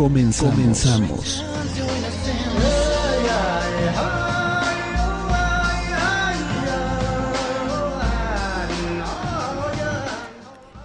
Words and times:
Comenzamos. 0.00 0.54
Comenzamos. 0.54 1.44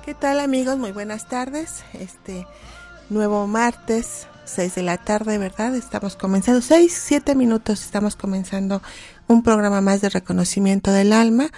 ¿Qué 0.04 0.14
tal 0.16 0.42
amigos? 0.42 0.78
Muy 0.78 0.92
buenas 0.92 1.30
tardes. 1.30 1.86
Este 1.94 2.46
nuevo 3.10 3.48
martes, 3.48 4.28
6 4.44 4.76
de 4.76 4.84
la 4.84 4.98
tarde, 4.98 5.38
¿verdad? 5.38 5.74
Estamos 5.76 6.18
comenzando, 6.18 6.60
6, 6.60 6.92
7 6.94 7.36
minutos, 7.36 7.86
estamos 7.86 8.18
comenzando 8.18 8.82
un 9.30 9.44
programa 9.44 9.80
más 9.80 10.02
de 10.02 10.10
reconocimiento 10.10 10.92
del 10.92 11.14
alma. 11.14 11.52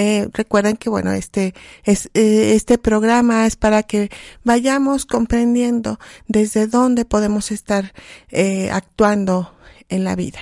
Eh, 0.00 0.28
recuerden 0.32 0.76
que 0.76 0.88
bueno 0.88 1.10
este 1.10 1.54
es 1.82 2.08
eh, 2.14 2.54
este 2.54 2.78
programa 2.78 3.46
es 3.46 3.56
para 3.56 3.82
que 3.82 4.10
vayamos 4.44 5.06
comprendiendo 5.06 5.98
desde 6.28 6.68
dónde 6.68 7.04
podemos 7.04 7.50
estar 7.50 7.92
eh, 8.28 8.70
actuando 8.70 9.52
en 9.88 10.04
la 10.04 10.14
vida. 10.14 10.38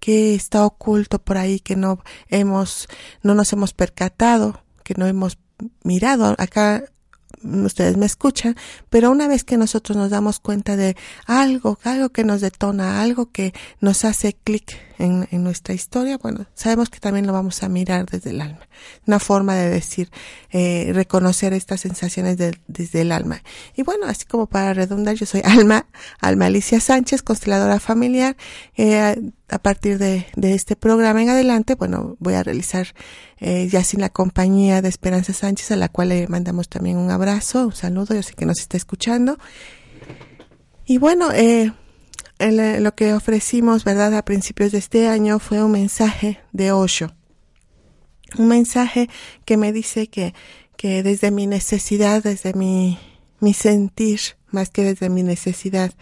Qué 0.00 0.34
está 0.34 0.66
oculto 0.66 1.18
por 1.18 1.38
ahí 1.38 1.60
que 1.60 1.76
no 1.76 2.00
hemos 2.28 2.88
no 3.22 3.34
nos 3.34 3.50
hemos 3.54 3.72
percatado 3.72 4.62
que 4.84 4.92
no 4.98 5.06
hemos 5.06 5.38
mirado 5.82 6.34
acá 6.36 6.84
ustedes 7.42 7.96
me 7.96 8.04
escuchan, 8.04 8.54
pero 8.90 9.10
una 9.10 9.28
vez 9.28 9.44
que 9.44 9.56
nosotros 9.56 9.96
nos 9.96 10.10
damos 10.10 10.40
cuenta 10.40 10.76
de 10.76 10.94
algo, 11.24 11.78
algo 11.84 12.10
que 12.10 12.24
nos 12.24 12.42
detona, 12.42 13.00
algo 13.00 13.30
que 13.30 13.54
nos 13.80 14.04
hace 14.04 14.34
clic 14.34 14.89
en, 15.00 15.28
en, 15.30 15.42
nuestra 15.42 15.74
historia, 15.74 16.18
bueno, 16.18 16.46
sabemos 16.54 16.90
que 16.90 17.00
también 17.00 17.26
lo 17.26 17.32
vamos 17.32 17.62
a 17.62 17.68
mirar 17.68 18.06
desde 18.06 18.30
el 18.30 18.40
alma. 18.40 18.60
Una 19.06 19.18
forma 19.18 19.54
de 19.54 19.70
decir, 19.70 20.10
eh, 20.50 20.90
reconocer 20.94 21.52
estas 21.52 21.80
sensaciones 21.80 22.36
desde 22.36 23.00
el 23.00 23.12
alma. 23.12 23.42
Y 23.74 23.82
bueno, 23.82 24.06
así 24.06 24.24
como 24.26 24.46
para 24.46 24.74
redundar, 24.74 25.16
yo 25.16 25.26
soy 25.26 25.42
Alma, 25.44 25.86
Alma 26.20 26.46
Alicia 26.46 26.80
Sánchez, 26.80 27.22
consteladora 27.22 27.80
familiar. 27.80 28.36
Eh, 28.76 29.32
a 29.48 29.58
partir 29.58 29.98
de, 29.98 30.26
de, 30.36 30.54
este 30.54 30.76
programa 30.76 31.22
en 31.22 31.30
adelante, 31.30 31.74
bueno, 31.74 32.16
voy 32.20 32.34
a 32.34 32.42
realizar 32.42 32.88
eh, 33.38 33.68
ya 33.68 33.82
sin 33.82 34.00
la 34.00 34.10
compañía 34.10 34.82
de 34.82 34.88
Esperanza 34.88 35.32
Sánchez, 35.32 35.72
a 35.72 35.76
la 35.76 35.88
cual 35.88 36.10
le 36.10 36.28
mandamos 36.28 36.68
también 36.68 36.98
un 36.98 37.10
abrazo, 37.10 37.66
un 37.66 37.74
saludo, 37.74 38.14
yo 38.14 38.22
sé 38.22 38.34
que 38.34 38.46
nos 38.46 38.60
está 38.60 38.76
escuchando. 38.76 39.38
Y 40.84 40.98
bueno, 40.98 41.32
eh, 41.32 41.72
el, 42.40 42.82
lo 42.82 42.94
que 42.94 43.14
ofrecimos, 43.14 43.84
¿verdad?, 43.84 44.14
a 44.16 44.24
principios 44.24 44.72
de 44.72 44.78
este 44.78 45.08
año 45.08 45.38
fue 45.38 45.62
un 45.62 45.72
mensaje 45.72 46.40
de 46.52 46.72
Osho. 46.72 47.12
Un 48.38 48.48
mensaje 48.48 49.08
que 49.44 49.56
me 49.56 49.72
dice 49.72 50.08
que, 50.08 50.34
que 50.76 51.02
desde 51.02 51.30
mi 51.30 51.46
necesidad, 51.46 52.22
desde 52.22 52.54
mi, 52.54 52.98
mi 53.40 53.54
sentir, 53.54 54.20
más 54.50 54.70
que 54.70 54.84
desde 54.84 55.08
mi 55.08 55.22
necesidad, 55.22 55.92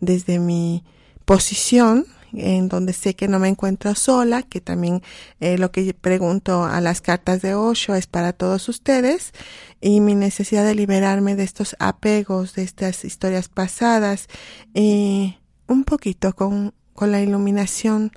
desde 0.00 0.38
mi 0.38 0.84
posición, 1.24 2.06
en 2.32 2.68
donde 2.68 2.92
sé 2.92 3.14
que 3.14 3.28
no 3.28 3.38
me 3.38 3.48
encuentro 3.48 3.94
sola, 3.94 4.42
que 4.42 4.60
también 4.60 5.02
eh, 5.40 5.58
lo 5.58 5.70
que 5.70 5.94
pregunto 5.94 6.64
a 6.64 6.80
las 6.80 7.00
cartas 7.00 7.40
de 7.40 7.54
Osho 7.54 7.94
es 7.94 8.06
para 8.06 8.32
todos 8.32 8.68
ustedes, 8.68 9.32
y 9.80 10.00
mi 10.00 10.14
necesidad 10.14 10.64
de 10.64 10.74
liberarme 10.74 11.36
de 11.36 11.44
estos 11.44 11.76
apegos, 11.78 12.54
de 12.54 12.62
estas 12.64 13.04
historias 13.04 13.48
pasadas, 13.48 14.28
y 14.74 15.36
un 15.66 15.84
poquito 15.84 16.34
con, 16.34 16.74
con 16.94 17.12
la 17.12 17.20
iluminación, 17.20 18.12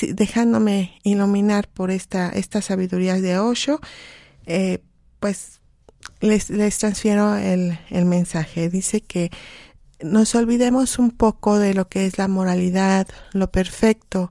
dejándome 0.00 1.00
iluminar 1.02 1.68
por 1.68 1.90
esta, 1.90 2.28
esta 2.30 2.62
sabiduría 2.62 3.20
de 3.20 3.38
Osho, 3.38 3.80
eh, 4.46 4.82
pues 5.20 5.60
les, 6.20 6.50
les 6.50 6.78
transfiero 6.78 7.36
el, 7.36 7.78
el 7.90 8.04
mensaje. 8.04 8.70
Dice 8.70 9.00
que 9.00 9.30
nos 10.02 10.34
olvidemos 10.34 10.98
un 10.98 11.10
poco 11.10 11.58
de 11.58 11.74
lo 11.74 11.88
que 11.88 12.06
es 12.06 12.18
la 12.18 12.28
moralidad, 12.28 13.06
lo 13.32 13.50
perfecto, 13.50 14.30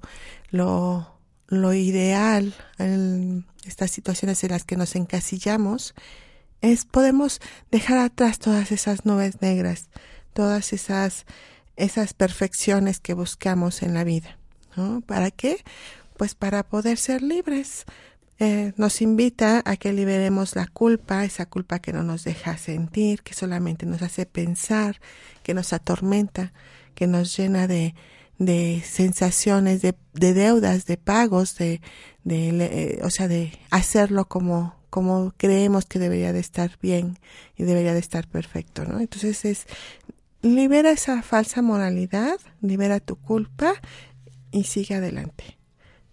lo, 0.50 1.08
lo 1.48 1.74
ideal, 1.74 2.54
estas 3.66 3.92
situaciones 3.92 4.44
en 4.44 4.52
las 4.52 4.64
que 4.64 4.76
nos 4.78 4.96
encasillamos, 4.96 5.94
es 6.62 6.86
podemos 6.86 7.40
dejar 7.72 7.98
atrás 7.98 8.40
todas 8.40 8.72
esas 8.72 9.06
nubes 9.06 9.42
negras, 9.42 9.90
todas 10.34 10.74
esas 10.74 11.26
esas 11.76 12.14
perfecciones 12.14 13.00
que 13.00 13.14
buscamos 13.14 13.82
en 13.82 13.94
la 13.94 14.04
vida. 14.04 14.38
¿no? 14.76 15.02
¿Para 15.02 15.32
qué? 15.32 15.64
Pues 16.18 16.36
para 16.36 16.64
poder 16.64 16.98
ser 16.98 17.22
libres. 17.22 17.86
Eh, 18.40 18.74
nos 18.76 19.04
invita 19.04 19.62
a 19.66 19.76
que 19.78 19.94
liberemos 19.94 20.56
la 20.56 20.66
culpa, 20.66 21.24
esa 21.26 21.46
culpa 21.46 21.78
que 21.78 21.94
no 21.94 22.02
nos 22.02 22.24
deja 22.24 22.58
sentir, 22.58 23.22
que 23.22 23.36
solamente 23.36 23.86
nos 23.86 24.02
hace 24.02 24.26
pensar, 24.26 25.00
que 25.44 25.54
nos 25.54 25.74
atormenta, 25.74 26.52
que 26.96 27.06
nos 27.06 27.38
llena 27.38 27.68
de, 27.68 27.94
de 28.40 28.82
sensaciones, 28.84 29.84
de, 29.84 29.94
de 30.14 30.34
deudas, 30.34 30.88
de 30.88 30.98
pagos, 30.98 31.56
de, 31.58 31.82
de 32.24 32.50
eh, 32.50 33.00
o 33.04 33.12
sea, 33.12 33.28
de 33.28 33.60
hacerlo 33.70 34.28
como, 34.28 34.76
como 34.90 35.34
creemos 35.38 35.86
que 35.86 36.00
debería 36.00 36.34
de 36.34 36.40
estar 36.40 36.80
bien 36.82 37.20
y 37.56 37.64
debería 37.64 37.94
de 37.94 38.00
estar 38.00 38.28
perfecto, 38.28 38.86
¿no? 38.86 39.00
Entonces 39.00 39.46
es 39.46 39.68
libera 40.42 40.92
esa 40.92 41.22
falsa 41.22 41.62
moralidad, 41.62 42.40
libera 42.62 43.00
tu 43.00 43.16
culpa 43.16 43.74
y 44.52 44.64
sigue 44.64 44.96
adelante. 44.96 45.58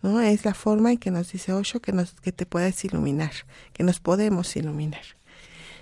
¿No? 0.00 0.20
Es 0.20 0.44
la 0.44 0.54
forma 0.54 0.92
en 0.92 0.98
que 0.98 1.10
nos 1.10 1.32
dice 1.32 1.52
Osho 1.52 1.80
que 1.80 1.92
nos 1.92 2.12
que 2.12 2.30
te 2.30 2.46
puedes 2.46 2.84
iluminar, 2.84 3.32
que 3.72 3.82
nos 3.82 3.98
podemos 3.98 4.54
iluminar. 4.56 5.02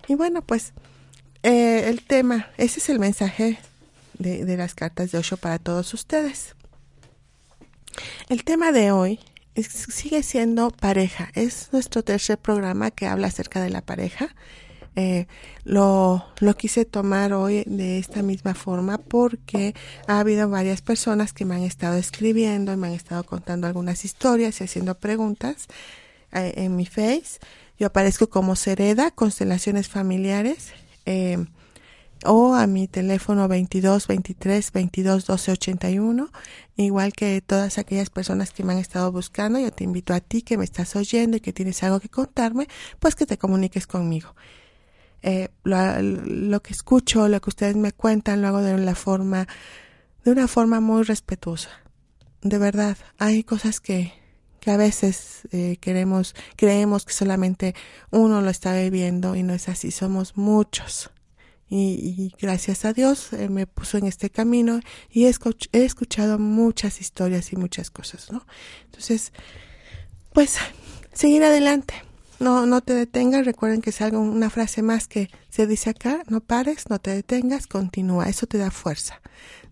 Y 0.09 0.15
bueno, 0.15 0.41
pues 0.41 0.73
eh, 1.43 1.85
el 1.89 2.03
tema, 2.03 2.49
ese 2.57 2.81
es 2.81 2.89
el 2.89 2.99
mensaje 2.99 3.59
de, 4.19 4.47
de 4.47 4.57
las 4.57 4.75
cartas 4.75 5.13
de 5.13 5.19
Osho 5.19 5.37
para 5.37 5.59
todos 5.59 5.93
ustedes. 5.93 6.55
El 8.29 8.45
tema 8.45 8.73
de 8.73 8.91
hoy 8.91 9.21
sigue 9.63 10.23
siendo 10.23 10.71
pareja. 10.71 11.31
Es 11.35 11.69
nuestro 11.73 12.03
tercer 12.03 12.39
programa 12.39 12.91
que 12.91 13.07
habla 13.07 13.29
acerca 13.29 13.63
de 13.63 13.71
la 13.71 13.83
pareja 13.83 14.35
eh, 14.97 15.27
lo, 15.65 16.25
lo 16.41 16.55
quise 16.57 16.87
tomar 16.87 17.35
hoy 17.35 17.65
de 17.67 17.99
esta 17.99 18.23
misma 18.23 18.55
forma 18.55 18.97
porque 18.97 19.75
ha 20.07 20.21
habido 20.21 20.49
varias 20.49 20.81
personas 20.81 21.35
que 21.35 21.45
me 21.45 21.55
han 21.55 21.63
estado 21.63 21.99
escribiendo 21.99 22.73
y 22.73 22.77
me 22.77 22.87
han 22.87 22.95
estado 22.95 23.23
contando 23.25 23.67
algunas 23.67 24.07
historias 24.07 24.59
y 24.61 24.65
haciendo 24.65 24.95
preguntas 24.95 25.67
eh, 26.33 26.55
en 26.57 26.77
mi 26.77 26.87
face. 26.87 27.39
Yo 27.79 27.89
aparezco 27.89 28.31
como 28.31 28.57
Sereda, 28.57 29.11
Constelaciones 29.11 29.89
Familiares, 29.89 30.73
eh, 31.05 31.45
o 32.25 32.55
a 32.55 32.67
mi 32.67 32.89
teléfono 32.89 33.47
22 33.47 34.07
23 34.07 34.73
22 34.73 35.27
12 35.27 35.53
81, 35.53 36.31
igual 36.77 37.13
que 37.13 37.43
todas 37.43 37.77
aquellas 37.77 38.09
personas 38.09 38.51
que 38.51 38.65
me 38.65 38.73
han 38.73 38.79
estado 38.79 39.13
buscando. 39.13 39.59
Yo 39.59 39.71
te 39.71 39.85
invito 39.85 40.15
a 40.15 40.21
ti 40.21 40.41
que 40.41 40.57
me 40.57 40.65
estás 40.65 40.97
oyendo 40.97 41.37
y 41.37 41.41
que 41.41 41.53
tienes 41.53 41.83
algo 41.83 42.01
que 42.01 42.09
contarme, 42.09 42.67
pues 42.99 43.15
que 43.15 43.27
te 43.27 43.37
comuniques 43.37 43.87
conmigo 43.87 44.35
eh, 45.27 45.49
lo, 45.65 46.63
que 46.63 46.73
escucho, 46.73 47.27
lo 47.27 47.41
que 47.41 47.51
ustedes 47.51 47.75
me 47.75 47.91
cuentan, 47.91 48.43
lo 48.43 48.49
hago 48.49 48.61
de 48.61 48.79
la 48.79 48.95
forma, 48.95 49.49
de 50.25 50.31
una 50.31 50.47
forma 50.47 50.79
muy 50.79 51.03
respetuosa. 51.03 51.71
De 52.43 52.59
verdad, 52.59 52.97
hay 53.19 53.43
cosas 53.43 53.81
que, 53.81 54.13
que 54.61 54.71
a 54.71 54.77
veces 54.77 55.49
eh, 55.51 55.79
queremos, 55.81 56.37
creemos 56.55 57.05
que 57.05 57.13
solamente 57.13 57.75
uno 58.13 58.41
lo 58.41 58.51
está 58.51 58.79
viviendo 58.79 59.35
y 59.35 59.43
no 59.43 59.53
es 59.53 59.69
así, 59.69 59.91
somos 59.91 60.37
muchos. 60.37 61.11
Y, 61.69 62.33
gracias 62.41 62.85
a 62.85 62.93
Dios 62.93 63.33
eh, 63.33 63.49
me 63.49 63.67
puso 63.67 63.99
en 63.99 64.07
este 64.07 64.31
camino 64.31 64.79
y 65.11 65.27
he, 65.27 65.35
he 65.73 65.85
escuchado 65.85 66.39
muchas 66.39 67.01
historias 67.01 67.53
y 67.53 67.57
muchas 67.57 67.91
cosas, 67.91 68.31
¿no? 68.31 68.47
Entonces, 68.85 69.33
pues, 70.33 70.59
seguir 71.13 71.43
adelante 71.43 72.07
no, 72.39 72.67
no 72.67 72.81
te 72.81 72.95
detengas, 72.95 73.45
recuerden 73.45 73.81
que 73.81 73.91
es 73.91 74.01
una 74.01 74.51
frase 74.51 74.83
más 74.83 75.09
que 75.09 75.31
se 75.49 75.67
dice 75.67 75.91
acá, 75.91 76.23
no 76.29 76.41
pares, 76.41 76.89
no 76.91 76.99
te 76.99 77.11
detengas, 77.11 77.67
continúa, 77.67 78.29
eso 78.29 78.47
te 78.47 78.59
da 78.59 78.71
fuerza, 78.71 79.21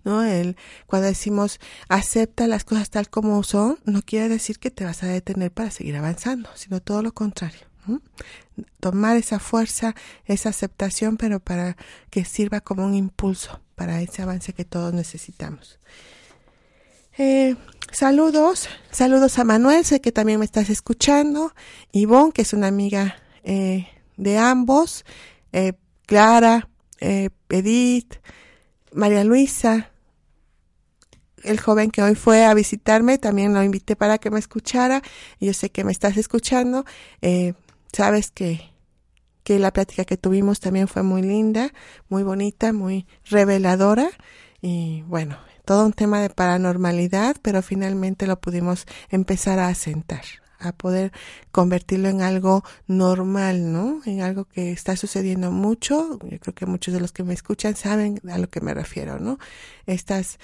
¿no? 0.05 0.23
El, 0.23 0.57
cuando 0.87 1.09
decimos 1.09 1.61
acepta 1.89 2.47
las 2.47 2.65
cosas 2.65 2.91
tal 2.91 3.09
como 3.11 3.43
son, 3.43 3.79
no 3.85 4.03
quiere 4.03 4.29
decir 4.29 4.59
que 4.59 4.71
te 4.71 4.85
vas 4.85 5.03
a 5.03 5.09
detener 5.09 5.53
para 5.53 5.71
seguir 5.71 5.97
avanzando, 5.97 6.49
sino 6.55 6.81
todo 6.81 7.03
lo 7.03 7.13
contrario. 7.13 7.61
Tomar 8.81 9.19
esa 9.19 9.39
fuerza, 9.39 9.95
esa 10.25 10.49
aceptación, 10.49 11.19
pero 11.19 11.39
para 11.41 11.77
que 12.09 12.25
sirva 12.25 12.63
como 12.63 12.85
un 12.87 12.95
impulso 12.95 13.61
para 13.75 14.01
ese 14.01 14.23
avance 14.23 14.55
que 14.55 14.65
todos 14.65 14.95
necesitamos. 14.95 15.79
Eh, 17.17 17.55
saludos, 17.93 18.69
saludos 18.91 19.39
a 19.39 19.45
Manuel, 19.45 19.85
sé 19.85 20.01
que 20.01 20.11
también 20.11 20.41
me 20.41 20.45
estás 20.45 20.69
escuchando, 20.69 21.53
Ivonne, 21.93 22.33
que 22.33 22.43
es 22.43 22.53
una 22.53 22.67
amiga 22.67 23.17
eh, 23.45 23.87
de 24.17 24.39
ambos, 24.39 25.05
eh, 25.53 25.75
Clara, 26.07 26.69
eh, 26.99 27.31
Edith, 27.51 28.17
María 28.93 29.23
Luisa, 29.23 29.93
el 31.45 31.61
joven 31.61 31.93
que 31.93 32.03
hoy 32.03 32.17
fue 32.17 32.45
a 32.45 32.55
visitarme, 32.55 33.19
también 33.19 33.55
lo 33.55 33.63
invité 33.63 33.95
para 33.95 34.19
que 34.19 34.31
me 34.31 34.39
escuchara. 34.39 35.03
Yo 35.39 35.53
sé 35.53 35.71
que 35.71 35.85
me 35.85 35.93
estás 35.93 36.17
escuchando. 36.17 36.85
Eh, 37.21 37.53
sabes 37.93 38.31
que, 38.31 38.71
que 39.43 39.59
la 39.59 39.73
plática 39.73 40.05
que 40.05 40.17
tuvimos 40.17 40.61
también 40.61 40.89
fue 40.89 41.03
muy 41.03 41.23
linda, 41.23 41.73
muy 42.09 42.23
bonita, 42.23 42.73
muy 42.73 43.07
reveladora. 43.27 44.09
Y 44.63 45.03
bueno, 45.03 45.37
todo 45.65 45.87
un 45.87 45.93
tema 45.93 46.21
de 46.21 46.31
paranormalidad, 46.31 47.37
pero 47.43 47.63
finalmente 47.63 48.27
lo 48.27 48.41
pudimos 48.41 48.87
empezar 49.11 49.59
a 49.59 49.69
asentar 49.69 50.23
a 50.59 50.73
poder 50.73 51.13
convertirlo 51.53 52.09
en 52.09 52.23
algo 52.23 52.65
normal, 52.87 53.73
¿no? 53.73 54.01
En 54.07 54.23
algo 54.23 54.47
que 54.47 54.73
está 54.73 54.97
sucediendo 54.97 55.51
mucho. 55.51 56.19
Yo 56.23 56.41
creo 56.41 56.55
que 56.55 56.67
muchos 56.67 56.95
de 56.95 57.01
los 57.01 57.13
que 57.13 57.23
me 57.23 57.35
escuchan 57.35 57.77
saben 57.77 58.21
a 58.31 58.39
lo 58.39 58.49
que 58.49 58.61
me 58.61 58.75
refiero, 58.75 59.19
¿no? 59.19 59.39
Estas 59.87 60.39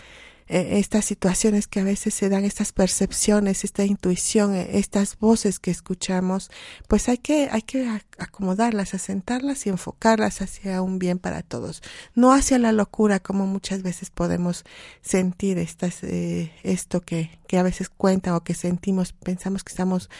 eh, 0.52 0.81
estas 0.81 1.05
situaciones 1.05 1.69
que 1.69 1.79
a 1.79 1.85
veces 1.85 2.12
se 2.12 2.29
dan, 2.29 2.44
estas 2.44 2.73
percepciones, 2.73 3.62
esta 3.62 3.85
intuición, 3.85 4.52
eh, 4.52 4.79
estas 4.79 5.17
voces 5.17 5.61
que 5.61 5.70
escuchamos, 5.70 6.50
pues 6.88 7.08
hay 7.08 7.19
que, 7.19 7.49
hay 7.52 7.62
que 7.62 7.88
acomodarlas, 8.19 8.93
asentarlas 8.93 9.64
y 9.67 9.69
enfocarlas 9.69 10.43
hacia 10.43 10.82
un 10.82 10.99
bien 10.99 11.20
para 11.20 11.43
todos, 11.43 11.85
no 12.17 12.32
hacia 12.32 12.58
la 12.58 12.73
locura 12.73 13.20
como 13.20 13.47
muchas 13.47 13.85
veces 13.85 14.11
podemos 14.11 14.64
sentir 15.02 15.56
estas, 15.56 16.02
eh, 16.02 16.52
esto 16.64 17.00
que, 17.00 17.38
que 17.47 17.56
a 17.56 17.62
veces 17.62 17.88
cuenta 17.88 18.37
o 18.37 18.43
que 18.43 18.55
sentimos, 18.55 19.12
pensamos 19.12 19.62
que 19.62 19.70
estamos 19.70 20.11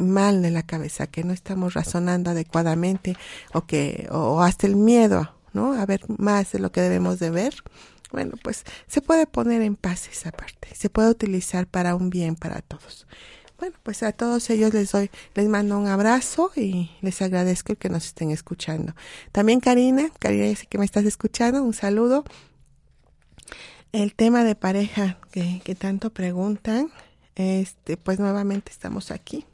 mal 0.00 0.40
de 0.40 0.50
la 0.50 0.62
cabeza, 0.62 1.08
que 1.08 1.24
no 1.24 1.34
estamos 1.34 1.74
razonando 1.74 2.30
adecuadamente 2.30 3.18
o 3.52 3.66
que, 3.66 4.08
o 4.10 4.40
hasta 4.40 4.66
el 4.66 4.76
miedo, 4.76 5.30
¿no? 5.52 5.74
A 5.74 5.84
ver 5.84 6.00
más 6.08 6.52
de 6.52 6.58
lo 6.58 6.72
que 6.72 6.80
debemos 6.80 7.18
de 7.18 7.28
ver 7.28 7.62
bueno, 8.14 8.36
pues 8.42 8.64
se 8.86 9.02
puede 9.02 9.26
poner 9.26 9.60
en 9.62 9.74
paz 9.74 10.08
esa 10.08 10.30
parte, 10.30 10.68
se 10.72 10.88
puede 10.88 11.10
utilizar 11.10 11.66
para 11.66 11.96
un 11.96 12.10
bien 12.10 12.36
para 12.36 12.62
todos. 12.62 13.08
Bueno, 13.58 13.76
pues 13.82 14.04
a 14.04 14.12
todos 14.12 14.50
ellos 14.50 14.72
les 14.72 14.92
doy, 14.92 15.10
les 15.34 15.48
mando 15.48 15.76
un 15.76 15.88
abrazo 15.88 16.52
y 16.54 16.92
les 17.00 17.20
agradezco 17.22 17.72
el 17.72 17.78
que 17.78 17.88
nos 17.88 18.06
estén 18.06 18.30
escuchando. 18.30 18.94
También 19.32 19.58
Karina, 19.58 20.10
Karina, 20.20 20.46
dice 20.46 20.66
que 20.66 20.78
me 20.78 20.84
estás 20.84 21.04
escuchando, 21.04 21.62
un 21.62 21.74
saludo. 21.74 22.24
El 23.90 24.14
tema 24.14 24.44
de 24.44 24.54
pareja 24.54 25.18
que, 25.32 25.60
que 25.64 25.74
tanto 25.74 26.10
preguntan, 26.10 26.92
este, 27.34 27.96
pues 27.96 28.20
nuevamente 28.20 28.70
estamos 28.70 29.10
aquí. 29.10 29.44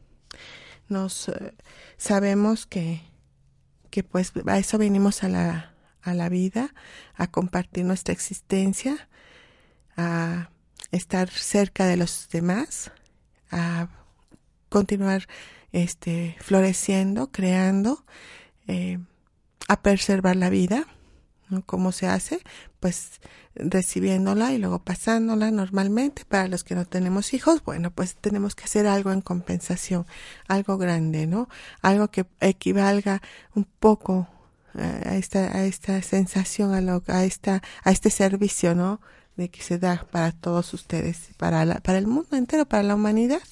Nos 0.89 1.31
eh, 1.31 1.55
sabemos 1.97 2.67
que, 2.67 3.01
que 3.89 4.03
pues 4.03 4.33
a 4.47 4.59
eso 4.59 4.77
venimos 4.77 5.25
a 5.25 5.29
la, 5.29 5.71
a 6.03 6.15
la 6.15 6.29
vida, 6.29 6.75
a 7.15 7.27
compartir 7.27 7.85
nuestra 7.85 8.13
existencia, 8.13 9.09
a 9.97 10.51
estar 10.93 11.29
cerca 11.31 11.87
de 11.87 11.97
los 11.97 12.29
demás, 12.31 12.91
a 13.51 13.89
continuar 14.69 15.27
este, 15.73 16.37
floreciendo, 16.41 17.31
creando, 17.31 18.05
eh, 18.67 18.99
a 19.69 19.83
preservar 19.83 20.37
la 20.37 20.51
vida. 20.51 20.87
¿no? 21.49 21.63
¿Cómo 21.67 21.93
se 21.93 22.07
hace? 22.07 22.41
Pues 22.79 23.21
recibiéndola 23.55 24.53
y 24.53 24.59
luego 24.59 24.85
pasándola 24.85 25.51
normalmente. 25.51 26.25
Para 26.25 26.49
los 26.49 26.65
que 26.65 26.75
no 26.75 26.85
tenemos 26.85 27.35
hijos, 27.35 27.63
bueno, 27.65 27.91
pues 27.91 28.17
tenemos 28.17 28.55
que 28.55 28.65
hacer 28.65 28.87
algo 28.87 29.13
en 29.13 29.21
compensación, 29.21 30.07
algo 30.49 30.79
grande, 30.79 31.27
¿no? 31.27 31.49
Algo 31.83 32.09
que 32.09 32.27
equivalga 32.41 33.21
un 33.55 33.65
poco 33.65 34.29
a 34.75 35.17
esta, 35.17 35.57
a 35.57 35.65
esta 35.65 36.01
sensación, 36.03 36.75
a, 36.75 36.81
lo, 36.81 37.03
a, 37.07 37.25
esta, 37.25 37.63
a 37.83 37.91
este 37.91 38.11
servicio, 38.11 38.75
¿no? 38.75 39.01
De 39.37 39.49
que 39.49 39.63
se 39.63 39.79
da 39.79 40.07
para 40.11 40.33
todos 40.33 40.75
ustedes, 40.75 41.31
para, 41.37 41.65
la, 41.65 41.77
para 41.77 41.99
el 41.99 42.07
mundo 42.07 42.37
entero, 42.37 42.67
para 42.67 42.83
la 42.83 42.95
humanidad, 42.95 43.43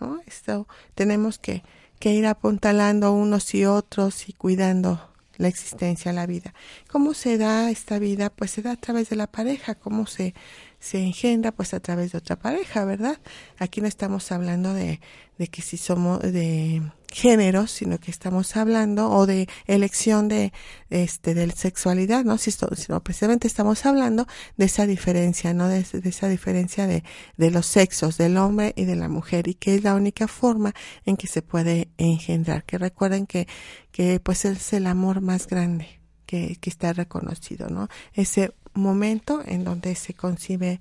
¿no? 0.00 0.20
Esto 0.26 0.66
tenemos 0.94 1.38
que, 1.38 1.62
que 1.98 2.12
ir 2.12 2.26
apuntalando 2.26 3.12
unos 3.12 3.54
y 3.54 3.64
otros 3.64 4.28
y 4.28 4.32
cuidando 4.32 5.12
la 5.38 5.48
existencia, 5.48 6.12
la 6.12 6.26
vida. 6.26 6.54
¿Cómo 6.90 7.14
se 7.14 7.38
da 7.38 7.70
esta 7.70 7.98
vida? 7.98 8.30
Pues 8.30 8.50
se 8.50 8.62
da 8.62 8.72
a 8.72 8.76
través 8.76 9.10
de 9.10 9.16
la 9.16 9.26
pareja. 9.26 9.74
¿Cómo 9.74 10.06
se, 10.06 10.34
se 10.78 10.98
engendra? 10.98 11.52
Pues 11.52 11.74
a 11.74 11.80
través 11.80 12.12
de 12.12 12.18
otra 12.18 12.36
pareja, 12.36 12.84
¿verdad? 12.84 13.18
Aquí 13.58 13.80
no 13.80 13.88
estamos 13.88 14.30
hablando 14.32 14.72
de, 14.74 15.00
de 15.38 15.48
que 15.48 15.62
si 15.62 15.76
somos 15.76 16.20
de 16.20 16.82
género, 17.12 17.66
sino 17.66 17.98
que 17.98 18.10
estamos 18.10 18.56
hablando 18.56 19.10
o 19.10 19.26
de 19.26 19.48
elección 19.66 20.28
de 20.28 20.52
este 20.90 21.34
de 21.34 21.50
sexualidad, 21.50 22.24
¿no? 22.24 22.38
Si 22.38 22.50
sino 22.50 23.02
precisamente 23.02 23.46
estamos 23.46 23.86
hablando 23.86 24.26
de 24.56 24.64
esa 24.64 24.86
diferencia, 24.86 25.54
¿no? 25.54 25.68
De, 25.68 25.84
esa 26.04 26.28
diferencia 26.28 26.86
de, 26.86 27.04
de 27.36 27.50
los 27.50 27.66
sexos, 27.66 28.18
del 28.18 28.36
hombre 28.36 28.72
y 28.76 28.84
de 28.84 28.96
la 28.96 29.08
mujer 29.08 29.48
y 29.48 29.54
que 29.54 29.74
es 29.74 29.84
la 29.84 29.94
única 29.94 30.26
forma 30.26 30.74
en 31.04 31.16
que 31.16 31.26
se 31.26 31.42
puede 31.42 31.88
engendrar. 31.98 32.64
Que 32.64 32.78
recuerden 32.78 33.26
que 33.26 33.46
que 33.92 34.20
pues 34.20 34.44
es 34.46 34.72
el 34.72 34.86
amor 34.86 35.20
más 35.20 35.46
grande 35.46 36.00
que, 36.26 36.56
que 36.56 36.70
está 36.70 36.94
reconocido, 36.94 37.68
¿no? 37.68 37.88
Ese 38.14 38.54
momento 38.74 39.42
en 39.44 39.64
donde 39.64 39.94
se 39.94 40.14
concibe 40.14 40.80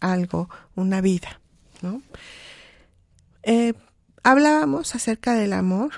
algo, 0.00 0.50
una 0.74 1.00
vida, 1.00 1.40
¿no? 1.80 2.02
Eh, 3.44 3.74
hablábamos 4.22 4.94
acerca 4.94 5.34
del 5.34 5.52
amor, 5.52 5.90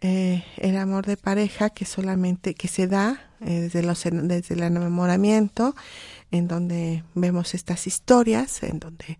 eh, 0.00 0.44
el 0.56 0.76
amor 0.76 1.06
de 1.06 1.16
pareja 1.16 1.70
que 1.70 1.84
solamente 1.84 2.54
que 2.54 2.68
se 2.68 2.86
da 2.86 3.30
eh, 3.40 3.60
desde, 3.60 3.82
los, 3.82 4.02
desde 4.04 4.54
el 4.54 4.62
enamoramiento, 4.62 5.74
en 6.30 6.48
donde 6.48 7.04
vemos 7.14 7.54
estas 7.54 7.86
historias, 7.86 8.62
en 8.62 8.78
donde 8.78 9.18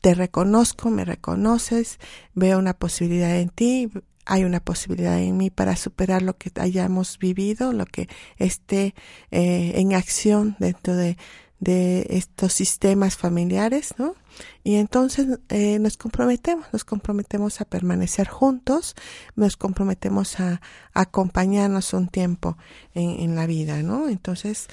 te 0.00 0.14
reconozco, 0.14 0.90
me 0.90 1.04
reconoces, 1.04 1.98
veo 2.34 2.58
una 2.58 2.74
posibilidad 2.74 3.38
en 3.38 3.50
ti, 3.50 3.90
hay 4.24 4.44
una 4.44 4.60
posibilidad 4.60 5.18
en 5.18 5.36
mí 5.36 5.50
para 5.50 5.76
superar 5.76 6.22
lo 6.22 6.36
que 6.36 6.50
hayamos 6.60 7.18
vivido, 7.18 7.72
lo 7.72 7.86
que 7.86 8.08
esté 8.36 8.94
eh, 9.30 9.72
en 9.76 9.94
acción 9.94 10.56
dentro 10.58 10.94
de, 10.94 11.16
de 11.62 12.08
estos 12.10 12.52
sistemas 12.52 13.16
familiares, 13.16 13.94
¿no? 13.96 14.16
Y 14.64 14.74
entonces 14.74 15.38
eh, 15.48 15.78
nos 15.78 15.96
comprometemos, 15.96 16.66
nos 16.72 16.84
comprometemos 16.84 17.60
a 17.60 17.64
permanecer 17.64 18.26
juntos, 18.26 18.96
nos 19.36 19.56
comprometemos 19.56 20.40
a, 20.40 20.60
acompañarnos 20.92 21.92
un 21.92 22.08
tiempo 22.08 22.58
en, 22.94 23.20
en, 23.20 23.36
la 23.36 23.46
vida, 23.46 23.80
¿no? 23.84 24.08
Entonces, 24.08 24.66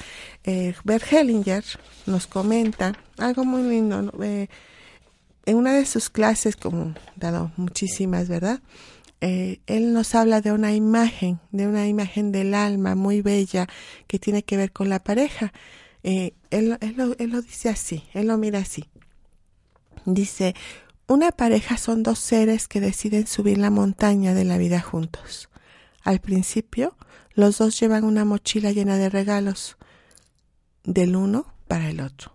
eh, 0.43 0.74
Bert 0.84 1.05
Hellinger 1.13 1.63
nos 2.08 2.25
comenta 2.25 2.98
algo 3.19 3.46
muy 3.46 3.62
lindo, 3.62 4.12
eh, 4.24 4.48
en 5.46 5.58
una 5.58 5.74
de 5.74 5.86
sus 5.86 6.10
clases, 6.10 6.55
como 6.55 6.96
dado 7.15 7.51
muchísimas, 7.55 8.29
¿verdad? 8.29 8.62
Eh, 9.22 9.60
él 9.67 9.93
nos 9.93 10.15
habla 10.15 10.41
de 10.41 10.51
una 10.51 10.74
imagen, 10.74 11.39
de 11.51 11.67
una 11.67 11.88
imagen 11.88 12.31
del 12.31 12.55
alma 12.55 12.96
muy 12.96 13.22
bella 13.22 13.67
que 14.08 14.17
tiene 14.17 14.41
que 14.41 14.58
ver 14.58 14.72
con 14.72 14.89
la 14.89 15.03
pareja 15.03 15.53
eh, 16.03 16.34
él, 16.50 16.70
lo, 16.70 17.15
él 17.18 17.29
lo 17.29 17.41
dice 17.41 17.70
así, 17.70 18.03
él 18.13 18.27
lo 18.27 18.38
mira 18.38 18.60
así. 18.60 18.86
Dice, 20.06 20.56
una 21.08 21.32
pareja 21.32 21.77
son 21.77 22.03
dos 22.03 22.20
seres 22.20 22.68
que 22.68 22.79
deciden 22.79 23.27
subir 23.27 23.58
la 23.58 23.70
montaña 23.70 24.34
de 24.34 24.46
la 24.46 24.58
vida 24.58 24.79
juntos. 24.79 25.50
Al 26.03 26.20
principio, 26.20 26.96
los 27.34 27.58
dos 27.58 27.79
llevan 27.79 28.03
una 28.03 28.25
mochila 28.25 28.72
llena 28.72 28.98
de 28.98 29.10
regalos 29.10 29.77
del 30.84 31.15
uno 31.15 31.53
para 31.68 31.89
el 31.89 32.00
otro. 32.00 32.34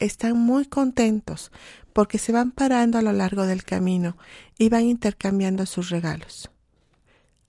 Están 0.00 0.36
muy 0.38 0.66
contentos 0.66 1.50
porque 1.92 2.18
se 2.18 2.32
van 2.32 2.50
parando 2.52 2.98
a 2.98 3.02
lo 3.02 3.12
largo 3.12 3.46
del 3.46 3.64
camino 3.64 4.16
y 4.58 4.68
van 4.68 4.84
intercambiando 4.84 5.66
sus 5.66 5.90
regalos. 5.90 6.50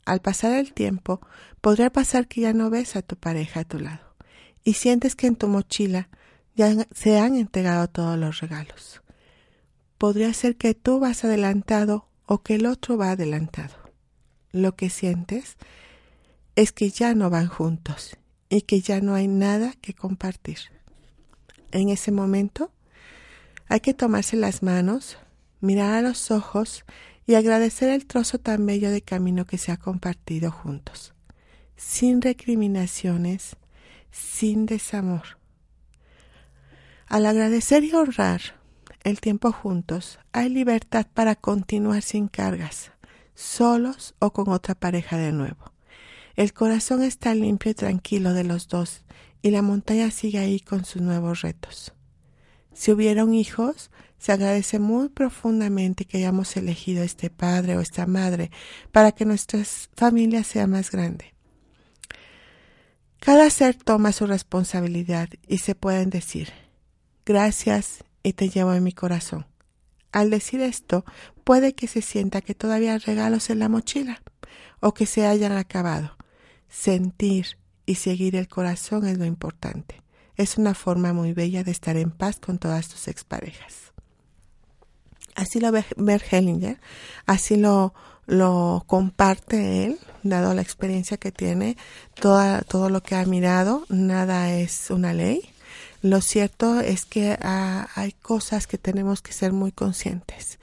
Al 0.06 0.22
pasar 0.22 0.54
el 0.54 0.74
tiempo, 0.74 1.22
podría 1.62 1.92
pasar 1.92 2.28
que 2.28 2.42
ya 2.42 2.54
no 2.54 2.70
ves 2.70 2.96
a 2.96 3.02
tu 3.02 3.16
pareja 3.16 3.62
a 3.62 3.66
tu 3.66 3.80
lado 3.80 4.09
y 4.70 4.74
sientes 4.74 5.16
que 5.16 5.26
en 5.26 5.36
tu 5.36 5.48
mochila 5.48 6.10
ya 6.56 6.86
se 6.94 7.18
han 7.18 7.36
entregado 7.36 7.88
todos 7.88 8.20
los 8.20 8.40
regalos. 8.40 9.02
Podría 9.98 10.32
ser 10.32 10.58
que 10.58 10.76
tú 10.76 11.00
vas 11.00 11.24
adelantado 11.24 12.08
o 12.28 12.44
que 12.44 12.54
el 12.54 12.68
otro 12.68 12.96
va 12.96 13.10
adelantado. 13.10 13.74
Lo 14.52 14.76
que 14.76 14.92
sientes 14.92 15.58
es 16.56 16.72
que 16.72 16.92
ya 16.92 17.16
no 17.16 17.32
van 17.32 17.48
juntos 17.48 18.16
y 18.48 18.62
que 18.62 18.80
ya 18.82 19.02
no 19.02 19.16
hay 19.16 19.28
nada 19.28 19.74
que 19.82 19.96
compartir. 19.96 20.60
En 21.72 21.90
ese 21.90 22.12
momento 22.12 22.72
hay 23.70 23.80
que 23.80 23.96
tomarse 23.96 24.38
las 24.38 24.62
manos, 24.62 25.18
mirar 25.62 25.96
a 25.96 26.08
los 26.08 26.30
ojos 26.30 26.86
y 27.26 27.34
agradecer 27.34 27.90
el 27.90 28.06
trozo 28.06 28.38
tan 28.38 28.68
bello 28.68 28.92
de 28.92 29.02
camino 29.02 29.46
que 29.46 29.58
se 29.58 29.72
ha 29.72 29.78
compartido 29.78 30.52
juntos, 30.52 31.16
sin 31.76 32.22
recriminaciones, 32.22 33.56
sin 34.12 34.66
desamor, 34.66 35.38
Al 37.08 37.26
agradecer 37.26 37.84
y 37.84 37.94
honrar 37.94 38.42
el 39.04 39.20
tiempo 39.20 39.52
juntos, 39.52 40.20
hay 40.32 40.50
libertad 40.50 41.08
para 41.14 41.36
continuar 41.36 42.02
sin 42.02 42.28
cargas, 42.28 42.92
solos 43.34 44.14
o 44.20 44.32
con 44.32 44.50
otra 44.50 44.76
pareja 44.76 45.18
de 45.18 45.32
nuevo. 45.32 45.72
El 46.36 46.54
corazón 46.54 47.02
está 47.02 47.34
limpio 47.34 47.72
y 47.72 47.74
tranquilo 47.74 48.34
de 48.34 48.44
los 48.44 48.68
dos 48.68 49.06
y 49.42 49.52
la 49.52 49.62
montaña 49.62 50.12
sigue 50.12 50.40
ahí 50.40 50.60
con 50.60 50.86
sus 50.86 51.02
nuevos 51.02 51.42
retos. 51.42 51.94
Si 52.74 52.92
hubieron 52.92 53.34
hijos, 53.34 53.90
se 54.20 54.34
agradece 54.34 54.80
muy 54.80 55.10
profundamente 55.10 56.06
que 56.06 56.18
hayamos 56.18 56.56
elegido 56.58 57.04
este 57.04 57.30
padre 57.30 57.78
o 57.78 57.82
esta 57.82 58.06
madre 58.06 58.52
para 58.92 59.12
que 59.14 59.26
nuestra 59.26 59.64
familia 59.96 60.44
sea 60.44 60.68
más 60.68 60.92
grande. 60.92 61.34
Cada 63.20 63.50
ser 63.50 63.76
toma 63.76 64.12
su 64.12 64.26
responsabilidad 64.28 65.30
y 65.48 65.58
se 65.58 65.76
pueden 65.76 66.10
decir, 66.10 66.54
gracias 67.26 68.04
y 68.24 68.34
te 68.34 68.50
llevo 68.50 68.74
en 68.74 68.84
mi 68.84 68.94
corazón. 68.94 69.46
Al 70.12 70.30
decir 70.30 70.62
esto, 70.62 71.06
puede 71.44 71.74
que 71.74 71.88
se 71.88 72.02
sienta 72.02 72.42
que 72.42 72.56
todavía 72.56 72.94
hay 72.94 73.00
regalos 73.00 73.50
en 73.50 73.60
la 73.60 73.70
mochila 73.70 74.22
o 74.80 74.94
que 74.94 75.06
se 75.06 75.26
hayan 75.28 75.52
acabado. 75.52 76.18
Sentir 76.70 77.58
y 77.86 77.96
seguir 77.96 78.36
el 78.36 78.48
corazón 78.48 79.06
es 79.06 79.18
lo 79.18 79.26
importante. 79.26 80.02
Es 80.36 80.58
una 80.58 80.74
forma 80.74 81.12
muy 81.12 81.34
bella 81.34 81.64
de 81.64 81.72
estar 81.72 81.98
en 81.98 82.12
paz 82.12 82.40
con 82.40 82.58
todas 82.58 82.88
tus 82.88 83.08
exparejas. 83.08 83.92
Así 85.36 85.60
lo 85.60 85.72
ve 85.72 85.84
Hellinger, 86.32 86.80
así 87.26 87.58
lo, 87.58 87.94
lo 88.30 88.84
comparte 88.86 89.86
él, 89.86 90.00
dado 90.22 90.54
la 90.54 90.62
experiencia 90.62 91.18
que 91.18 91.32
tiene, 91.32 91.78
toda, 92.14 92.62
todo 92.62 92.90
lo 92.90 93.02
que 93.02 93.16
ha 93.16 93.26
mirado, 93.26 93.86
nada 93.90 94.54
es 94.54 94.92
una 94.92 95.14
ley. 95.14 95.42
Lo 96.04 96.22
cierto 96.22 96.80
es 96.80 97.06
que 97.06 97.38
ah, 97.42 97.90
hay 97.96 98.12
cosas 98.14 98.68
que 98.68 98.78
tenemos 98.78 99.22
que 99.22 99.34
ser 99.34 99.52
muy 99.52 99.72
conscientes. 99.72 100.60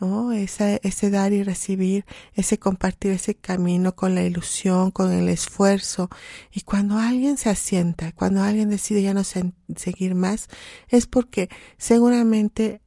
¿no? 0.00 0.32
Ese, 0.32 0.80
ese 0.84 1.10
dar 1.10 1.32
y 1.32 1.42
recibir, 1.42 2.04
ese 2.34 2.56
compartir 2.56 3.10
ese 3.10 3.34
camino 3.34 3.96
con 3.96 4.14
la 4.14 4.22
ilusión, 4.22 4.92
con 4.92 5.12
el 5.12 5.28
esfuerzo. 5.28 6.08
Y 6.52 6.60
cuando 6.60 6.98
alguien 6.98 7.36
se 7.36 7.50
asienta, 7.50 8.12
cuando 8.12 8.42
alguien 8.44 8.70
decide 8.70 9.02
ya 9.02 9.12
no 9.12 9.24
seguir 9.24 10.14
más, 10.14 10.48
es 10.88 11.08
porque 11.08 11.48
seguramente 11.78 12.80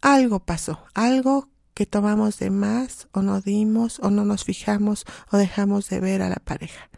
algo 0.00 0.40
pasó, 0.40 0.84
algo 0.92 1.53
que 1.74 1.86
tomamos 1.86 2.38
de 2.38 2.50
más 2.50 3.08
o 3.12 3.22
no 3.22 3.40
dimos 3.40 3.98
o 4.00 4.10
no 4.10 4.24
nos 4.24 4.44
fijamos 4.44 5.04
o 5.30 5.36
dejamos 5.36 5.88
de 5.88 6.00
ver 6.00 6.22
a 6.22 6.28
la 6.28 6.36
pareja. 6.36 6.88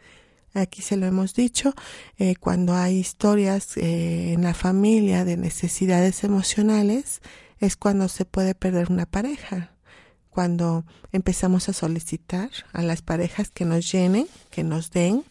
Aquí 0.55 0.81
se 0.81 0.97
lo 0.97 1.07
hemos 1.07 1.35
dicho, 1.35 1.75
eh, 2.19 2.37
cuando 2.37 2.75
hay 2.75 2.97
historias 2.99 3.77
eh, 3.77 4.33
en 4.33 4.43
la 4.43 4.55
familia 4.55 5.25
de 5.25 5.37
necesidades 5.37 6.25
emocionales, 6.25 7.21
es 7.59 7.77
cuando 7.77 8.09
se 8.09 8.25
puede 8.25 8.55
perder 8.55 8.91
una 8.91 9.07
pareja. 9.07 9.73
Cuando 10.31 10.85
empezamos 11.13 11.69
a 11.69 11.73
solicitar 11.73 12.51
a 12.73 12.83
las 12.83 13.03
parejas 13.03 13.51
que 13.51 13.65
nos 13.65 13.91
llenen, 13.91 14.29
que 14.51 14.65
nos 14.65 14.91
den, 14.91 15.25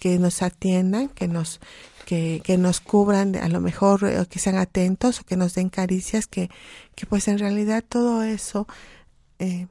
que 0.00 0.18
nos 0.18 0.42
atiendan, 0.42 1.08
que 1.08 1.28
nos, 1.28 1.60
que, 2.08 2.56
nos 2.58 2.80
cubran, 2.80 3.36
a 3.36 3.48
lo 3.48 3.60
mejor 3.60 4.02
eh, 4.04 4.24
que 4.30 4.38
sean 4.38 4.56
atentos 4.56 5.20
o 5.20 5.24
que 5.24 5.36
nos 5.36 5.54
den 5.54 5.68
caricias, 5.68 6.26
que, 6.26 6.48
que 6.94 7.04
pues 7.04 7.28
en 7.28 7.38
realidad 7.38 7.84
todo 7.86 8.22
eso, 8.22 8.66
eh, 9.38 9.66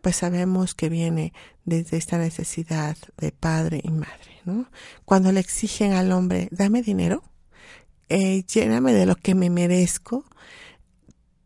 pues 0.00 0.14
sabemos 0.14 0.76
que 0.76 0.88
viene 0.88 1.32
desde 1.64 1.96
esta 1.96 2.16
necesidad 2.16 2.96
de 3.16 3.32
padre 3.32 3.80
y 3.82 3.90
madre, 3.90 4.40
¿no? 4.44 4.66
Cuando 5.04 5.32
le 5.32 5.40
exigen 5.40 5.92
al 5.92 6.12
hombre, 6.12 6.46
dame 6.52 6.80
dinero, 6.80 7.24
eh, 8.08 8.44
lléname 8.44 8.92
de 8.92 9.06
lo 9.06 9.16
que 9.16 9.34
me 9.34 9.50
merezco, 9.50 10.24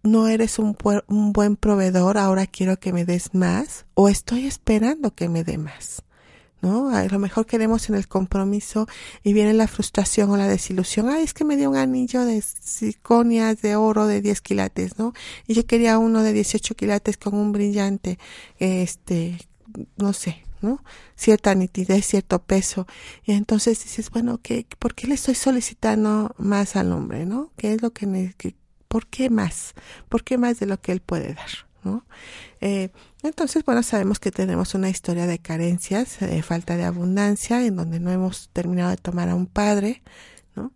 no 0.02 0.28
eres 0.28 0.58
un, 0.58 0.76
un, 1.06 1.32
buen 1.32 1.56
proveedor, 1.56 2.18
ahora 2.18 2.46
quiero 2.46 2.78
que 2.78 2.92
me 2.92 3.06
des 3.06 3.32
más 3.32 3.86
o 3.94 4.10
estoy 4.10 4.44
esperando 4.46 5.14
que 5.14 5.30
me 5.30 5.42
dé 5.42 5.56
más. 5.56 6.02
¿No? 6.64 6.88
A 6.88 7.04
lo 7.04 7.18
mejor 7.18 7.44
queremos 7.44 7.90
en 7.90 7.94
el 7.94 8.08
compromiso 8.08 8.88
y 9.22 9.34
viene 9.34 9.52
la 9.52 9.68
frustración 9.68 10.30
o 10.30 10.38
la 10.38 10.48
desilusión. 10.48 11.10
Ay, 11.10 11.22
es 11.22 11.34
que 11.34 11.44
me 11.44 11.58
dio 11.58 11.68
un 11.68 11.76
anillo 11.76 12.24
de 12.24 12.40
circonias 12.40 13.60
de 13.60 13.76
oro 13.76 14.06
de 14.06 14.22
10 14.22 14.40
quilates, 14.40 14.98
¿no? 14.98 15.12
Y 15.46 15.52
yo 15.52 15.66
quería 15.66 15.98
uno 15.98 16.22
de 16.22 16.32
18 16.32 16.74
quilates 16.74 17.18
con 17.18 17.34
un 17.34 17.52
brillante, 17.52 18.18
este, 18.58 19.46
no 19.98 20.14
sé, 20.14 20.42
¿no? 20.62 20.82
Cierta 21.16 21.54
nitidez, 21.54 22.06
cierto 22.06 22.38
peso. 22.38 22.86
Y 23.24 23.32
entonces 23.32 23.84
dices, 23.84 24.08
bueno, 24.10 24.40
¿qué, 24.42 24.66
¿por 24.78 24.94
qué 24.94 25.06
le 25.06 25.16
estoy 25.16 25.34
solicitando 25.34 26.34
más 26.38 26.76
al 26.76 26.92
hombre, 26.92 27.26
¿no? 27.26 27.52
¿Qué 27.58 27.74
es 27.74 27.82
lo 27.82 27.90
que, 27.92 28.34
que 28.38 28.54
¿Por 28.88 29.06
qué 29.08 29.28
más? 29.28 29.74
¿Por 30.08 30.24
qué 30.24 30.38
más 30.38 30.60
de 30.60 30.66
lo 30.66 30.80
que 30.80 30.92
él 30.92 31.00
puede 31.00 31.34
dar? 31.34 31.50
Eh, 32.60 32.90
entonces, 33.22 33.64
bueno, 33.64 33.82
sabemos 33.82 34.18
que 34.18 34.30
tenemos 34.30 34.74
una 34.74 34.88
historia 34.88 35.26
de 35.26 35.38
carencias, 35.38 36.20
de 36.20 36.42
falta 36.42 36.76
de 36.76 36.84
abundancia, 36.84 37.64
en 37.64 37.76
donde 37.76 38.00
no 38.00 38.10
hemos 38.10 38.50
terminado 38.52 38.90
de 38.90 38.96
tomar 38.96 39.28
a 39.28 39.34
un 39.34 39.46
padre, 39.46 40.02
¿no? 40.54 40.72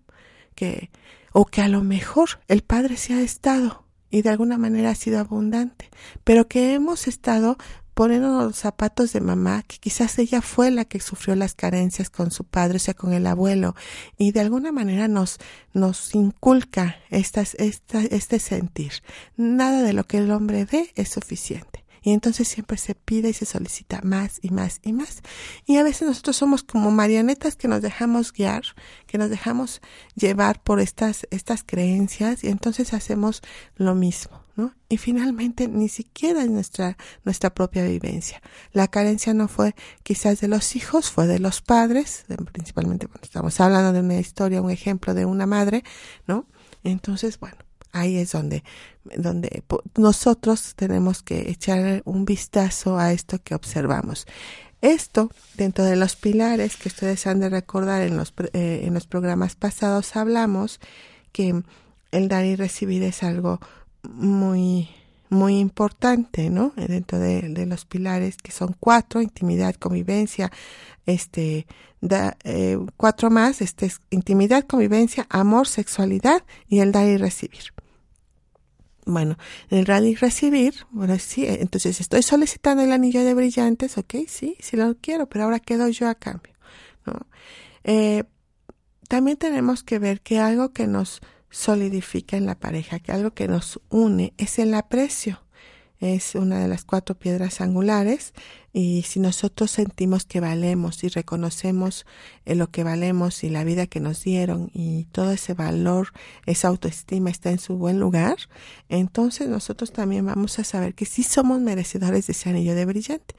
Que, 0.54 0.90
o 1.32 1.46
que 1.46 1.62
a 1.62 1.68
lo 1.68 1.82
mejor 1.82 2.40
el 2.48 2.62
padre 2.62 2.96
se 2.96 3.14
ha 3.14 3.20
estado 3.20 3.84
y 4.10 4.22
de 4.22 4.30
alguna 4.30 4.58
manera 4.58 4.90
ha 4.90 4.94
sido 4.94 5.18
abundante, 5.18 5.90
pero 6.24 6.48
que 6.48 6.74
hemos 6.74 7.08
estado 7.08 7.58
poniéndonos 7.98 8.44
los 8.44 8.56
zapatos 8.56 9.12
de 9.12 9.20
mamá, 9.20 9.64
que 9.66 9.78
quizás 9.78 10.20
ella 10.20 10.40
fue 10.40 10.70
la 10.70 10.84
que 10.84 11.00
sufrió 11.00 11.34
las 11.34 11.56
carencias 11.56 12.10
con 12.10 12.30
su 12.30 12.44
padre, 12.44 12.76
o 12.76 12.78
sea, 12.78 12.94
con 12.94 13.12
el 13.12 13.26
abuelo, 13.26 13.74
y 14.16 14.30
de 14.30 14.38
alguna 14.38 14.70
manera 14.70 15.08
nos, 15.08 15.38
nos 15.72 16.14
inculca 16.14 16.94
estas, 17.10 17.56
esta, 17.56 18.00
este 18.02 18.38
sentir. 18.38 18.92
Nada 19.36 19.82
de 19.82 19.94
lo 19.94 20.04
que 20.04 20.18
el 20.18 20.30
hombre 20.30 20.64
dé 20.64 20.92
es 20.94 21.08
suficiente. 21.08 21.84
Y 22.00 22.12
entonces 22.12 22.46
siempre 22.46 22.78
se 22.78 22.94
pide 22.94 23.30
y 23.30 23.32
se 23.32 23.46
solicita 23.46 24.00
más 24.04 24.38
y 24.42 24.50
más 24.50 24.78
y 24.84 24.92
más. 24.92 25.20
Y 25.66 25.78
a 25.78 25.82
veces 25.82 26.06
nosotros 26.06 26.36
somos 26.36 26.62
como 26.62 26.92
marionetas 26.92 27.56
que 27.56 27.66
nos 27.66 27.82
dejamos 27.82 28.32
guiar, 28.32 28.62
que 29.08 29.18
nos 29.18 29.28
dejamos 29.28 29.80
llevar 30.14 30.62
por 30.62 30.78
estas, 30.78 31.26
estas 31.32 31.64
creencias 31.64 32.44
y 32.44 32.46
entonces 32.46 32.94
hacemos 32.94 33.42
lo 33.74 33.96
mismo. 33.96 34.47
Y 34.88 34.96
finalmente 34.96 35.68
ni 35.68 35.88
siquiera 35.88 36.42
es 36.42 36.50
nuestra, 36.50 36.96
nuestra 37.24 37.50
propia 37.50 37.84
vivencia. 37.84 38.42
La 38.72 38.88
carencia 38.88 39.34
no 39.34 39.48
fue 39.48 39.74
quizás 40.02 40.40
de 40.40 40.48
los 40.48 40.74
hijos, 40.76 41.10
fue 41.10 41.26
de 41.26 41.38
los 41.38 41.60
padres, 41.60 42.24
principalmente 42.52 43.06
cuando 43.06 43.24
estamos 43.24 43.60
hablando 43.60 43.92
de 43.92 44.00
una 44.00 44.18
historia, 44.18 44.62
un 44.62 44.70
ejemplo 44.70 45.14
de 45.14 45.26
una 45.26 45.46
madre, 45.46 45.84
¿no? 46.26 46.46
Entonces, 46.82 47.38
bueno, 47.38 47.56
ahí 47.92 48.16
es 48.16 48.32
donde, 48.32 48.64
donde 49.16 49.62
nosotros 49.96 50.74
tenemos 50.74 51.22
que 51.22 51.50
echar 51.50 52.02
un 52.04 52.24
vistazo 52.24 52.98
a 52.98 53.12
esto 53.12 53.40
que 53.42 53.54
observamos. 53.54 54.26
Esto, 54.80 55.30
dentro 55.56 55.84
de 55.84 55.96
los 55.96 56.14
pilares 56.14 56.76
que 56.76 56.88
ustedes 56.88 57.26
han 57.26 57.40
de 57.40 57.48
recordar 57.48 58.02
en 58.02 58.16
los, 58.16 58.32
eh, 58.52 58.82
en 58.84 58.94
los 58.94 59.06
programas 59.06 59.56
pasados, 59.56 60.14
hablamos 60.14 60.80
que 61.32 61.62
el 62.12 62.28
dar 62.28 62.44
y 62.44 62.54
recibir 62.54 63.02
es 63.02 63.22
algo 63.22 63.60
muy, 64.02 64.88
muy 65.30 65.58
importante, 65.58 66.50
¿no? 66.50 66.72
Dentro 66.76 67.18
de, 67.18 67.66
los 67.66 67.84
pilares 67.84 68.36
que 68.36 68.52
son 68.52 68.74
cuatro, 68.78 69.20
intimidad, 69.20 69.74
convivencia, 69.74 70.50
este, 71.06 71.66
da, 72.00 72.36
eh, 72.44 72.78
cuatro 72.96 73.30
más, 73.30 73.60
este 73.60 73.86
es 73.86 74.00
intimidad, 74.10 74.64
convivencia, 74.64 75.26
amor, 75.28 75.66
sexualidad 75.68 76.44
y 76.68 76.80
el 76.80 76.92
dar 76.92 77.06
y 77.06 77.16
recibir. 77.16 77.72
Bueno, 79.04 79.38
el 79.70 79.84
dar 79.84 80.04
y 80.04 80.14
recibir, 80.14 80.74
bueno, 80.90 81.18
sí, 81.18 81.46
entonces 81.46 82.00
estoy 82.00 82.22
solicitando 82.22 82.82
el 82.82 82.92
anillo 82.92 83.24
de 83.24 83.32
brillantes, 83.32 83.96
ok, 83.96 84.14
sí, 84.26 84.56
sí 84.60 84.76
lo 84.76 84.96
quiero, 84.96 85.26
pero 85.26 85.44
ahora 85.44 85.60
quedo 85.60 85.88
yo 85.88 86.08
a 86.08 86.14
cambio, 86.14 86.52
¿no? 87.06 87.26
Eh, 87.84 88.24
también 89.08 89.38
tenemos 89.38 89.82
que 89.82 89.98
ver 89.98 90.20
que 90.20 90.38
algo 90.38 90.74
que 90.74 90.86
nos 90.86 91.22
solidifica 91.50 92.36
en 92.36 92.46
la 92.46 92.58
pareja, 92.58 92.98
que 92.98 93.12
algo 93.12 93.32
que 93.32 93.48
nos 93.48 93.80
une 93.88 94.34
es 94.36 94.58
el 94.58 94.74
aprecio. 94.74 95.40
Es 96.00 96.36
una 96.36 96.60
de 96.60 96.68
las 96.68 96.84
cuatro 96.84 97.16
piedras 97.16 97.60
angulares 97.60 98.32
y 98.72 99.02
si 99.02 99.18
nosotros 99.18 99.72
sentimos 99.72 100.24
que 100.24 100.38
valemos 100.38 101.02
y 101.02 101.08
reconocemos 101.08 102.06
eh, 102.44 102.54
lo 102.54 102.70
que 102.70 102.84
valemos 102.84 103.42
y 103.42 103.50
la 103.50 103.64
vida 103.64 103.88
que 103.88 103.98
nos 103.98 104.22
dieron 104.22 104.70
y 104.72 105.06
todo 105.06 105.32
ese 105.32 105.54
valor, 105.54 106.12
esa 106.46 106.68
autoestima 106.68 107.30
está 107.30 107.50
en 107.50 107.58
su 107.58 107.76
buen 107.76 107.98
lugar, 107.98 108.36
entonces 108.88 109.48
nosotros 109.48 109.92
también 109.92 110.24
vamos 110.26 110.60
a 110.60 110.64
saber 110.64 110.94
que 110.94 111.04
sí 111.04 111.24
somos 111.24 111.60
merecedores 111.60 112.28
de 112.28 112.32
ese 112.32 112.48
anillo 112.48 112.76
de 112.76 112.84
brillante. 112.84 113.34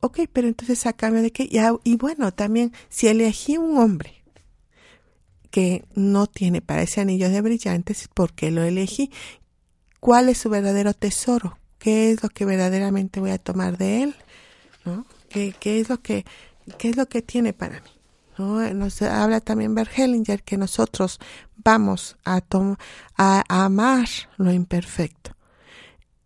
Ok, 0.00 0.20
pero 0.32 0.48
entonces 0.48 0.86
a 0.86 0.94
cambio 0.94 1.20
de 1.20 1.30
qué? 1.30 1.42
Y, 1.42 1.58
y 1.84 1.96
bueno, 1.96 2.32
también 2.32 2.72
si 2.88 3.08
elegí 3.08 3.58
un 3.58 3.76
hombre 3.76 4.19
que 5.50 5.84
no 5.94 6.26
tiene 6.26 6.62
para 6.62 6.82
ese 6.82 7.00
anillo 7.00 7.28
de 7.28 7.40
brillantes, 7.40 8.08
¿por 8.12 8.32
qué 8.32 8.50
lo 8.50 8.62
elegí? 8.62 9.10
¿Cuál 10.00 10.28
es 10.28 10.38
su 10.38 10.48
verdadero 10.48 10.94
tesoro? 10.94 11.58
¿Qué 11.78 12.12
es 12.12 12.22
lo 12.22 12.28
que 12.28 12.44
verdaderamente 12.44 13.20
voy 13.20 13.30
a 13.30 13.38
tomar 13.38 13.78
de 13.78 14.02
él? 14.04 14.14
¿No? 14.84 15.06
¿Qué, 15.28 15.54
qué 15.58 15.80
es 15.80 15.88
lo 15.88 16.00
que, 16.00 16.24
qué 16.78 16.88
es 16.88 16.96
lo 16.96 17.06
que 17.08 17.22
tiene 17.22 17.52
para 17.52 17.80
mí? 17.80 17.90
¿No? 18.38 18.74
Nos 18.74 19.02
habla 19.02 19.40
también 19.40 19.74
Bergelinger 19.74 20.42
que 20.42 20.56
nosotros 20.56 21.18
vamos 21.64 22.16
a, 22.24 22.40
a, 23.16 23.64
amar 23.64 24.08
lo 24.36 24.52
imperfecto. 24.52 25.36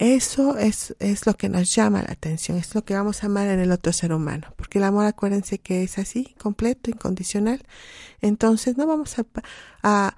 Eso 0.05 0.59
es, 0.59 0.95
es 0.99 1.25
lo 1.25 1.33
que 1.33 1.49
nos 1.49 1.75
llama 1.75 2.03
la 2.03 2.13
atención, 2.13 2.59
es 2.59 2.75
lo 2.75 2.85
que 2.85 2.93
vamos 2.93 3.23
a 3.23 3.27
amar 3.27 3.49
en 3.49 3.59
el 3.59 3.73
otro 3.73 3.91
ser 3.91 4.13
humano, 4.13 4.53
porque 4.57 4.77
el 4.77 4.85
amor, 4.85 5.07
acuérdense 5.07 5.61
que 5.61 5.83
es 5.83 5.97
así, 5.97 6.35
completo, 6.39 6.91
incondicional. 6.91 7.63
Entonces 8.21 8.77
no 8.77 8.87
vamos 8.87 9.19
a, 9.19 9.25
a, 9.83 10.15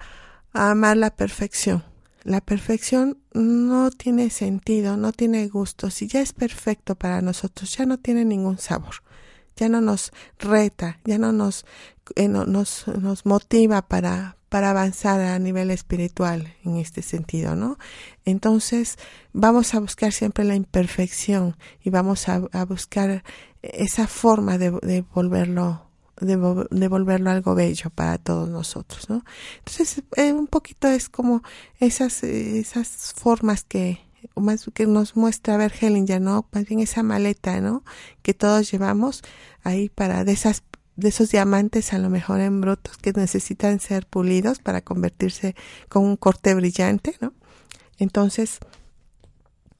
amar 0.51 0.97
la 0.97 1.11
perfección. 1.11 1.85
La 2.25 2.41
perfección 2.41 3.19
no 3.33 3.89
tiene 3.89 4.29
sentido, 4.29 4.97
no 4.97 5.13
tiene 5.13 5.47
gusto. 5.47 5.89
Si 5.89 6.07
ya 6.07 6.19
es 6.19 6.33
perfecto 6.33 6.95
para 6.95 7.21
nosotros, 7.21 7.73
ya 7.77 7.85
no 7.85 7.97
tiene 7.97 8.25
ningún 8.25 8.57
sabor 8.57 8.95
ya 9.55 9.69
no 9.69 9.81
nos 9.81 10.11
reta, 10.37 10.99
ya 11.03 11.17
no 11.17 11.31
nos, 11.31 11.65
eh, 12.15 12.27
nos, 12.27 12.87
nos 12.87 13.25
motiva 13.25 13.81
para, 13.81 14.36
para 14.49 14.69
avanzar 14.69 15.19
a 15.19 15.39
nivel 15.39 15.71
espiritual 15.71 16.53
en 16.63 16.77
este 16.77 17.01
sentido, 17.01 17.55
¿no? 17.55 17.77
Entonces 18.25 18.97
vamos 19.33 19.73
a 19.73 19.79
buscar 19.79 20.13
siempre 20.13 20.45
la 20.45 20.55
imperfección 20.55 21.57
y 21.83 21.89
vamos 21.89 22.29
a, 22.29 22.39
buscar 22.65 23.23
esa 23.61 24.07
forma 24.07 24.57
de, 24.57 24.71
de 24.81 25.01
volverlo 25.01 25.87
algo 26.19 27.55
bello 27.55 27.89
para 27.89 28.17
todos 28.17 28.49
nosotros, 28.49 29.09
¿no? 29.09 29.23
Entonces, 29.59 30.03
eh, 30.15 30.33
un 30.33 30.47
poquito 30.47 30.87
es 30.87 31.09
como 31.09 31.43
esas, 31.79 32.23
esas 32.23 33.13
formas 33.15 33.63
que, 33.63 33.99
más 34.35 34.69
que 34.73 34.87
nos 34.87 35.15
muestra 35.15 35.57
ver 35.57 35.73
Hellinger, 35.79 36.21
¿no? 36.21 36.47
Más 36.51 36.65
bien 36.65 36.79
esa 36.79 37.03
maleta, 37.03 37.61
¿no? 37.61 37.83
Que 38.21 38.33
todos 38.33 38.71
llevamos 38.71 39.23
ahí 39.63 39.89
para 39.89 40.23
de 40.23 40.33
de 40.97 41.09
esos 41.09 41.29
diamantes 41.31 41.93
a 41.93 41.99
lo 41.99 42.09
mejor 42.09 42.41
en 42.41 42.59
brutos 42.59 42.97
que 42.97 43.13
necesitan 43.13 43.79
ser 43.79 44.05
pulidos 44.05 44.59
para 44.59 44.81
convertirse 44.81 45.55
con 45.87 46.03
un 46.03 46.17
corte 46.17 46.53
brillante, 46.53 47.15
¿no? 47.21 47.33
Entonces, 47.97 48.59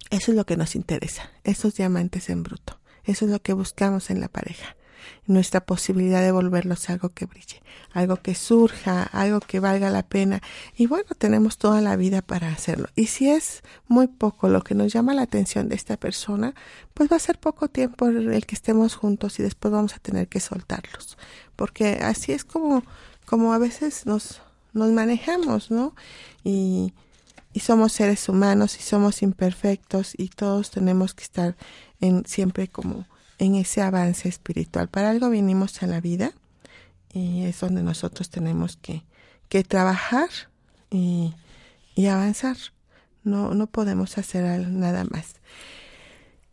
eso 0.09 0.31
es 0.31 0.37
lo 0.37 0.45
que 0.45 0.55
nos 0.55 0.75
interesa, 0.75 1.29
esos 1.43 1.75
diamantes 1.75 2.29
en 2.29 2.43
bruto. 2.43 2.79
Eso 3.03 3.25
es 3.25 3.31
lo 3.31 3.41
que 3.41 3.53
buscamos 3.53 4.09
en 4.09 4.21
la 4.21 4.29
pareja 4.29 4.76
nuestra 5.25 5.61
posibilidad 5.61 6.21
de 6.21 6.31
volverlos 6.31 6.89
algo 6.89 7.09
que 7.09 7.25
brille, 7.25 7.61
algo 7.91 8.17
que 8.17 8.35
surja, 8.35 9.03
algo 9.03 9.39
que 9.39 9.59
valga 9.59 9.89
la 9.89 10.03
pena. 10.03 10.41
Y 10.75 10.87
bueno, 10.87 11.09
tenemos 11.17 11.57
toda 11.57 11.81
la 11.81 11.95
vida 11.95 12.21
para 12.21 12.49
hacerlo. 12.49 12.87
Y 12.95 13.07
si 13.07 13.29
es 13.29 13.63
muy 13.87 14.07
poco 14.07 14.49
lo 14.49 14.63
que 14.63 14.75
nos 14.75 14.91
llama 14.93 15.13
la 15.13 15.23
atención 15.23 15.69
de 15.69 15.75
esta 15.75 15.97
persona, 15.97 16.53
pues 16.93 17.11
va 17.11 17.17
a 17.17 17.19
ser 17.19 17.39
poco 17.39 17.67
tiempo 17.67 18.07
el 18.07 18.45
que 18.45 18.55
estemos 18.55 18.95
juntos 18.95 19.39
y 19.39 19.43
después 19.43 19.71
vamos 19.71 19.95
a 19.95 19.99
tener 19.99 20.27
que 20.27 20.39
soltarlos. 20.39 21.17
Porque 21.55 21.99
así 22.01 22.31
es 22.31 22.43
como, 22.43 22.83
como 23.25 23.53
a 23.53 23.57
veces 23.57 24.05
nos, 24.05 24.41
nos 24.73 24.91
manejamos, 24.91 25.71
¿no? 25.71 25.95
Y, 26.43 26.93
y 27.53 27.59
somos 27.61 27.91
seres 27.91 28.29
humanos 28.29 28.77
y 28.79 28.83
somos 28.83 29.23
imperfectos 29.23 30.13
y 30.15 30.29
todos 30.29 30.69
tenemos 30.69 31.15
que 31.15 31.23
estar 31.23 31.55
en 31.99 32.23
siempre 32.25 32.67
como 32.67 33.07
en 33.37 33.55
ese 33.55 33.81
avance 33.81 34.29
espiritual. 34.29 34.87
Para 34.89 35.09
algo 35.09 35.29
vinimos 35.29 35.81
a 35.83 35.87
la 35.87 36.01
vida 36.01 36.33
y 37.13 37.45
es 37.45 37.59
donde 37.59 37.83
nosotros 37.83 38.29
tenemos 38.29 38.77
que, 38.77 39.03
que 39.49 39.63
trabajar 39.63 40.29
y, 40.89 41.33
y, 41.95 42.07
avanzar. 42.07 42.57
No, 43.23 43.53
no 43.53 43.67
podemos 43.67 44.17
hacer 44.17 44.67
nada 44.67 45.03
más. 45.03 45.35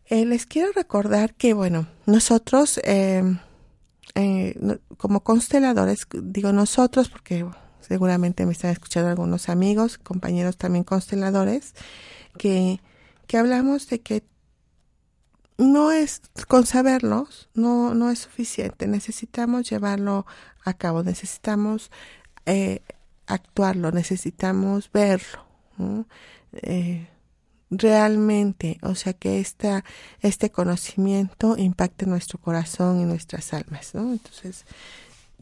Eh, 0.07 0.25
les 0.25 0.45
quiero 0.45 0.71
recordar 0.73 1.33
que, 1.33 1.53
bueno, 1.53 1.87
nosotros 2.05 2.79
em, 2.83 3.39
eh, 4.13 4.55
como 4.97 5.21
consteladores, 5.21 6.07
digo 6.13 6.51
nosotros 6.51 7.09
porque 7.09 7.45
seguramente 7.81 8.45
me 8.45 8.53
están 8.53 8.71
escuchando 8.71 9.09
algunos 9.09 9.49
amigos, 9.49 9.97
compañeros 9.97 10.57
también 10.57 10.83
consteladores, 10.83 11.73
que, 12.37 12.81
que 13.27 13.37
hablamos 13.37 13.87
de 13.89 14.01
que 14.01 14.23
no 15.57 15.91
es 15.91 16.21
con 16.47 16.65
saberlos 16.65 17.49
no 17.53 17.93
no 17.93 18.09
es 18.09 18.19
suficiente 18.19 18.87
necesitamos 18.87 19.69
llevarlo 19.69 20.25
a 20.63 20.73
cabo 20.73 21.03
necesitamos 21.03 21.91
eh, 22.45 22.81
actuarlo 23.27 23.91
necesitamos 23.91 24.91
verlo 24.91 25.39
eh, 26.53 27.07
realmente 27.69 28.77
o 28.81 28.95
sea 28.95 29.13
que 29.13 29.39
esta 29.39 29.83
este 30.21 30.51
conocimiento 30.51 31.55
impacte 31.57 32.05
nuestro 32.05 32.39
corazón 32.39 32.99
y 32.99 33.05
nuestras 33.05 33.53
almas 33.53 33.95
¿no? 33.95 34.11
entonces 34.11 34.65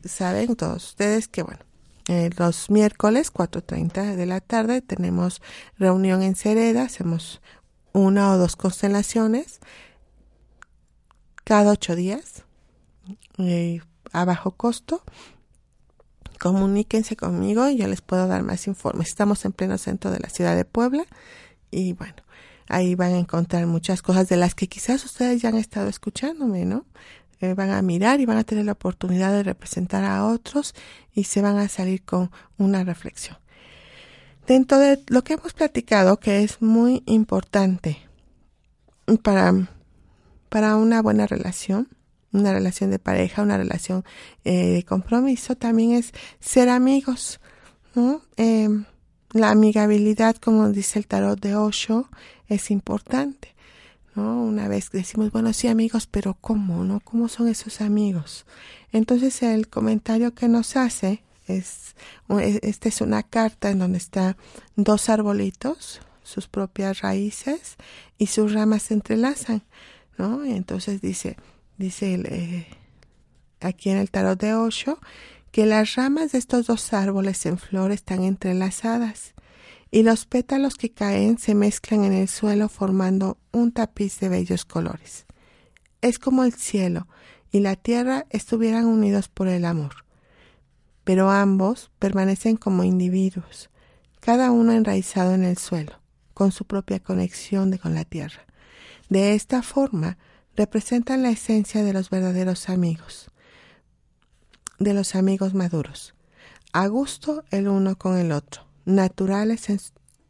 saben 0.06 0.56
todos 0.56 0.89
ustedes 0.89 1.28
que 1.28 1.43
bueno 1.43 1.62
eh, 2.10 2.30
los 2.38 2.69
miércoles 2.69 3.32
4.30 3.32 4.15
de 4.15 4.26
la 4.26 4.41
tarde 4.41 4.82
tenemos 4.82 5.41
reunión 5.78 6.21
en 6.21 6.36
Cereda, 6.36 6.84
hacemos 6.84 7.41
una 7.93 8.34
o 8.34 8.38
dos 8.38 8.58
constelaciones 8.58 9.62
cada 11.43 11.71
ocho 11.71 11.95
días 11.95 12.43
eh, 13.38 13.82
a 14.12 14.25
bajo 14.25 14.51
costo. 14.51 15.01
Comuníquense 16.39 17.15
conmigo 17.15 17.69
y 17.69 17.77
yo 17.77 17.88
les 17.88 18.01
puedo 18.01 18.27
dar 18.27 18.43
más 18.43 18.67
informes. 18.67 19.08
Estamos 19.08 19.45
en 19.45 19.53
pleno 19.53 19.77
centro 19.77 20.12
de 20.12 20.19
la 20.19 20.29
ciudad 20.29 20.56
de 20.56 20.65
Puebla 20.65 21.06
y 21.71 21.93
bueno, 21.93 22.15
ahí 22.67 22.95
van 22.95 23.13
a 23.13 23.17
encontrar 23.17 23.65
muchas 23.67 24.01
cosas 24.01 24.27
de 24.29 24.38
las 24.38 24.56
que 24.56 24.67
quizás 24.67 25.03
ustedes 25.06 25.41
ya 25.41 25.49
han 25.49 25.58
estado 25.58 25.88
escuchándome, 25.88 26.65
¿no? 26.65 26.86
Eh, 27.39 27.53
van 27.56 27.71
a 27.71 27.82
mirar 27.82 28.19
y 28.21 28.25
van 28.25 28.38
a 28.38 28.43
tener 28.43 28.65
la 28.65 28.71
oportunidad 28.73 29.32
de 29.32 29.43
representar 29.43 30.03
a 30.06 30.25
otros 30.25 30.73
y 31.13 31.25
se 31.25 31.41
van 31.41 31.58
a 31.58 31.67
salir 31.67 32.03
con 32.03 32.32
una 32.58 32.84
reflexión. 32.84 33.38
Dentro 34.47 34.77
de 34.77 35.01
lo 35.08 35.23
que 35.23 35.34
hemos 35.34 35.53
platicado, 35.53 36.19
que 36.19 36.43
es 36.43 36.62
muy 36.62 37.03
importante 37.06 37.97
para 39.23 39.67
para 40.54 40.76
una 40.76 41.02
buena 41.02 41.26
relación, 41.26 41.88
una 42.32 42.54
relación 42.54 42.92
de 42.92 43.00
pareja, 43.00 43.42
una 43.42 43.58
relación 43.58 44.06
eh, 44.44 44.68
de 44.68 44.84
compromiso, 44.84 45.56
también 45.56 45.94
es 45.94 46.12
ser 46.39 46.70
amigos. 46.70 47.39
Eh, 48.38 48.70
la 49.32 49.50
amigabilidad, 49.50 50.36
como 50.36 50.70
dice 50.70 51.00
el 51.00 51.08
tarot 51.08 51.39
de 51.39 51.56
Osho, 51.56 52.08
es 52.50 52.70
importante. 52.70 53.56
¿no? 54.13 54.44
Una 54.44 54.68
vez 54.68 54.92
decimos, 54.92 55.32
bueno, 55.32 55.54
sí 55.54 55.70
amigos, 55.70 56.06
pero 56.06 56.36
¿cómo? 56.39 56.84
¿no? 56.84 57.00
¿Cómo 57.00 57.30
son 57.30 57.48
esos 57.48 57.82
amigos? 57.82 58.46
Entonces 58.92 59.42
el 59.42 59.70
comentario 59.70 60.36
que 60.36 60.48
nos 60.48 60.76
hace 60.76 61.24
es, 61.48 61.96
esta 62.62 62.89
es 62.89 63.02
una 63.02 63.24
carta 63.24 63.72
en 63.72 63.80
donde 63.80 63.98
está 63.98 64.38
dos 64.76 65.10
arbolitos, 65.10 66.00
sus 66.22 66.48
propias 66.48 67.02
raíces 67.02 67.76
y 68.20 68.28
sus 68.28 68.54
ramas 68.54 68.84
se 68.84 68.94
entrelazan. 68.94 69.63
¿No? 70.17 70.43
entonces 70.43 71.02
dice, 71.02 71.38
dice 71.78 72.13
eh, 72.13 72.67
aquí 73.60 73.89
en 73.89 73.97
el 73.97 74.12
tarot 74.12 74.39
de 74.39 74.54
Osho, 74.54 74.99
que 75.52 75.65
las 75.65 75.95
ramas 75.95 76.32
de 76.32 76.39
estos 76.39 76.67
dos 76.67 76.93
árboles 76.93 77.45
en 77.45 77.58
flor 77.58 77.91
están 77.91 78.23
entrelazadas 78.23 79.34
y 79.91 80.02
los 80.02 80.26
pétalos 80.26 80.73
que 80.73 80.91
caen 80.91 81.38
se 81.38 81.54
mezclan 81.54 82.04
en 82.04 82.13
el 82.13 82.28
suelo 82.28 82.67
formando 82.67 83.38
un 83.52 83.71
tapiz 83.71 84.19
de 84.19 84.30
bellos 84.30 84.65
colores. 84.65 85.28
Es 86.02 86.17
como 86.17 86.43
el 86.43 86.54
cielo 86.54 87.08
y 87.52 87.60
la 87.60 87.76
tierra 87.76 88.26
estuvieran 88.32 88.86
unidos 88.86 89.30
por 89.30 89.47
el 89.47 89.65
amor, 89.65 90.04
pero 91.04 91.30
ambos 91.30 91.91
permanecen 91.99 92.58
como 92.58 92.84
individuos, 92.84 93.69
cada 94.19 94.49
uno 94.49 94.71
enraizado 94.71 95.36
en 95.36 95.43
el 95.43 95.60
suelo, 95.60 95.99
con 96.34 96.52
su 96.52 96.65
propia 96.65 96.99
conexión 96.99 97.78
con 97.78 97.93
la 97.93 98.06
tierra. 98.06 98.47
De 99.10 99.36
esta 99.36 99.62
forma, 99.62 100.18
representan 100.56 101.24
la 101.24 101.30
esencia 101.30 101.84
de 101.84 101.94
los 101.94 102.10
verdaderos 102.10 102.70
amigos, 102.70 103.30
de 104.80 104.94
los 104.94 105.16
amigos 105.16 105.54
maduros, 105.54 106.13
a 106.72 106.88
gusto 106.88 107.44
el 107.52 107.68
uno 107.68 107.98
con 107.98 108.18
el 108.18 108.32
otro, 108.32 108.66
naturales, 108.86 109.68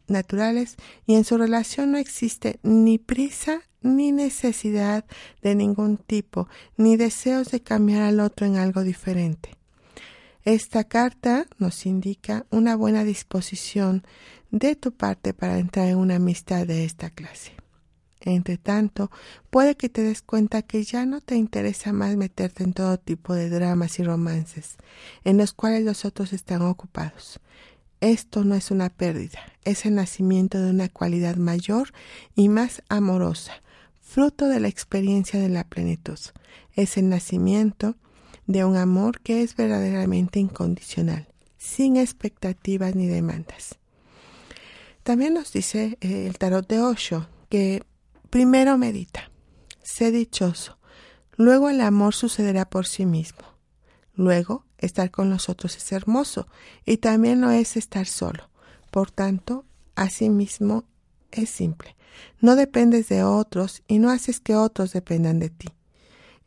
naturales 0.08 0.76
y 1.06 1.16
en 1.16 1.24
su 1.24 1.38
relación 1.38 1.92
no 1.92 1.98
existe 1.98 2.60
ni 2.64 2.98
prisa 2.98 3.62
ni 3.82 4.12
necesidad 4.12 5.06
de 5.42 5.56
ningún 5.56 5.98
tipo, 5.98 6.48
ni 6.78 6.96
deseos 6.96 7.52
de 7.52 7.62
cambiar 7.62 8.04
al 8.04 8.20
otro 8.20 8.46
en 8.48 8.58
algo 8.58 8.84
diferente. 8.84 9.56
Esta 10.46 10.84
carta 10.86 11.46
nos 11.58 11.86
indica 11.86 12.46
una 12.50 12.76
buena 12.76 13.04
disposición 13.04 14.04
de 14.52 14.76
tu 14.76 14.94
parte 14.94 15.34
para 15.34 15.58
entrar 15.58 15.88
en 15.88 15.98
una 15.98 16.16
amistad 16.16 16.66
de 16.66 16.86
esta 16.86 17.10
clase. 17.10 17.62
Entre 18.26 18.58
tanto, 18.58 19.12
puede 19.50 19.76
que 19.76 19.90
te 19.90 20.02
des 20.02 20.22
cuenta 20.22 20.62
que 20.62 20.84
ya 20.84 21.06
no 21.06 21.20
te 21.20 21.36
interesa 21.36 21.92
más 21.92 22.16
meterte 22.16 22.64
en 22.64 22.74
todo 22.74 22.98
tipo 22.98 23.34
de 23.34 23.50
dramas 23.50 24.00
y 24.00 24.04
romances, 24.04 24.78
en 25.26 25.38
los 25.38 25.52
cuales 25.54 25.84
los 25.84 26.06
otros 26.06 26.32
están 26.32 26.62
ocupados. 26.62 27.42
Esto 28.00 28.44
no 28.44 28.56
es 28.56 28.72
una 28.72 28.90
pérdida, 28.90 29.40
es 29.64 29.86
el 29.86 29.96
nacimiento 29.96 30.62
de 30.62 30.70
una 30.70 30.90
cualidad 30.90 31.36
mayor 31.36 31.92
y 32.36 32.50
más 32.50 32.82
amorosa, 32.90 33.62
fruto 34.00 34.48
de 34.48 34.60
la 34.60 34.68
experiencia 34.68 35.40
de 35.40 35.50
la 35.50 35.64
plenitud. 35.64 36.20
Es 36.76 36.98
el 36.98 37.10
nacimiento 37.10 37.96
de 38.48 38.66
un 38.66 38.78
amor 38.78 39.20
que 39.22 39.42
es 39.42 39.56
verdaderamente 39.56 40.40
incondicional, 40.40 41.28
sin 41.58 41.98
expectativas 41.98 42.96
ni 42.96 43.08
demandas. 43.08 43.78
También 45.04 45.34
nos 45.34 45.52
dice 45.52 45.98
eh, 46.02 46.28
el 46.28 46.38
tarot 46.38 46.68
de 46.68 46.80
Osho 46.80 47.28
que 47.50 47.84
primero 48.34 48.80
medita, 48.80 49.30
sé 49.84 50.10
dichoso, 50.10 50.80
luego 51.38 51.69
el 51.69 51.82
amor 51.82 52.15
sucederá 52.15 52.67
por 52.67 52.88
sí 52.88 53.06
mismo, 53.06 53.43
luego 54.15 54.65
estar 54.80 55.12
con 55.12 55.30
los 55.30 55.50
otros 55.50 55.78
es 55.78 55.91
hermoso 55.91 56.48
y 56.84 56.98
también 56.98 57.39
no 57.41 57.52
es 57.52 57.78
estar 57.78 58.08
solo, 58.08 58.50
por 58.89 59.12
tanto, 59.12 59.65
asimismo 59.93 60.84
es 61.30 61.52
simple. 61.52 61.96
No 62.39 62.56
dependes 62.56 63.08
de 63.08 63.24
otros 63.24 63.84
y 63.88 64.00
no 64.00 64.10
haces 64.10 64.39
que 64.39 64.56
otros 64.56 64.93
dependan 64.93 65.38
de 65.38 65.52
ti. 65.52 65.67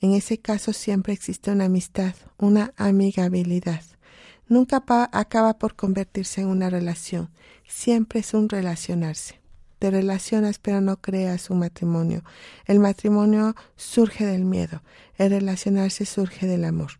En 0.00 0.10
ese 0.12 0.38
caso 0.38 0.72
siempre 0.72 1.12
existe 1.12 1.52
una 1.52 1.66
amistad, 1.66 2.16
una 2.36 2.72
amigabilidad. 2.76 3.82
Nunca 4.48 4.82
acaba 5.12 5.56
por 5.60 5.76
convertirse 5.76 6.40
en 6.40 6.48
una 6.48 6.68
relación, 6.68 7.30
siempre 7.64 8.18
es 8.18 8.34
un 8.34 8.48
relacionarse. 8.48 9.45
Te 9.78 9.90
relacionas 9.90 10.58
pero 10.58 10.80
no 10.80 10.96
creas 10.96 11.50
un 11.50 11.60
matrimonio. 11.60 12.22
El 12.66 12.80
matrimonio 12.80 13.54
surge 13.76 14.24
del 14.24 14.44
miedo, 14.44 14.82
el 15.18 15.30
relacionarse 15.30 16.06
surge 16.06 16.46
del 16.46 16.64
amor. 16.64 16.92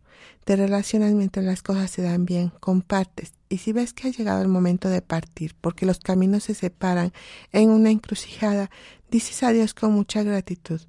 Te 0.45 0.57
relacionas 0.57 1.13
mientras 1.13 1.45
las 1.45 1.63
cosas 1.63 1.91
se 1.91 2.03
dan 2.03 2.25
bien, 2.25 2.53
compartes, 2.61 3.33
y 3.49 3.59
si 3.59 3.73
ves 3.73 3.93
que 3.93 4.09
ha 4.09 4.11
llegado 4.13 4.43
el 4.43 4.49
momento 4.49 4.89
de 4.89 5.03
partir, 5.03 5.57
porque 5.61 5.87
los 5.87 5.99
caminos 5.99 6.45
se 6.45 6.55
separan 6.55 7.13
en 7.53 7.71
una 7.71 7.91
encrucijada, 7.91 8.71
dices 9.11 9.43
adiós 9.43 9.75
con 9.75 9.93
mucha 9.93 10.23
gratitud 10.23 10.81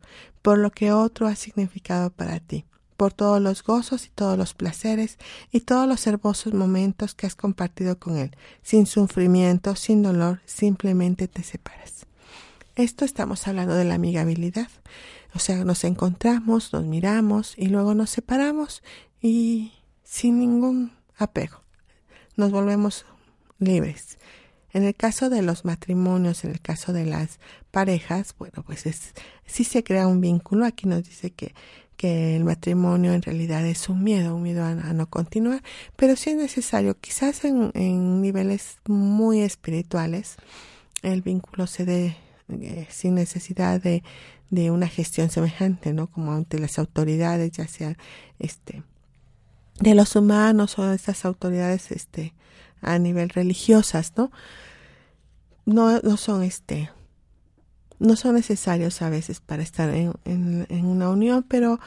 por 0.48 0.60
lo 0.60 0.72
que 0.72 0.94
otro 0.94 1.28
ha 1.28 1.36
significado 1.36 2.10
para 2.10 2.40
ti, 2.40 2.64
por 2.98 3.14
todos 3.14 3.40
los 3.40 3.64
gozos 3.64 4.08
y 4.08 4.10
todos 4.10 4.38
los 4.38 4.54
placeres 4.54 5.18
y 5.52 5.62
todos 5.62 5.88
los 5.88 6.06
hermosos 6.08 6.54
momentos 6.54 7.14
que 7.14 7.28
has 7.28 7.36
compartido 7.36 8.00
con 8.00 8.18
él, 8.18 8.36
sin 8.64 8.88
sufrimiento, 8.88 9.76
sin 9.76 10.02
dolor, 10.02 10.42
simplemente 10.46 11.28
te 11.28 11.44
separas. 11.44 12.08
Esto 12.76 13.06
estamos 13.06 13.48
hablando 13.48 13.76
de 13.76 13.86
la 13.86 13.96
amigabilidad. 13.96 14.70
O 15.34 15.40
sea, 15.40 15.64
nos 15.64 15.84
encontramos, 15.84 16.74
nos 16.74 16.84
miramos 16.84 17.54
y 17.58 17.68
luego 17.68 17.94
nos 17.94 18.10
separamos 18.10 18.84
y 19.22 19.74
sin 20.04 20.40
ningún 20.40 20.92
apego. 21.18 21.62
Nos 22.36 22.52
volvemos 22.52 23.06
libres. 23.60 24.18
En 24.74 24.84
el 24.84 24.96
caso 24.96 25.30
de 25.30 25.42
los 25.42 25.66
matrimonios, 25.66 26.44
en 26.44 26.52
el 26.52 26.62
caso 26.62 26.94
de 26.94 27.06
las 27.06 27.40
parejas, 27.72 28.36
bueno, 28.38 28.64
pues 28.64 28.86
es, 28.86 29.14
sí 29.46 29.64
se 29.64 29.84
crea 29.84 30.08
un 30.08 30.22
vínculo. 30.22 30.66
Aquí 30.66 30.88
nos 30.88 31.04
dice 31.04 31.32
que, 31.32 31.56
que 31.98 32.36
el 32.36 32.46
matrimonio 32.46 33.14
en 33.14 33.24
realidad 33.24 33.66
es 33.66 33.90
un 33.90 34.04
miedo, 34.04 34.36
un 34.36 34.44
miedo 34.44 34.64
a, 34.64 34.74
no 34.76 35.10
continuar, 35.10 35.64
pero 35.96 36.16
sí 36.16 36.30
es 36.30 36.38
necesario, 36.38 36.98
quizás 37.00 37.44
en, 37.44 38.22
niveles 38.22 38.78
muy 38.86 39.42
espirituales, 39.42 40.38
el 41.02 41.22
vínculo 41.24 41.68
se 41.68 41.86
dé 41.86 42.18
eh, 42.50 42.88
sin 42.90 43.16
necesidad 43.16 43.82
de, 43.82 44.04
de 44.52 44.72
una 44.72 44.88
gestión 44.88 45.30
semejante, 45.30 45.92
¿no? 45.92 46.08
Como 46.08 46.32
ante 46.32 46.60
las 46.60 46.80
autoridades, 46.80 47.52
ya 47.52 47.68
sea 47.68 47.98
este 48.40 48.84
de 49.80 49.94
los 49.94 50.16
humanos 50.16 50.80
o 50.80 50.86
de 50.86 50.96
estas 50.96 51.24
autoridades 51.26 51.92
este 51.92 52.34
a 52.82 52.98
nivel 53.00 53.30
religiosas, 53.30 54.14
¿no? 54.16 54.32
No, 55.66 56.00
no 56.00 56.18
son 56.18 56.44
este 56.44 56.90
no 58.00 58.16
son 58.16 58.36
necesarios 58.36 59.02
a 59.02 59.10
veces 59.10 59.40
para 59.40 59.64
estar 59.64 59.90
en, 59.94 60.14
en, 60.26 60.86
una 60.86 61.10
unión, 61.10 61.44
pero 61.48 61.80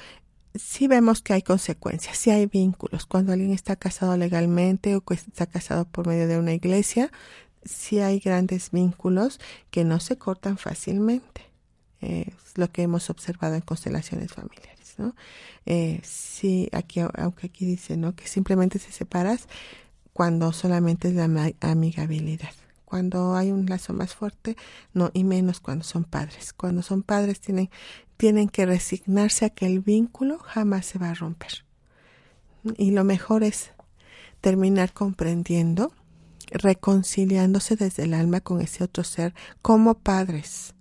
sí 0.55 0.89
vemos 0.89 1.23
que 1.23 1.33
hay 1.33 1.43
consecuencias, 1.43 2.19
sí 2.19 2.31
hay 2.31 2.47
vínculos. 2.47 3.07
Cuando 3.07 3.33
alguien 3.33 3.53
está 3.53 3.77
casado 3.77 4.17
legalmente 4.17 4.97
o 4.97 5.05
está 5.11 5.47
casado 5.47 5.85
por 5.85 6.07
medio 6.07 6.27
de 6.27 6.39
una 6.39 6.53
iglesia, 6.53 7.11
sí 7.65 8.01
hay 8.01 8.19
grandes 8.19 8.71
vínculos 8.71 9.41
que 9.71 9.85
no 9.85 10.01
se 10.01 10.19
cortan 10.19 10.59
fácilmente. 10.59 11.43
es 12.01 12.57
lo 12.57 12.71
que 12.73 12.83
hemos 12.83 13.11
observado 13.11 13.55
en 13.55 13.61
constelaciones 13.61 14.33
familiares, 14.33 14.95
¿no? 14.97 15.15
Eh, 15.67 16.01
sí, 16.03 16.69
aquí, 16.73 17.01
aunque 17.01 17.47
aquí 17.47 17.67
dice, 17.67 17.97
¿no? 17.97 18.15
Que 18.15 18.27
simplemente 18.27 18.79
se 18.79 18.91
separas 18.91 19.47
cuando 20.13 20.53
solamente 20.53 21.09
es 21.09 21.15
la 21.15 21.53
amigabilidad. 21.61 22.51
Cuando 22.91 23.37
hay 23.37 23.53
un 23.53 23.67
lazo 23.67 23.93
más 23.93 24.17
fuerte, 24.17 24.57
no, 24.95 25.13
y 25.15 25.23
menos 25.23 25.61
cuando 25.61 25.85
son 25.85 26.03
padres. 26.03 26.53
Cuando 26.53 26.83
son 26.83 27.05
padres 27.05 27.41
tienen, 27.41 27.71
tienen 28.17 28.49
que 28.49 28.67
resignarse 28.67 29.45
a 29.45 29.51
que 29.51 29.67
el 29.67 29.79
vínculo 29.79 30.41
jamás 30.41 30.87
se 30.87 30.99
va 30.99 31.11
a 31.11 31.15
romper. 31.15 31.65
Y 32.77 32.91
lo 32.91 33.05
mejor 33.05 33.45
es 33.45 33.71
terminar 34.41 34.93
comprendiendo 34.93 35.93
reconciliándose 36.51 37.77
desde 37.77 38.03
el 38.03 38.13
alma 38.13 38.41
con 38.41 38.61
ese 38.61 38.83
otro 38.83 39.05
ser 39.05 39.35
como 39.63 39.95
padres, 39.95 40.75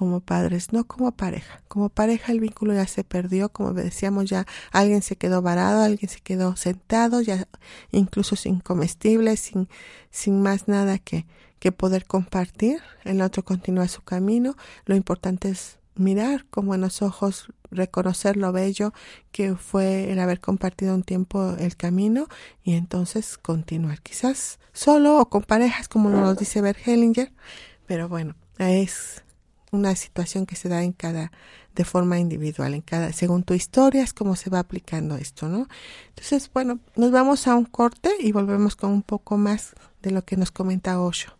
como 0.00 0.20
padres, 0.20 0.72
no 0.72 0.84
como 0.84 1.12
pareja. 1.12 1.60
Como 1.68 1.90
pareja 1.90 2.32
el 2.32 2.40
vínculo 2.40 2.72
ya 2.72 2.86
se 2.86 3.04
perdió, 3.04 3.50
como 3.50 3.74
decíamos 3.74 4.30
ya, 4.30 4.46
alguien 4.72 5.02
se 5.02 5.16
quedó 5.16 5.42
varado, 5.42 5.82
alguien 5.82 6.08
se 6.08 6.20
quedó 6.20 6.56
sentado, 6.56 7.20
ya 7.20 7.46
incluso 7.90 8.34
sin 8.34 8.60
comestibles, 8.60 9.40
sin, 9.40 9.68
sin 10.10 10.40
más 10.40 10.68
nada 10.68 10.98
que, 10.98 11.26
que 11.58 11.70
poder 11.70 12.06
compartir. 12.06 12.80
El 13.04 13.20
otro 13.20 13.44
continúa 13.44 13.88
su 13.88 14.00
camino. 14.00 14.56
Lo 14.86 14.96
importante 14.96 15.50
es 15.50 15.78
mirar 15.96 16.46
con 16.46 16.64
buenos 16.64 17.02
ojos, 17.02 17.52
reconocer 17.70 18.38
lo 18.38 18.52
bello 18.52 18.94
que 19.32 19.54
fue 19.54 20.10
el 20.10 20.18
haber 20.18 20.40
compartido 20.40 20.94
un 20.94 21.02
tiempo 21.02 21.56
el 21.58 21.76
camino 21.76 22.26
y 22.64 22.72
entonces 22.72 23.36
continuar. 23.36 24.00
Quizás 24.00 24.60
solo 24.72 25.18
o 25.18 25.28
con 25.28 25.42
parejas, 25.42 25.88
como 25.88 26.08
nos 26.08 26.38
dice 26.38 26.62
Bert 26.62 26.78
Hellinger, 26.88 27.34
pero 27.86 28.08
bueno, 28.08 28.34
es 28.56 29.24
una 29.70 29.94
situación 29.96 30.46
que 30.46 30.56
se 30.56 30.68
da 30.68 30.82
en 30.82 30.92
cada 30.92 31.32
de 31.74 31.84
forma 31.84 32.18
individual 32.18 32.74
en 32.74 32.82
cada 32.82 33.12
según 33.12 33.42
tu 33.42 33.54
historia 33.54 34.02
es 34.02 34.12
como 34.12 34.36
se 34.36 34.50
va 34.50 34.58
aplicando 34.58 35.16
esto 35.16 35.48
no 35.48 35.68
entonces 36.08 36.50
bueno 36.52 36.80
nos 36.96 37.10
vamos 37.10 37.46
a 37.46 37.54
un 37.54 37.64
corte 37.64 38.10
y 38.18 38.32
volvemos 38.32 38.76
con 38.76 38.90
un 38.90 39.02
poco 39.02 39.36
más 39.36 39.74
de 40.02 40.10
lo 40.10 40.24
que 40.24 40.36
nos 40.36 40.50
comenta 40.50 41.00
Osho 41.00 41.39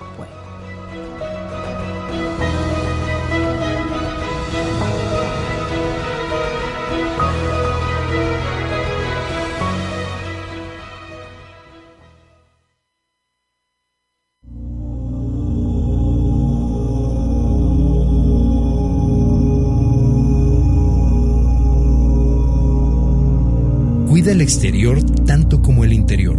Cuida 24.21 24.33
el 24.33 24.41
exterior 24.41 25.01
tanto 25.25 25.63
como 25.63 25.83
el 25.83 25.91
interior, 25.93 26.37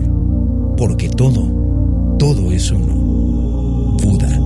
porque 0.77 1.09
todo, 1.09 2.17
todo 2.17 2.53
es 2.53 2.71
uno. 2.71 2.95
Buda. 4.01 4.39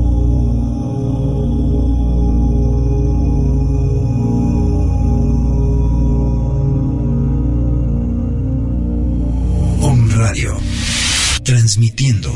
Om 9.83 10.11
Radio, 10.13 10.57
transmitiendo 11.45 12.31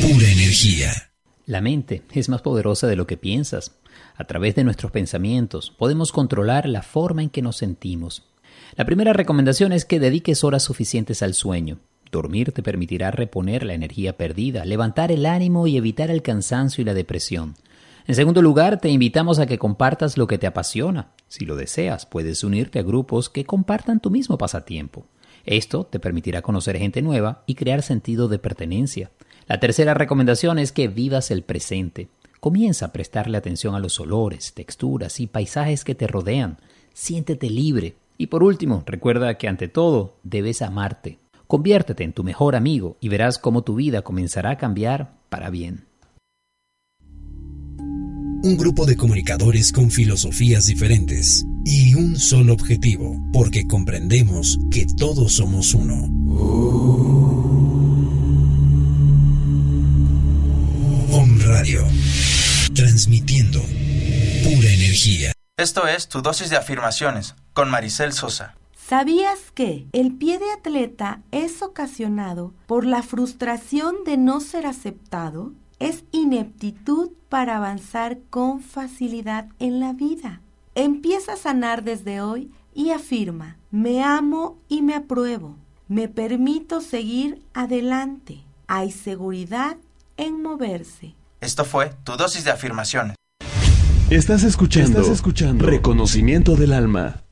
pura 0.00 0.26
energía. 0.30 0.90
La 1.44 1.60
mente 1.60 2.02
es 2.14 2.30
más 2.30 2.40
poderosa 2.40 2.86
de 2.86 2.96
lo 2.96 3.06
que 3.06 3.18
piensas. 3.18 3.72
A 4.16 4.24
través 4.24 4.54
de 4.54 4.64
nuestros 4.64 4.90
pensamientos 4.90 5.70
podemos 5.76 6.12
controlar 6.12 6.66
la 6.66 6.80
forma 6.80 7.22
en 7.22 7.28
que 7.28 7.42
nos 7.42 7.58
sentimos. 7.58 8.22
La 8.76 8.84
primera 8.84 9.12
recomendación 9.12 9.72
es 9.72 9.84
que 9.84 10.00
dediques 10.00 10.42
horas 10.42 10.64
suficientes 10.64 11.22
al 11.22 11.34
sueño. 11.34 11.78
Dormir 12.10 12.50
te 12.50 12.62
permitirá 12.62 13.12
reponer 13.12 13.64
la 13.64 13.74
energía 13.74 14.16
perdida, 14.16 14.64
levantar 14.64 15.12
el 15.12 15.26
ánimo 15.26 15.68
y 15.68 15.76
evitar 15.76 16.10
el 16.10 16.22
cansancio 16.22 16.82
y 16.82 16.84
la 16.84 16.94
depresión. 16.94 17.54
En 18.08 18.16
segundo 18.16 18.42
lugar, 18.42 18.80
te 18.80 18.88
invitamos 18.88 19.38
a 19.38 19.46
que 19.46 19.58
compartas 19.58 20.18
lo 20.18 20.26
que 20.26 20.38
te 20.38 20.48
apasiona. 20.48 21.12
Si 21.28 21.44
lo 21.44 21.54
deseas, 21.54 22.04
puedes 22.04 22.42
unirte 22.42 22.80
a 22.80 22.82
grupos 22.82 23.30
que 23.30 23.44
compartan 23.44 24.00
tu 24.00 24.10
mismo 24.10 24.38
pasatiempo. 24.38 25.06
Esto 25.46 25.84
te 25.84 26.00
permitirá 26.00 26.42
conocer 26.42 26.76
gente 26.76 27.00
nueva 27.00 27.44
y 27.46 27.54
crear 27.54 27.82
sentido 27.82 28.26
de 28.26 28.40
pertenencia. 28.40 29.12
La 29.46 29.60
tercera 29.60 29.94
recomendación 29.94 30.58
es 30.58 30.72
que 30.72 30.88
vivas 30.88 31.30
el 31.30 31.44
presente. 31.44 32.08
Comienza 32.40 32.86
a 32.86 32.92
prestarle 32.92 33.38
atención 33.38 33.76
a 33.76 33.78
los 33.78 34.00
olores, 34.00 34.52
texturas 34.52 35.20
y 35.20 35.28
paisajes 35.28 35.84
que 35.84 35.94
te 35.94 36.08
rodean. 36.08 36.58
Siéntete 36.92 37.48
libre. 37.48 37.94
Y 38.16 38.28
por 38.28 38.42
último, 38.42 38.82
recuerda 38.86 39.36
que 39.38 39.48
ante 39.48 39.68
todo 39.68 40.18
debes 40.22 40.62
amarte. 40.62 41.18
Conviértete 41.46 42.04
en 42.04 42.12
tu 42.12 42.24
mejor 42.24 42.56
amigo 42.56 42.96
y 43.00 43.08
verás 43.08 43.38
cómo 43.38 43.62
tu 43.62 43.74
vida 43.74 44.02
comenzará 44.02 44.50
a 44.50 44.58
cambiar 44.58 45.14
para 45.28 45.50
bien 45.50 45.86
un 48.44 48.58
grupo 48.58 48.84
de 48.84 48.94
comunicadores 48.94 49.72
con 49.72 49.90
filosofías 49.90 50.66
diferentes 50.66 51.46
y 51.64 51.94
un 51.94 52.18
solo 52.18 52.52
objetivo, 52.52 53.18
porque 53.32 53.66
comprendemos 53.66 54.58
que 54.70 54.84
todos 54.98 55.36
somos 55.36 55.72
uno. 55.72 55.94
Om 61.10 61.40
Radio, 61.46 61.86
transmitiendo 62.74 63.62
pura 63.62 64.68
energía. 64.68 65.32
Esto 65.56 65.86
es 65.88 66.08
tu 66.08 66.20
dosis 66.20 66.50
de 66.50 66.56
afirmaciones 66.56 67.34
con 67.54 67.70
Maricel 67.70 68.12
Sosa. 68.12 68.54
¿Sabías 68.76 69.50
que 69.54 69.86
el 69.92 70.12
pie 70.12 70.38
de 70.38 70.52
atleta 70.52 71.22
es 71.30 71.62
ocasionado 71.62 72.52
por 72.66 72.84
la 72.84 73.02
frustración 73.02 74.04
de 74.04 74.18
no 74.18 74.40
ser 74.40 74.66
aceptado? 74.66 75.52
es 75.78 76.04
ineptitud 76.12 77.10
para 77.28 77.56
avanzar 77.56 78.18
con 78.30 78.60
facilidad 78.60 79.48
en 79.58 79.80
la 79.80 79.92
vida. 79.92 80.40
Empieza 80.74 81.34
a 81.34 81.36
sanar 81.36 81.84
desde 81.84 82.20
hoy 82.20 82.50
y 82.74 82.90
afirma, 82.90 83.58
me 83.70 84.02
amo 84.02 84.58
y 84.68 84.82
me 84.82 84.94
apruebo, 84.94 85.56
me 85.88 86.08
permito 86.08 86.80
seguir 86.80 87.42
adelante, 87.52 88.42
hay 88.66 88.90
seguridad 88.90 89.76
en 90.16 90.42
moverse. 90.42 91.14
Esto 91.40 91.64
fue 91.64 91.92
tu 92.02 92.16
dosis 92.16 92.44
de 92.44 92.50
afirmaciones. 92.50 93.16
Estás 94.10 94.42
escuchando, 94.42 95.00
Estás 95.00 95.12
escuchando 95.12 95.66
Reconocimiento 95.66 96.56
del 96.56 96.72
Alma. 96.72 97.23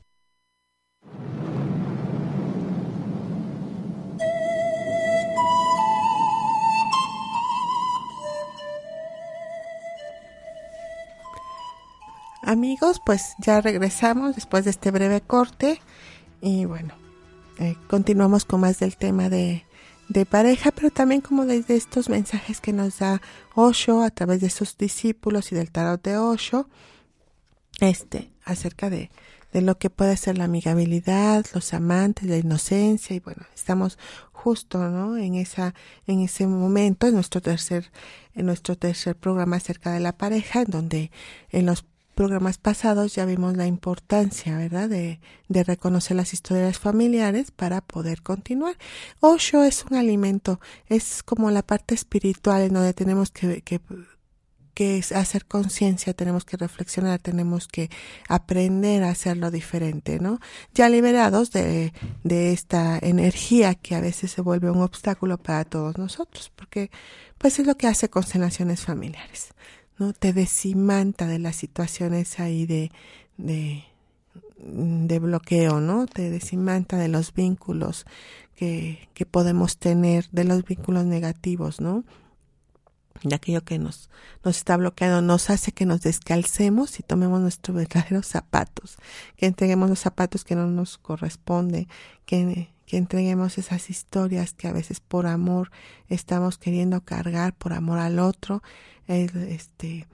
Amigos, 12.43 13.01
pues 13.05 13.33
ya 13.39 13.61
regresamos 13.61 14.35
después 14.35 14.65
de 14.65 14.71
este 14.71 14.91
breve 14.91 15.21
corte. 15.21 15.81
Y 16.41 16.65
bueno, 16.65 16.93
eh, 17.59 17.75
continuamos 17.87 18.45
con 18.45 18.61
más 18.61 18.79
del 18.79 18.97
tema 18.97 19.29
de, 19.29 19.65
de 20.09 20.25
pareja, 20.25 20.71
pero 20.71 20.89
también 20.91 21.21
como 21.21 21.45
desde 21.45 21.75
estos 21.75 22.09
mensajes 22.09 22.59
que 22.61 22.73
nos 22.73 22.99
da 22.99 23.21
Osho 23.55 24.03
a 24.03 24.09
través 24.09 24.41
de 24.41 24.49
sus 24.49 24.77
discípulos 24.77 25.51
y 25.51 25.55
del 25.55 25.71
tarot 25.71 26.03
de 26.03 26.17
Osho, 26.17 26.67
este, 27.79 28.31
acerca 28.45 28.89
de, 28.89 29.09
de 29.53 29.61
lo 29.61 29.77
que 29.77 29.89
puede 29.89 30.17
ser 30.17 30.37
la 30.37 30.45
amigabilidad, 30.45 31.45
los 31.53 31.73
amantes, 31.73 32.27
la 32.27 32.37
inocencia. 32.37 33.15
Y 33.15 33.19
bueno, 33.19 33.43
estamos 33.55 33.97
justo, 34.31 34.89
¿no? 34.89 35.15
En 35.17 35.35
esa, 35.35 35.73
en 36.05 36.19
ese 36.21 36.47
momento, 36.47 37.07
en 37.07 37.13
nuestro 37.13 37.41
tercer, 37.41 37.91
en 38.35 38.45
nuestro 38.45 38.75
tercer 38.75 39.15
programa 39.15 39.55
acerca 39.55 39.91
de 39.93 40.01
la 40.01 40.17
pareja, 40.17 40.61
en 40.63 40.71
donde 40.71 41.11
en 41.49 41.65
los 41.65 41.85
programas 42.13 42.57
pasados 42.57 43.15
ya 43.15 43.25
vimos 43.25 43.57
la 43.57 43.67
importancia, 43.67 44.57
¿verdad?, 44.57 44.89
de, 44.89 45.19
reconocer 45.49 46.17
las 46.17 46.33
historias 46.33 46.79
familiares 46.79 47.51
para 47.51 47.81
poder 47.81 48.23
continuar. 48.23 48.75
Osho 49.19 49.63
es 49.63 49.85
un 49.85 49.95
alimento, 49.95 50.59
es 50.87 51.21
como 51.21 51.51
la 51.51 51.61
parte 51.61 51.93
espiritual 51.93 52.63
en 52.63 52.73
donde 52.73 52.93
tenemos 52.93 53.29
que, 53.29 53.61
que, 53.61 53.79
que 54.73 55.03
hacer 55.13 55.45
conciencia, 55.45 56.13
tenemos 56.13 56.43
que 56.43 56.57
reflexionar, 56.57 57.19
tenemos 57.19 57.67
que 57.67 57.91
aprender 58.27 59.03
a 59.03 59.09
hacerlo 59.09 59.51
diferente, 59.51 60.19
¿no? 60.19 60.39
Ya 60.73 60.89
liberados 60.89 61.51
de, 61.51 61.93
de 62.23 62.51
esta 62.51 62.97
energía 62.99 63.75
que 63.75 63.95
a 63.95 64.01
veces 64.01 64.31
se 64.31 64.41
vuelve 64.41 64.71
un 64.71 64.81
obstáculo 64.81 65.37
para 65.37 65.65
todos 65.65 65.97
nosotros, 65.99 66.51
porque 66.55 66.89
pues 67.37 67.59
es 67.59 67.67
lo 67.67 67.75
que 67.75 67.87
hace 67.87 68.09
constelaciones 68.09 68.81
familiares 68.81 69.53
¿no? 70.03 70.13
Te 70.13 70.33
desimanta 70.33 71.27
de 71.27 71.39
las 71.39 71.55
situaciones 71.55 72.39
ahí 72.39 72.65
de, 72.65 72.91
de, 73.37 73.83
de 74.57 75.19
bloqueo, 75.19 75.79
¿no? 75.79 76.07
Te 76.07 76.29
desimanta 76.29 76.97
de 76.97 77.07
los 77.07 77.33
vínculos 77.33 78.05
que, 78.55 79.09
que 79.13 79.25
podemos 79.25 79.77
tener, 79.77 80.29
de 80.31 80.43
los 80.43 80.63
vínculos 80.63 81.05
negativos, 81.05 81.79
¿no? 81.79 82.03
de 83.23 83.35
aquello 83.35 83.63
que 83.63 83.79
nos, 83.79 84.09
nos 84.43 84.57
está 84.57 84.75
bloqueando, 84.77 85.21
nos 85.21 85.49
hace 85.49 85.71
que 85.71 85.85
nos 85.85 86.01
descalcemos 86.01 86.99
y 86.99 87.03
tomemos 87.03 87.39
nuestros 87.39 87.75
verdaderos 87.75 88.27
zapatos, 88.27 88.97
que 89.37 89.45
entreguemos 89.45 89.89
los 89.89 89.99
zapatos 89.99 90.43
que 90.43 90.55
no 90.55 90.67
nos 90.67 90.97
corresponde, 90.97 91.87
que, 92.25 92.69
que 92.85 92.97
entreguemos 92.97 93.57
esas 93.57 93.89
historias 93.89 94.53
que 94.53 94.67
a 94.67 94.73
veces 94.73 94.99
por 94.99 95.25
amor 95.25 95.71
estamos 96.09 96.57
queriendo 96.57 97.01
cargar, 97.01 97.53
por 97.53 97.73
amor 97.73 97.99
al 97.99 98.19
otro, 98.19 98.61
este, 99.07 100.07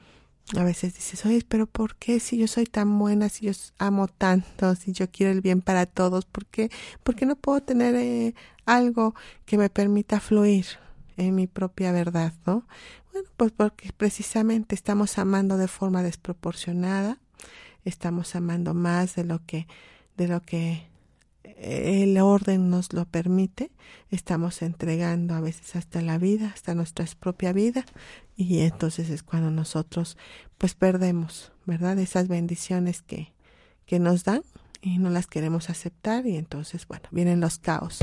a 0.58 0.64
veces 0.64 0.96
dices, 0.96 1.26
oye, 1.26 1.44
pero 1.48 1.68
¿por 1.68 1.96
qué 1.96 2.20
si 2.20 2.38
yo 2.38 2.48
soy 2.48 2.66
tan 2.66 2.98
buena, 2.98 3.30
si 3.30 3.46
yo 3.46 3.52
amo 3.78 4.08
tanto, 4.08 4.76
si 4.76 4.92
yo 4.94 5.10
quiero 5.10 5.32
el 5.32 5.42
bien 5.42 5.62
para 5.62 5.86
todos, 5.86 6.26
¿por 6.26 6.46
qué, 6.48 6.70
¿por 7.04 7.16
qué 7.16 7.26
no 7.26 7.36
puedo 7.36 7.62
tener 7.62 7.96
eh, 7.96 8.34
algo 8.66 9.14
que 9.46 9.58
me 9.58 9.70
permita 9.70 10.20
fluir 10.20 10.66
en 11.18 11.36
mi 11.36 11.48
propia 11.48 11.92
verdad, 11.92 12.34
no? 12.46 12.66
Bueno, 13.12 13.30
pues 13.38 13.52
porque 13.52 13.92
precisamente 13.94 14.76
estamos 14.76 15.18
amando 15.18 15.58
de 15.58 15.68
forma 15.68 16.02
desproporcionada, 16.04 17.20
estamos 17.86 18.36
amando 18.36 18.74
más 18.74 19.16
de 19.16 19.24
lo 19.24 19.46
que, 19.46 19.68
de 20.18 20.28
lo 20.28 20.42
que 20.42 20.88
el 21.44 22.18
orden 22.18 22.70
nos 22.70 22.94
lo 22.94 23.06
permite, 23.06 23.72
estamos 24.12 24.62
entregando 24.62 25.36
a 25.36 25.42
veces 25.42 25.76
hasta 25.76 26.02
la 26.02 26.18
vida, 26.18 26.52
hasta 26.54 26.76
nuestra 26.76 27.06
propia 27.20 27.54
vida, 27.54 27.86
y 28.36 28.60
entonces 28.60 29.10
es 29.10 29.24
cuando 29.24 29.52
nosotros 29.52 30.18
pues 30.58 30.74
perdemos, 30.76 31.52
¿verdad? 31.66 31.98
Esas 32.00 32.28
bendiciones 32.28 33.02
que, 33.02 33.34
que 33.86 34.00
nos 34.00 34.24
dan 34.24 34.44
y 34.82 34.98
no 34.98 35.10
las 35.10 35.28
queremos 35.28 35.70
aceptar 35.70 36.26
y 36.26 36.38
entonces, 36.38 36.88
bueno, 36.88 37.08
vienen 37.12 37.40
los 37.40 37.60
caos. 37.60 38.00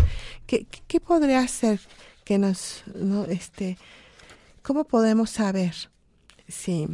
¿Qué, 0.46 0.66
qué, 0.86 1.00
podría 1.00 1.46
ser 1.48 1.80
que 2.24 2.38
nos, 2.38 2.84
no, 2.94 3.24
este, 3.24 3.78
cómo 4.62 4.84
podemos 4.84 5.30
saber 5.30 5.74
si, 6.48 6.88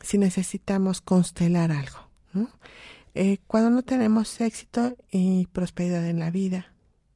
si 0.00 0.18
necesitamos 0.18 1.00
constelar 1.00 1.72
algo, 1.72 2.08
¿no? 2.32 2.48
Eh, 3.18 3.38
cuando 3.46 3.70
no 3.70 3.82
tenemos 3.82 4.42
éxito 4.42 4.94
y 5.10 5.46
prosperidad 5.46 6.06
en 6.06 6.18
la 6.18 6.30
vida, 6.30 6.66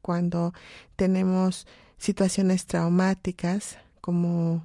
cuando 0.01 0.55
tenemos 0.97 1.67
situaciones 1.99 2.65
traumáticas 2.65 3.77
como 4.01 4.65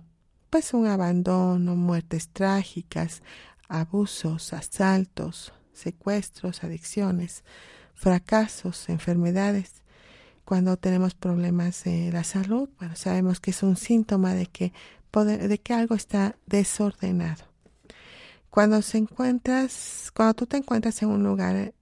pues 0.50 0.74
un 0.74 0.88
abandono, 0.88 1.76
muertes 1.76 2.30
trágicas, 2.30 3.22
abusos, 3.68 4.54
asaltos, 4.54 5.52
secuestros, 5.74 6.64
adicciones, 6.64 7.44
fracasos, 7.96 8.88
enfermedades. 8.88 9.84
Cuando 10.46 10.78
tenemos 10.78 11.16
problemas 11.16 11.84
de 11.84 12.14
la 12.14 12.24
salud, 12.24 12.70
bueno, 12.80 12.96
sabemos 12.96 13.42
que 13.42 13.52
es 13.52 13.62
un 13.62 13.76
síntoma 13.76 14.36
de 14.36 14.46
que, 14.46 14.72
de 15.12 15.58
que 15.58 15.74
algo 15.74 15.96
está 15.96 16.38
desordenado. 16.46 17.55
Cuando 18.56 18.82
se 18.82 18.98
encuentras, 18.98 20.14
cuando 20.16 20.34
tú 20.34 20.46
te 20.46 20.56
encuentras 20.56 21.02
en 21.02 21.10
un 21.10 21.24
lugar 21.24 21.74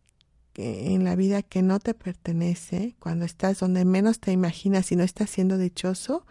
en 0.55 1.03
la 1.03 1.15
vida 1.15 1.43
que 1.43 1.61
no 1.61 1.77
te 1.77 1.93
pertenece, 1.93 2.95
cuando 2.97 3.25
estás 3.25 3.59
donde 3.59 3.85
menos 3.85 4.19
te 4.19 4.31
imaginas 4.31 4.91
y 4.91 4.95
no 4.95 5.03
estás 5.03 5.29
siendo 5.29 5.59
dichoso, 5.59 6.25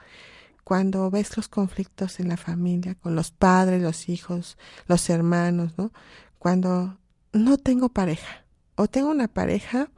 cuando 0.64 1.09
ves 1.12 1.37
los 1.37 1.46
conflictos 1.46 2.18
en 2.18 2.28
la 2.28 2.37
familia, 2.37 2.96
con 2.96 3.14
los 3.14 3.31
padres, 3.31 3.81
los 3.81 4.09
hijos, 4.09 4.59
los 4.88 5.09
hermanos, 5.11 5.78
¿no? 5.78 5.92
Cuando 6.40 6.98
no 7.33 7.57
tengo 7.57 7.90
pareja 7.90 8.44
o 8.74 8.88
tengo 8.88 9.12
una 9.12 9.28
pareja, 9.28 9.90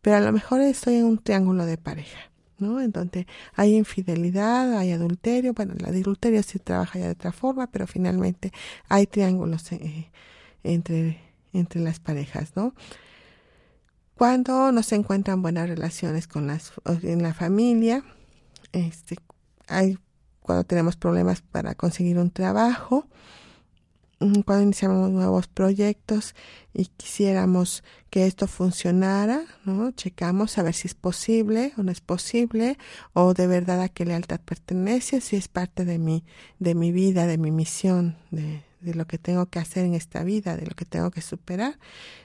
pero 0.00 0.16
a 0.16 0.20
lo 0.20 0.32
mejor 0.32 0.62
estoy 0.62 0.96
en 0.96 1.04
un 1.04 1.18
triángulo 1.18 1.64
de 1.64 1.78
pareja. 1.78 2.31
¿No? 2.62 2.80
En 2.80 2.92
donde 2.92 3.26
hay 3.54 3.74
infidelidad, 3.76 4.78
hay 4.78 4.92
adulterio, 4.92 5.52
bueno, 5.52 5.74
el 5.76 5.84
adulterio 5.84 6.42
sí 6.42 6.58
trabaja 6.58 6.98
ya 6.98 7.06
de 7.06 7.12
otra 7.12 7.32
forma, 7.32 7.66
pero 7.66 7.86
finalmente 7.86 8.52
hay 8.88 9.06
triángulos 9.06 9.70
eh, 9.72 10.10
entre, 10.62 11.20
entre 11.52 11.80
las 11.80 12.00
parejas, 12.00 12.52
¿no? 12.56 12.74
Cuando 14.16 14.72
no 14.72 14.82
se 14.82 14.94
encuentran 14.94 15.42
buenas 15.42 15.68
relaciones 15.68 16.28
con 16.28 16.46
las, 16.46 16.72
en 17.02 17.22
la 17.22 17.34
familia, 17.34 18.04
este, 18.72 19.16
hay, 19.66 19.98
cuando 20.40 20.64
tenemos 20.64 20.96
problemas 20.96 21.42
para 21.42 21.74
conseguir 21.74 22.18
un 22.18 22.30
trabajo, 22.30 23.06
cuando 24.44 24.62
iniciamos 24.62 25.10
nuevos 25.10 25.48
proyectos 25.48 26.34
y 26.74 26.86
quisiéramos 26.86 27.82
que 28.10 28.26
esto 28.26 28.46
funcionara, 28.46 29.42
¿no? 29.64 29.90
Checamos 29.92 30.58
a 30.58 30.62
ver 30.62 30.74
si 30.74 30.88
es 30.88 30.94
posible 30.94 31.72
o 31.76 31.82
no 31.82 31.92
es 31.92 32.00
posible, 32.00 32.78
o 33.12 33.34
de 33.34 33.46
verdad 33.46 33.80
a 33.80 33.88
qué 33.88 34.04
lealtad 34.04 34.40
pertenece, 34.40 35.20
si 35.20 35.36
es 35.36 35.48
parte 35.48 35.84
de 35.84 35.98
mi, 35.98 36.24
de 36.58 36.74
mi 36.74 36.92
vida, 36.92 37.26
de 37.26 37.38
mi 37.38 37.50
misión, 37.50 38.16
de, 38.30 38.62
de 38.80 38.94
lo 38.94 39.06
que 39.06 39.18
tengo 39.18 39.46
que 39.46 39.58
hacer 39.58 39.84
en 39.84 39.94
esta 39.94 40.24
vida, 40.24 40.56
de 40.56 40.66
lo 40.66 40.74
que 40.74 40.84
tengo 40.84 41.10
que 41.10 41.22
superar. 41.22 41.78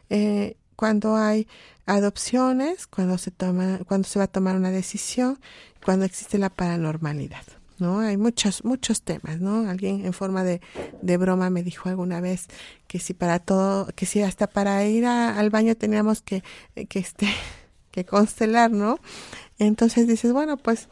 Eh, 0.10 0.58
cuando 0.76 1.16
hay 1.16 1.48
adopciones, 1.86 2.86
cuando 2.88 3.18
se 3.18 3.32
toma, 3.32 3.80
cuando 3.88 4.08
se 4.08 4.20
va 4.20 4.26
a 4.26 4.32
tomar 4.32 4.56
una 4.56 4.72
decisión, 4.72 5.40
cuando 5.84 6.06
existe 6.06 6.38
la 6.38 6.50
paranormalidad. 6.50 7.44
¿No? 7.80 8.00
Hay 8.00 8.18
muchos, 8.18 8.64
muchos 8.64 9.02
temas, 9.02 9.40
¿no? 9.40 9.70
Alguien 9.70 10.06
en 10.06 10.14
forma 10.14 10.44
de, 10.44 10.62
de 11.02 11.18
broma 11.18 11.50
me 11.50 11.64
dijo 11.64 11.90
alguna 11.90 12.22
vez 12.22 12.48
que 12.88 13.00
si 13.00 13.14
para 13.14 13.40
todo, 13.40 13.88
que 13.96 14.06
si 14.06 14.22
hasta 14.22 14.48
para 14.48 14.86
ir 14.86 15.06
al 15.06 15.50
baño 15.50 15.76
teníamos 15.76 16.22
que, 16.22 16.44
que 16.90 17.00
este, 17.00 17.28
que 17.92 18.06
constelar, 18.06 18.72
¿no? 18.72 19.00
Entonces 19.60 20.08
dices, 20.08 20.34
bueno, 20.34 20.58
pues 20.58 20.88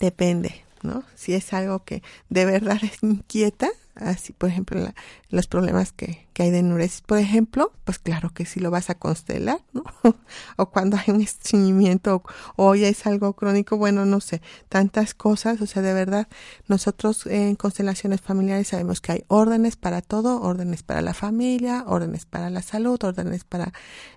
depende, 0.00 0.64
¿no? 0.82 1.04
Si 1.14 1.34
es 1.34 1.52
algo 1.52 1.84
que 1.84 2.02
de 2.28 2.44
verdad 2.44 2.78
es 2.82 2.98
inquieta, 3.02 3.68
así 3.94 4.32
por 4.32 4.48
ejemplo 4.48 4.80
los 5.28 5.46
problemas 5.46 5.92
que, 5.92 6.26
que, 6.32 6.44
hay 6.44 6.50
de 6.50 6.60
enuresis 6.60 7.02
por 7.02 7.18
ejemplo 7.18 7.72
pues 7.84 7.98
claro 7.98 8.30
que 8.30 8.46
si 8.46 8.58
lo 8.58 8.70
vas 8.70 8.88
a 8.88 8.94
constelar 8.94 9.60
no 9.72 9.84
o 10.56 10.70
cuando 10.70 10.96
hay 10.96 11.12
un 11.12 11.20
estreñimiento 11.20 12.22
o, 12.56 12.74
ya 12.74 12.88
es 12.88 13.06
algo 13.06 13.34
crónico 13.34 13.76
bueno 13.76 14.06
no 14.06 14.20
sé 14.20 14.40
tantas 14.68 15.12
cosas 15.12 15.60
o 15.60 15.66
sea 15.66 15.82
de 15.82 15.92
verdad 15.92 16.26
nosotros 16.68 17.26
en 17.26 17.54
constelaciones 17.54 18.22
familiares 18.22 18.68
sabemos 18.68 19.00
que 19.00 19.12
hay 19.12 19.24
órdenes 19.28 19.76
para 19.76 20.00
todo 20.00 20.40
órdenes 20.40 20.82
para 20.82 21.02
la 21.02 21.12
familia 21.12 21.84
órdenes 21.86 22.24
para 22.24 22.48
la 22.48 22.62
salud 22.62 23.02
órdenes 23.02 23.44
para 23.44 23.72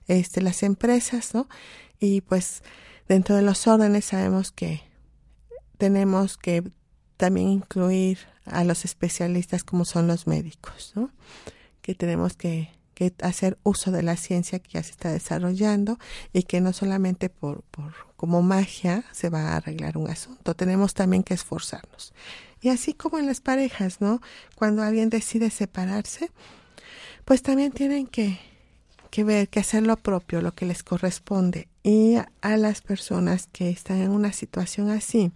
este 0.07 0.41
las 0.41 0.63
empresas 0.63 1.33
no 1.33 1.49
y 1.99 2.21
pues 2.21 2.63
dentro 3.09 3.35
de 3.35 3.41
los 3.41 3.67
órdenes 3.67 4.05
sabemos 4.05 4.51
que 4.51 4.83
tenemos 5.77 6.37
que 6.37 6.63
también 7.17 7.49
incluir 7.49 8.19
a 8.45 8.63
los 8.63 8.85
especialistas 8.85 9.63
como 9.63 9.85
son 9.85 10.07
los 10.07 10.27
médicos, 10.27 10.93
¿no? 10.95 11.09
que 11.81 11.93
tenemos 11.93 12.35
que, 12.35 12.71
que, 12.95 13.13
hacer 13.21 13.59
uso 13.61 13.91
de 13.91 14.01
la 14.01 14.17
ciencia 14.17 14.57
que 14.57 14.71
ya 14.71 14.81
se 14.83 14.91
está 14.91 15.11
desarrollando 15.11 15.99
y 16.33 16.43
que 16.43 16.61
no 16.61 16.73
solamente 16.73 17.29
por, 17.29 17.61
por 17.63 17.93
como 18.15 18.41
magia 18.41 19.03
se 19.11 19.29
va 19.29 19.49
a 19.49 19.57
arreglar 19.57 19.97
un 19.97 20.09
asunto, 20.09 20.55
tenemos 20.55 20.95
también 20.95 21.21
que 21.21 21.35
esforzarnos. 21.35 22.13
Y 22.61 22.69
así 22.69 22.95
como 22.95 23.19
en 23.19 23.27
las 23.27 23.41
parejas, 23.41 24.01
¿no? 24.01 24.19
Cuando 24.55 24.81
alguien 24.81 25.11
decide 25.11 25.51
separarse, 25.51 26.31
pues 27.23 27.43
también 27.43 27.71
tienen 27.71 28.07
que, 28.07 28.39
que 29.11 29.23
ver, 29.23 29.49
que 29.49 29.59
hacer 29.59 29.83
lo 29.83 29.97
propio, 29.97 30.41
lo 30.41 30.55
que 30.55 30.65
les 30.65 30.81
corresponde. 30.81 31.67
Y 31.83 32.15
a 32.41 32.57
las 32.57 32.81
personas 32.81 33.47
que 33.51 33.69
están 33.69 34.01
en 34.01 34.09
una 34.09 34.33
situación 34.33 34.89
así, 34.89 35.31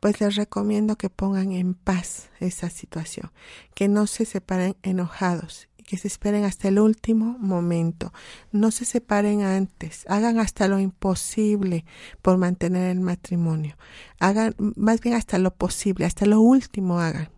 pues 0.00 0.20
les 0.20 0.34
recomiendo 0.34 0.96
que 0.96 1.10
pongan 1.10 1.52
en 1.52 1.74
paz 1.74 2.30
esa 2.40 2.70
situación, 2.70 3.30
que 3.74 3.88
no 3.88 4.06
se 4.06 4.24
separen 4.24 4.76
enojados, 4.82 5.68
que 5.86 5.98
se 5.98 6.08
esperen 6.08 6.44
hasta 6.44 6.68
el 6.68 6.78
último 6.78 7.36
momento, 7.38 8.12
no 8.50 8.70
se 8.70 8.84
separen 8.84 9.42
antes, 9.42 10.04
hagan 10.08 10.38
hasta 10.38 10.68
lo 10.68 10.80
imposible 10.80 11.84
por 12.22 12.38
mantener 12.38 12.90
el 12.90 13.00
matrimonio, 13.00 13.76
hagan 14.18 14.54
más 14.58 15.00
bien 15.00 15.14
hasta 15.14 15.38
lo 15.38 15.54
posible, 15.54 16.06
hasta 16.06 16.26
lo 16.26 16.40
último 16.40 17.00
hagan. 17.00 17.28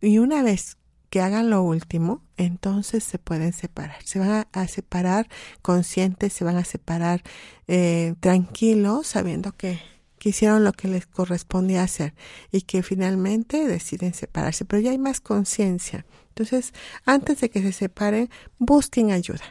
Y 0.00 0.18
una 0.18 0.42
vez 0.42 0.78
que 1.10 1.20
hagan 1.20 1.50
lo 1.50 1.62
último, 1.62 2.22
entonces 2.38 3.04
se 3.04 3.18
pueden 3.18 3.52
separar. 3.52 4.02
Se 4.02 4.18
van 4.18 4.46
a, 4.50 4.66
separar 4.66 5.28
conscientes, 5.60 6.32
se 6.32 6.42
van 6.42 6.56
a 6.56 6.64
separar 6.64 7.22
eh, 7.68 8.14
tranquilos, 8.20 9.08
sabiendo 9.08 9.52
que 9.52 9.78
que 10.22 10.28
hicieron 10.28 10.62
lo 10.62 10.72
que 10.72 10.86
les 10.86 11.04
correspondía 11.04 11.82
hacer 11.82 12.14
y 12.52 12.62
que 12.62 12.84
finalmente 12.84 13.66
deciden 13.66 14.14
separarse, 14.14 14.64
pero 14.64 14.80
ya 14.80 14.92
hay 14.92 14.98
más 14.98 15.18
conciencia. 15.18 16.06
Entonces, 16.28 16.72
antes 17.04 17.40
de 17.40 17.50
que 17.50 17.60
se 17.60 17.72
separen, 17.72 18.30
busquen 18.56 19.10
ayuda 19.10 19.42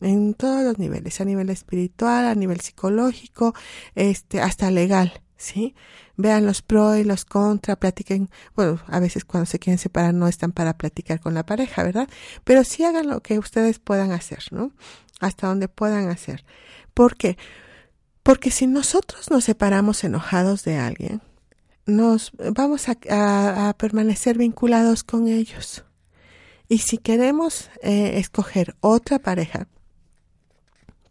en 0.00 0.34
todos 0.34 0.64
los 0.64 0.80
niveles, 0.80 1.20
a 1.20 1.24
nivel 1.24 1.48
espiritual, 1.48 2.24
a 2.26 2.34
nivel 2.34 2.60
psicológico, 2.60 3.54
este, 3.94 4.40
hasta 4.40 4.72
legal, 4.72 5.22
¿sí? 5.36 5.76
Vean 6.16 6.44
los 6.44 6.60
pros 6.60 6.98
y 6.98 7.04
los 7.04 7.24
contra, 7.24 7.76
platiquen, 7.76 8.28
bueno, 8.56 8.80
a 8.88 8.98
veces 8.98 9.24
cuando 9.24 9.46
se 9.46 9.60
quieren 9.60 9.78
separar 9.78 10.12
no 10.12 10.26
están 10.26 10.50
para 10.50 10.76
platicar 10.76 11.20
con 11.20 11.34
la 11.34 11.46
pareja, 11.46 11.84
¿verdad? 11.84 12.08
Pero 12.42 12.64
sí 12.64 12.82
hagan 12.82 13.06
lo 13.06 13.20
que 13.20 13.38
ustedes 13.38 13.78
puedan 13.78 14.10
hacer, 14.10 14.42
¿no? 14.50 14.72
Hasta 15.20 15.46
donde 15.46 15.68
puedan 15.68 16.08
hacer. 16.08 16.44
¿Por 16.94 17.14
qué? 17.14 17.36
Porque 17.36 17.65
si 18.50 18.66
nosotros 18.66 19.30
nos 19.30 19.44
separamos 19.44 20.02
enojados 20.02 20.64
de 20.64 20.78
alguien, 20.78 21.22
nos 21.86 22.32
vamos 22.52 22.86
a, 22.88 23.74
permanecer 23.78 24.36
vinculados 24.36 25.04
con 25.04 25.28
ellos. 25.28 25.84
Y 26.68 26.78
si 26.78 26.98
queremos 26.98 27.70
eh, 27.82 28.18
escoger 28.18 28.74
otra 28.80 29.20
pareja, 29.20 29.68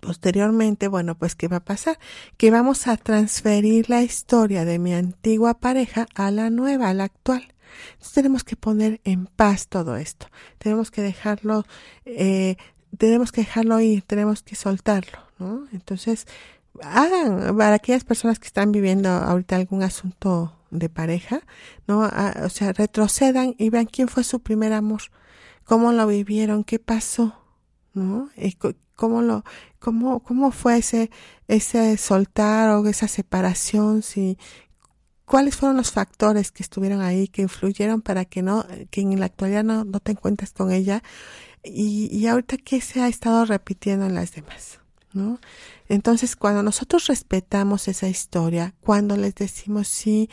posteriormente, 0.01 0.89
bueno, 0.89 1.17
pues 1.17 1.36
¿qué 1.36 1.47
va 1.47 1.58
a 1.58 1.63
pasar? 1.63 1.97
Que 2.36 2.51
vamos 2.51 2.86
a 2.88 2.97
transferir 2.97 3.89
la 3.89 4.04
historia 4.04 4.65
de 4.65 4.78
mi 4.78 4.93
antigua 4.93 5.54
pareja 5.54 6.08
a 6.15 6.32
la 6.32 6.49
nueva, 6.49 6.89
a 6.89 6.93
la 6.93 7.06
actual. 7.06 7.54
Entonces 7.93 8.13
tenemos 8.13 8.43
que 8.43 8.58
poner 8.58 8.99
en 9.06 9.28
paz 9.28 9.69
todo 9.69 9.95
esto. 9.95 10.28
Tenemos 10.58 10.91
que 10.91 11.01
dejarlo, 11.01 11.65
eh, 12.04 12.58
tenemos 12.97 13.32
que 13.32 13.41
dejarlo 13.41 13.80
ir, 13.80 14.01
tenemos 14.04 14.43
que 14.43 14.56
soltarlo, 14.56 15.19
¿no? 15.39 15.65
Entonces, 15.71 16.28
hagan 16.81 17.57
para 17.57 17.75
aquellas 17.75 18.03
personas 18.03 18.39
que 18.39 18.47
están 18.47 18.71
viviendo 18.71 19.09
ahorita 19.09 19.55
algún 19.55 19.83
asunto 19.83 20.53
de 20.71 20.89
pareja, 20.89 21.41
¿no? 21.88 22.03
Ah, 22.03 22.41
o 22.43 22.49
sea, 22.49 22.73
retrocedan 22.73 23.55
y 23.57 23.69
vean 23.69 23.85
quién 23.85 24.07
fue 24.07 24.23
su 24.23 24.41
primer 24.41 24.73
amor, 24.73 25.01
cómo 25.63 25.91
lo 25.91 26.07
vivieron, 26.07 26.63
qué 26.63 26.79
pasó, 26.79 27.35
¿no? 27.93 28.29
Y 28.35 28.57
cómo 28.95 29.21
lo, 29.21 29.43
cómo, 29.79 30.21
cómo 30.21 30.51
fue 30.51 30.77
ese, 30.77 31.11
ese 31.47 31.97
soltar 31.97 32.71
o 32.71 32.85
esa 32.88 33.07
separación, 33.07 34.01
si, 34.01 34.38
cuáles 35.25 35.55
fueron 35.55 35.77
los 35.77 35.91
factores 35.91 36.51
que 36.51 36.63
estuvieron 36.63 37.01
ahí, 37.01 37.27
que 37.27 37.41
influyeron 37.41 38.01
para 38.01 38.25
que 38.25 38.41
no, 38.41 38.65
que 38.91 39.01
en 39.01 39.19
la 39.19 39.27
actualidad 39.27 39.63
no, 39.63 39.85
no 39.85 39.99
te 39.99 40.11
encuentres 40.11 40.51
con 40.51 40.71
ella, 40.71 41.03
y, 41.63 42.15
y 42.15 42.27
ahorita 42.27 42.57
qué 42.57 42.81
se 42.81 43.01
ha 43.01 43.07
estado 43.07 43.45
repitiendo 43.45 44.05
en 44.05 44.15
las 44.15 44.33
demás. 44.33 44.79
¿No? 45.15 45.39
Entonces, 45.88 46.36
cuando 46.36 46.62
nosotros 46.62 47.08
respetamos 47.08 47.88
esa 47.88 48.10
historia, 48.10 48.73
cuando 48.82 49.15
les 49.15 49.34
decimos 49.34 49.88
sí, 49.88 50.30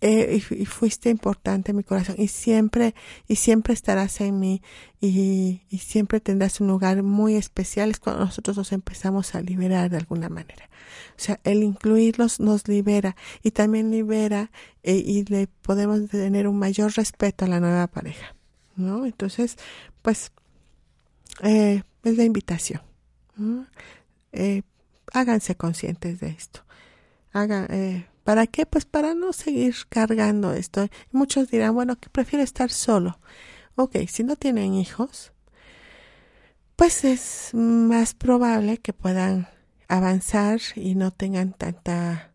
eh, 0.00 0.40
y, 0.50 0.66
fuiste 0.66 1.10
importante 1.10 1.72
en 1.72 1.78
mi 1.78 1.82
corazón, 1.82 2.14
y 2.16 2.28
siempre, 2.28 2.94
y 3.26 3.36
siempre 3.36 3.74
estarás 3.74 4.20
en 4.20 4.38
mí, 4.38 4.62
y, 5.00 5.60
siempre 5.78 6.20
tendrás 6.20 6.60
un 6.60 6.68
lugar 6.68 7.02
muy 7.02 7.34
especial, 7.34 7.90
es 7.90 7.98
cuando 7.98 8.24
nosotros 8.24 8.56
nos 8.56 8.72
empezamos 8.72 9.34
a 9.34 9.42
liberar 9.42 9.90
de 9.90 9.96
alguna 9.96 10.28
manera. 10.28 10.70
O 11.16 11.22
sea, 11.22 11.40
el 11.44 11.62
incluirlos 11.62 12.38
nos 12.38 12.68
libera, 12.68 13.16
y 13.42 13.50
también 13.50 13.90
libera, 13.90 14.52
eh, 14.84 15.02
y 15.04 15.24
le 15.24 15.48
podemos 15.48 16.08
tener 16.08 16.46
un 16.46 16.58
mayor 16.58 16.92
respeto 16.94 17.46
a 17.46 17.48
la 17.48 17.58
nueva 17.58 17.88
pareja, 17.88 18.36
¿no? 18.76 19.06
Entonces, 19.06 19.56
pues, 20.02 20.30
eh, 21.42 21.82
es 22.04 22.16
la 22.16 22.24
invitación. 22.24 22.82
Eh, 24.32 24.62
háganse 25.12 25.54
conscientes 25.56 26.20
de 26.20 26.28
esto. 26.28 26.64
Hagan, 27.32 27.66
eh, 27.70 28.06
¿Para 28.24 28.46
qué? 28.46 28.66
Pues 28.66 28.84
para 28.84 29.14
no 29.14 29.32
seguir 29.32 29.74
cargando 29.88 30.52
esto. 30.52 30.88
Muchos 31.10 31.50
dirán, 31.50 31.74
bueno, 31.74 31.96
que 31.96 32.08
prefiero 32.10 32.44
estar 32.44 32.70
solo. 32.70 33.18
Ok, 33.74 33.96
si 34.08 34.24
no 34.24 34.36
tienen 34.36 34.74
hijos, 34.74 35.32
pues 36.76 37.04
es 37.04 37.50
más 37.54 38.14
probable 38.14 38.78
que 38.78 38.92
puedan 38.92 39.48
avanzar 39.88 40.60
y 40.76 40.94
no 40.94 41.10
tengan 41.10 41.52
tanta 41.52 42.30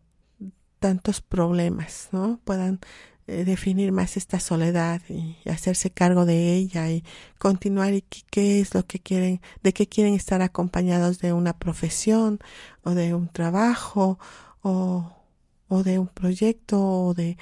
tantos 0.80 1.20
problemas, 1.20 2.08
¿no? 2.12 2.40
Puedan 2.44 2.80
eh, 3.28 3.44
definir 3.44 3.92
más 3.92 4.16
esta 4.16 4.40
soledad 4.40 5.02
y 5.08 5.36
hacerse 5.48 5.90
cargo 5.90 6.24
de 6.24 6.54
ella 6.54 6.90
y 6.90 7.04
continuar 7.38 7.92
y 7.92 8.02
qué, 8.02 8.60
es 8.60 8.74
lo 8.74 8.86
que 8.86 9.00
quieren, 9.00 9.40
de 9.62 9.72
qué 9.72 9.88
quieren 9.88 10.14
estar 10.14 10.42
acompañados 10.42 11.18
de 11.18 11.32
una 11.32 11.58
profesión 11.58 12.38
o 12.84 12.90
de 12.92 13.14
un 13.14 13.28
trabajo 13.28 14.18
o, 14.62 15.12
o 15.68 15.82
de 15.82 15.98
un 15.98 16.08
proyecto 16.08 16.80
o 16.80 17.14
de, 17.14 17.36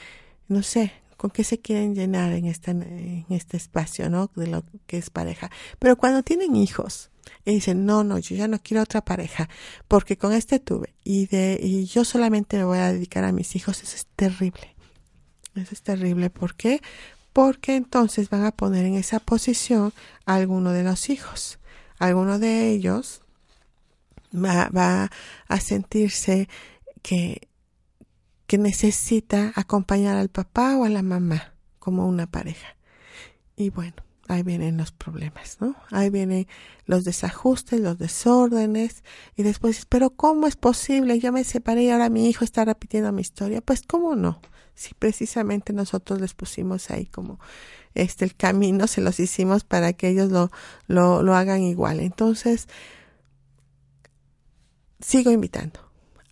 no 0.49 0.63
sé, 0.63 0.93
con 1.17 1.31
qué 1.31 1.45
se 1.45 1.59
quieren 1.59 1.95
llenar 1.95 2.33
en 2.33 2.47
este, 2.47 2.73
en 2.73 3.27
este 3.31 3.57
espacio, 3.57 4.11
¿no? 4.11 4.31
De 4.37 4.47
lo 4.47 4.65
que 4.87 4.99
es 4.99 5.11
pareja. 5.11 5.51
Pero 5.79 5.97
cuando 5.97 6.23
tienen 6.23 6.57
hijos 6.57 7.11
y 7.45 7.53
dicen, 7.53 7.87
no, 7.87 8.05
no, 8.05 8.19
yo 8.19 8.37
ya 8.37 8.49
no 8.49 8.59
quiero 8.59 8.83
otra 8.83 9.03
pareja, 9.03 9.49
porque 9.89 10.19
con 10.19 10.33
este 10.33 10.61
tuve 10.61 10.95
y 11.03 11.27
de, 11.27 11.59
y 11.63 11.87
yo 11.87 12.05
solamente 12.05 12.59
me 12.59 12.65
voy 12.65 12.79
a 12.79 12.93
dedicar 12.93 13.25
a 13.25 13.33
mis 13.33 13.57
hijos, 13.57 13.83
eso 13.83 13.97
es 13.97 14.07
terrible. 14.17 14.74
Eso 15.55 15.75
es 15.75 15.83
terrible. 15.83 16.31
¿Por 16.31 16.55
qué? 16.55 16.81
Porque 17.33 17.77
entonces 17.77 18.31
van 18.31 18.45
a 18.45 18.53
poner 18.53 18.85
en 18.85 18.95
esa 18.95 19.21
posición 19.21 19.93
a 20.27 20.35
alguno 20.35 20.73
de 20.73 20.85
los 20.85 21.11
hijos. 21.11 21.59
Alguno 21.99 22.39
de 22.39 22.71
ellos 22.71 23.23
va, 24.35 24.69
va 24.71 25.11
a 25.49 25.61
sentirse 25.61 26.49
que 27.03 27.49
que 28.47 28.59
necesita 28.59 29.53
acompañar 29.55 30.17
al 30.17 30.29
papá 30.29 30.77
o 30.77 30.85
a 30.85 30.89
la 30.89 31.03
mamá 31.03 31.55
como 31.79 32.07
una 32.07 32.27
pareja. 32.27 32.77
Y 33.57 33.71
bueno, 33.71 33.97
ahí 34.29 34.43
vienen 34.43 34.77
los 34.77 34.93
problemas, 34.93 35.59
¿no? 35.61 35.77
Ahí 35.91 36.11
vienen 36.11 36.47
los 36.87 37.05
desajustes, 37.05 37.81
los 37.81 37.99
desórdenes 37.99 39.03
y 39.37 39.43
después, 39.43 39.87
pero 39.87 40.11
¿cómo 40.11 40.47
es 40.47 40.57
posible? 40.57 41.19
Yo 41.19 41.33
me 41.33 41.45
separé 41.45 41.85
y 41.85 41.91
ahora 41.91 42.11
mi 42.11 42.29
hijo 42.29 42.45
está 42.45 42.65
repitiendo 42.65 43.13
mi 43.13 43.23
historia. 43.23 43.61
Pues 43.61 43.83
¿cómo 43.83 44.17
no? 44.17 44.41
Si 44.75 44.95
precisamente 44.95 45.73
nosotros 45.73 46.21
les 46.21 46.35
pusimos 46.35 46.91
ahí 46.91 47.07
como 47.07 47.39
este 47.95 48.25
el 48.25 48.35
camino, 48.35 48.87
se 48.87 49.01
los 49.01 49.21
hicimos 49.21 49.65
para 49.65 49.93
que 49.93 50.09
ellos 50.09 50.31
lo, 50.31 50.51
lo, 50.87 51.23
lo 51.23 51.35
hagan 51.35 51.63
igual. 51.63 52.01
Entonces, 52.01 52.69
sigo 55.01 55.31
invitando 55.31 55.85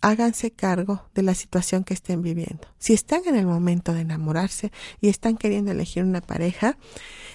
háganse 0.03 0.51
cargo 0.51 1.01
de 1.15 1.23
la 1.23 1.33
situación 1.33 1.85
que 1.85 1.93
estén 1.93 2.21
viviendo. 2.21 2.67
Si 2.77 2.93
están 2.93 3.21
en 3.25 3.37
el 3.37 3.45
momento 3.45 3.93
de 3.93 4.01
enamorarse 4.01 4.71
y 4.99 5.07
están 5.07 5.37
queriendo 5.37 5.71
elegir 5.71 6.03
una 6.03 6.19
pareja, 6.19 6.77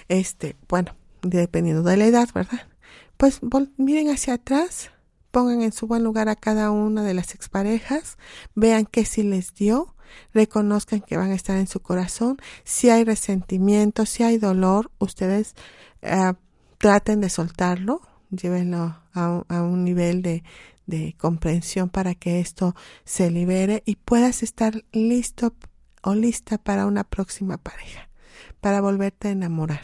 este, 0.07 0.55
bueno, 0.69 0.95
dependiendo 1.23 1.81
de 1.81 1.97
la 1.97 2.05
edad, 2.05 2.29
¿verdad? 2.33 2.67
Pues 3.17 3.39
miren 3.77 4.11
hacia 4.11 4.35
atrás, 4.35 4.91
pongan 5.31 5.63
en 5.63 5.71
su 5.71 5.87
buen 5.87 6.03
lugar 6.03 6.29
a 6.29 6.35
cada 6.35 6.69
una 6.69 7.03
de 7.03 7.15
las 7.15 7.33
exparejas, 7.33 8.19
vean 8.53 8.85
qué 8.85 9.03
sí 9.03 9.23
les 9.23 9.55
dio, 9.55 9.95
reconozcan 10.33 11.01
que 11.01 11.17
van 11.17 11.31
a 11.31 11.35
estar 11.35 11.57
en 11.57 11.67
su 11.67 11.79
corazón, 11.79 12.37
si 12.63 12.89
hay 12.89 13.03
resentimiento, 13.03 14.05
si 14.05 14.23
hay 14.23 14.37
dolor, 14.37 14.91
ustedes 14.99 15.55
eh, 16.01 16.33
traten 16.77 17.21
de 17.21 17.29
soltarlo, 17.29 18.01
llévenlo 18.31 18.95
a, 19.13 19.43
a 19.47 19.61
un 19.63 19.83
nivel 19.83 20.21
de, 20.21 20.43
de 20.89 21.15
comprensión 21.17 21.89
para 21.89 22.15
que 22.15 22.39
esto 22.39 22.75
se 23.05 23.29
libere 23.29 23.83
y 23.85 23.95
puedas 23.95 24.43
estar 24.43 24.83
listo 24.91 25.53
o 26.01 26.15
lista 26.15 26.57
para 26.57 26.85
una 26.85 27.03
próxima 27.03 27.57
pareja, 27.57 28.09
para 28.59 28.81
volverte 28.81 29.27
a 29.27 29.31
enamorar, 29.31 29.83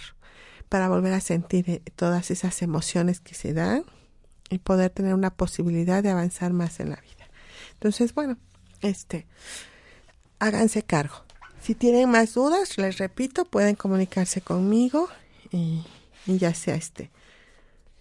para 0.68 0.90
volver 0.90 1.14
a 1.14 1.22
sentir 1.22 1.70
eh, 1.70 1.82
todas 1.96 2.32
esas 2.32 2.62
emociones 2.62 3.20
que 3.20 3.36
se 3.36 3.54
dan 3.54 3.84
y 4.50 4.58
poder 4.60 4.90
tener 4.90 5.14
una 5.14 5.30
posibilidad 5.30 6.02
de 6.02 6.10
avanzar 6.10 6.54
más 6.54 6.80
en 6.80 6.90
la 6.90 6.98
vida. 6.98 7.30
Entonces, 7.74 8.14
bueno, 8.14 8.38
este, 8.82 9.28
háganse 10.46 10.84
cargo. 10.84 11.16
Si 11.62 11.74
tienen 11.74 12.12
más 12.12 12.36
dudas, 12.36 12.78
les 12.78 13.00
repito, 13.00 13.46
pueden 13.46 13.76
comunicarse 13.76 14.42
conmigo 14.42 15.10
y, 15.52 15.84
ya 16.28 16.54
sea 16.54 16.76
este 16.76 17.10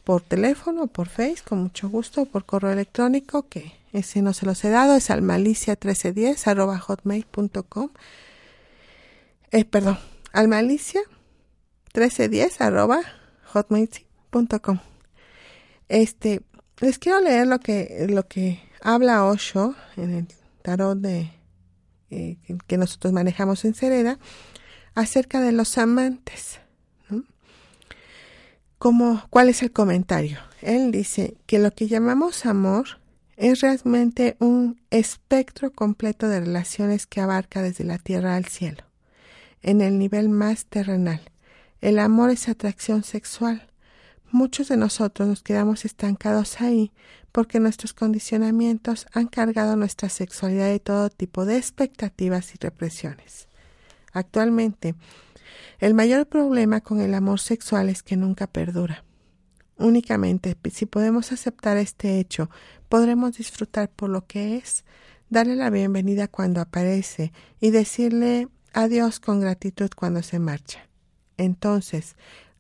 por 0.05 0.21
teléfono, 0.21 0.87
por 0.87 1.09
Face, 1.09 1.43
con 1.43 1.63
mucho 1.63 1.89
gusto, 1.89 2.27
por 2.27 2.45
correo 2.45 2.73
electrónico, 2.73 3.49
que 3.49 3.73
ese 3.95 4.21
no 4.21 4.35
se 4.35 4.45
los 4.45 4.63
he 4.65 4.69
dado, 4.69 4.97
es 4.97 5.09
almalicia1310 5.09 6.47
arroba 6.47 6.79
hotmail.com. 6.79 7.89
Eh, 9.51 9.65
perdón, 9.65 9.99
almalicia1310 10.35 12.61
arroba 12.61 13.01
hotmail.com. 13.55 14.79
Este, 15.89 16.43
les 16.81 16.99
quiero 16.99 17.21
leer 17.21 17.47
lo 17.47 17.61
que, 17.61 18.05
lo 18.11 18.29
que 18.29 18.61
habla 18.83 19.25
Osho 19.25 19.75
en 19.97 20.13
el 20.13 20.27
tarot 20.61 20.99
de, 20.99 21.31
que 22.67 22.77
nosotros 22.77 23.13
manejamos 23.13 23.65
en 23.65 23.75
Cereda 23.75 24.19
acerca 24.95 25.41
de 25.41 25.53
los 25.53 25.79
amantes 25.79 26.61
¿cuál 29.31 29.49
es 29.49 29.63
el 29.63 29.73
comentario? 29.73 30.39
Él 30.61 30.91
dice 30.91 31.39
que 31.47 31.59
lo 31.59 31.71
que 31.71 31.89
llamamos 31.89 32.45
amor 32.45 33.01
es 33.37 33.61
realmente 33.63 34.37
un 34.41 34.79
espectro 34.91 35.73
completo 35.73 36.29
de 36.29 36.41
relaciones 36.41 37.07
que 37.07 37.23
abarca 37.23 37.63
desde 37.63 37.85
la 37.85 37.97
tierra 37.97 38.37
al 38.37 38.45
cielo, 38.45 38.85
en 39.63 39.81
el 39.81 39.99
nivel 39.99 40.29
más 40.29 40.67
terrenal. 40.67 41.23
El 41.81 41.99
amor 41.99 42.31
es 42.31 42.49
atracción 42.49 43.05
sexual. 43.05 43.71
Muchos 44.31 44.69
de 44.69 44.77
nosotros 44.77 45.29
nos 45.29 45.43
quedamos 45.43 45.87
estancados 45.87 46.61
ahí 46.61 46.93
porque 47.35 47.59
nuestros 47.59 47.95
condicionamientos 47.95 49.09
han 49.13 49.27
cargado 49.27 49.75
nuestra 49.75 50.09
sexualidad 50.09 50.69
de 50.69 50.79
todo 50.79 51.11
tipo 51.11 51.45
de 51.45 51.57
expectativas 51.57 52.55
y 52.55 52.59
represiones. 52.61 53.49
Actualmente, 54.13 54.95
el 55.81 55.95
mayor 55.95 56.29
problema 56.29 56.81
con 56.81 57.01
el 57.01 57.13
amor 57.13 57.41
sexual 57.41 57.89
es 57.89 58.05
que 58.05 58.17
nunca 58.17 58.47
perdura. 58.47 59.03
Únicamente 59.79 60.57
si 60.71 60.87
podemos 60.87 61.33
aceptar 61.33 61.77
este 61.77 62.21
hecho, 62.21 62.51
podremos 62.89 63.37
disfrutar 63.37 63.91
por 63.91 64.11
lo 64.11 64.29
que 64.29 64.57
es, 64.57 64.85
darle 65.29 65.57
la 65.57 65.71
bienvenida 65.71 66.29
cuando 66.29 66.61
aparece 66.61 67.33
y 67.59 67.71
decirle 67.71 68.47
adiós 68.73 69.19
con 69.19 69.41
gratitud 69.41 69.91
cuando 69.97 70.23
se 70.23 70.39
marcha. 70.39 70.87
Entonces, 71.37 72.15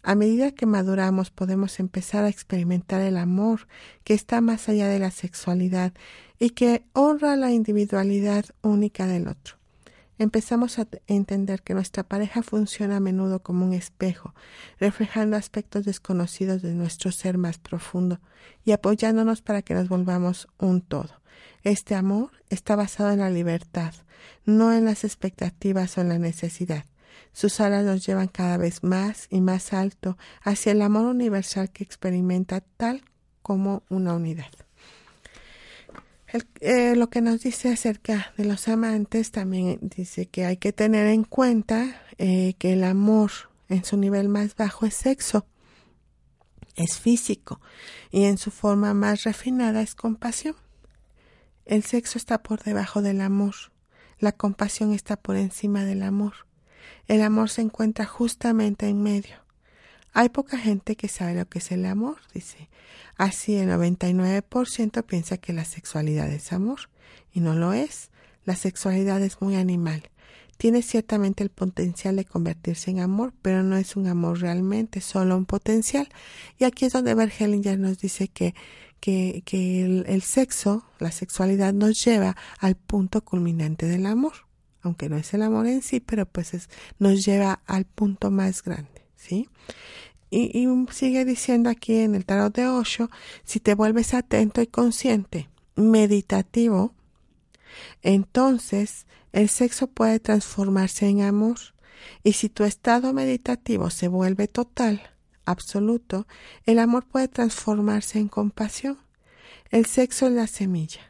a 0.04 0.14
medida 0.14 0.52
que 0.52 0.66
maduramos 0.66 1.30
podemos 1.30 1.80
empezar 1.80 2.24
a 2.24 2.28
experimentar 2.28 3.00
el 3.00 3.16
amor 3.16 3.66
que 4.04 4.14
está 4.14 4.40
más 4.40 4.68
allá 4.68 4.86
de 4.86 4.98
la 4.98 5.10
sexualidad 5.10 5.92
y 6.38 6.50
que 6.50 6.84
honra 6.92 7.36
la 7.36 7.50
individualidad 7.50 8.44
única 8.62 9.06
del 9.06 9.28
otro 9.28 9.56
empezamos 10.18 10.78
a 10.78 10.86
entender 11.06 11.62
que 11.62 11.74
nuestra 11.74 12.04
pareja 12.04 12.42
funciona 12.42 12.96
a 12.96 13.00
menudo 13.00 13.40
como 13.40 13.64
un 13.64 13.72
espejo, 13.72 14.34
reflejando 14.78 15.36
aspectos 15.36 15.84
desconocidos 15.84 16.62
de 16.62 16.74
nuestro 16.74 17.10
ser 17.12 17.38
más 17.38 17.58
profundo 17.58 18.20
y 18.64 18.72
apoyándonos 18.72 19.42
para 19.42 19.62
que 19.62 19.74
nos 19.74 19.88
volvamos 19.88 20.48
un 20.58 20.80
todo. 20.80 21.20
Este 21.62 21.94
amor 21.94 22.30
está 22.50 22.76
basado 22.76 23.10
en 23.10 23.20
la 23.20 23.30
libertad, 23.30 23.94
no 24.44 24.72
en 24.72 24.84
las 24.84 25.04
expectativas 25.04 25.98
o 25.98 26.02
en 26.02 26.10
la 26.10 26.18
necesidad. 26.18 26.84
Sus 27.32 27.60
alas 27.60 27.84
nos 27.84 28.06
llevan 28.06 28.28
cada 28.28 28.56
vez 28.56 28.82
más 28.82 29.26
y 29.30 29.40
más 29.40 29.72
alto 29.72 30.16
hacia 30.42 30.72
el 30.72 30.82
amor 30.82 31.06
universal 31.06 31.70
que 31.70 31.84
experimenta 31.84 32.60
tal 32.60 33.02
como 33.42 33.82
una 33.88 34.14
unidad. 34.14 34.50
Eh, 36.60 36.96
lo 36.96 37.10
que 37.10 37.20
nos 37.20 37.42
dice 37.42 37.72
acerca 37.72 38.32
de 38.36 38.44
los 38.44 38.66
amantes 38.66 39.30
también 39.30 39.78
dice 39.82 40.26
que 40.26 40.44
hay 40.44 40.56
que 40.56 40.72
tener 40.72 41.06
en 41.06 41.22
cuenta 41.22 42.02
eh, 42.18 42.54
que 42.58 42.72
el 42.72 42.82
amor 42.82 43.30
en 43.68 43.84
su 43.84 43.96
nivel 43.96 44.28
más 44.28 44.56
bajo 44.56 44.84
es 44.84 44.94
sexo, 44.94 45.46
es 46.74 46.98
físico 46.98 47.60
y 48.10 48.24
en 48.24 48.38
su 48.38 48.50
forma 48.50 48.94
más 48.94 49.22
refinada 49.22 49.80
es 49.80 49.94
compasión. 49.94 50.56
El 51.66 51.84
sexo 51.84 52.18
está 52.18 52.42
por 52.42 52.64
debajo 52.64 53.00
del 53.00 53.20
amor, 53.20 53.54
la 54.18 54.32
compasión 54.32 54.92
está 54.92 55.16
por 55.16 55.36
encima 55.36 55.84
del 55.84 56.02
amor. 56.02 56.32
El 57.06 57.22
amor 57.22 57.50
se 57.50 57.62
encuentra 57.62 58.06
justamente 58.06 58.88
en 58.88 59.02
medio. 59.02 59.36
Hay 60.12 60.28
poca 60.28 60.58
gente 60.58 60.96
que 60.96 61.08
sabe 61.08 61.34
lo 61.34 61.48
que 61.48 61.58
es 61.58 61.72
el 61.72 61.84
amor, 61.86 62.18
dice. 62.32 62.68
Así 63.16 63.56
el 63.56 63.68
99% 63.68 65.04
piensa 65.04 65.38
que 65.38 65.52
la 65.52 65.64
sexualidad 65.64 66.30
es 66.30 66.52
amor 66.52 66.88
y 67.32 67.40
no 67.40 67.54
lo 67.54 67.72
es. 67.72 68.10
La 68.44 68.56
sexualidad 68.56 69.20
es 69.22 69.40
muy 69.40 69.56
animal. 69.56 70.10
Tiene 70.56 70.82
ciertamente 70.82 71.42
el 71.42 71.50
potencial 71.50 72.16
de 72.16 72.24
convertirse 72.24 72.90
en 72.90 73.00
amor, 73.00 73.32
pero 73.42 73.62
no 73.62 73.76
es 73.76 73.96
un 73.96 74.06
amor 74.06 74.40
realmente, 74.40 75.00
solo 75.00 75.36
un 75.36 75.46
potencial. 75.46 76.08
Y 76.58 76.64
aquí 76.64 76.84
es 76.84 76.92
donde 76.92 77.14
Bergelinger 77.14 77.78
nos 77.78 77.98
dice 77.98 78.28
que, 78.28 78.54
que, 79.00 79.42
el 80.06 80.22
sexo, 80.22 80.84
la 81.00 81.10
sexualidad 81.10 81.72
nos 81.74 82.04
lleva 82.04 82.36
al 82.60 82.76
punto 82.76 83.22
culminante 83.24 83.86
del 83.86 84.06
amor. 84.06 84.32
Aunque 84.84 85.08
no 85.08 85.16
es 85.16 85.32
el 85.32 85.42
amor 85.42 85.66
en 85.66 85.80
sí, 85.80 85.98
pero 85.98 86.26
pues 86.26 86.52
es, 86.52 86.68
nos 86.98 87.24
lleva 87.24 87.62
al 87.66 87.86
punto 87.86 88.30
más 88.30 88.62
grande. 88.62 89.08
¿sí? 89.16 89.48
Y, 90.30 90.68
sigue 90.90 91.24
diciendo 91.24 91.70
aquí 91.70 91.96
en 91.96 92.14
el 92.14 92.26
tarot 92.26 92.54
de 92.54 92.66
Osho, 92.66 93.08
si 93.44 93.60
te 93.60 93.74
vuelves 93.74 94.12
atento 94.12 94.60
y 94.60 94.66
consciente, 94.66 95.48
meditativo, 95.74 96.92
entonces 98.02 99.06
el 99.32 99.48
sexo 99.48 99.86
puede 99.86 100.20
transformarse 100.20 101.08
en 101.08 101.22
amor. 101.22 101.58
Y 102.22 102.34
si 102.34 102.50
tu 102.50 102.64
estado 102.64 103.14
meditativo 103.14 103.88
se 103.88 104.08
vuelve 104.08 104.48
total, 104.48 105.00
absoluto, 105.46 106.26
el 106.66 106.78
amor 106.78 107.06
puede 107.06 107.28
transformarse 107.28 108.18
en 108.18 108.28
compasión. 108.28 108.98
El 109.70 109.86
sexo 109.86 110.26
es 110.26 110.32
la 110.32 110.46
semilla, 110.46 111.00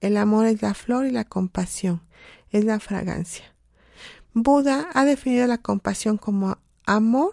el 0.00 0.16
amor 0.16 0.46
es 0.46 0.62
la 0.62 0.72
flor 0.72 1.04
y 1.04 1.10
la 1.10 1.24
compasión 1.24 2.07
es 2.50 2.64
la 2.64 2.80
fragancia. 2.80 3.44
Buda 4.34 4.88
ha 4.94 5.04
definido 5.04 5.46
la 5.46 5.58
compasión 5.58 6.16
como 6.16 6.58
amor 6.86 7.32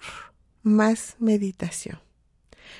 más 0.64 1.16
meditación. 1.20 2.00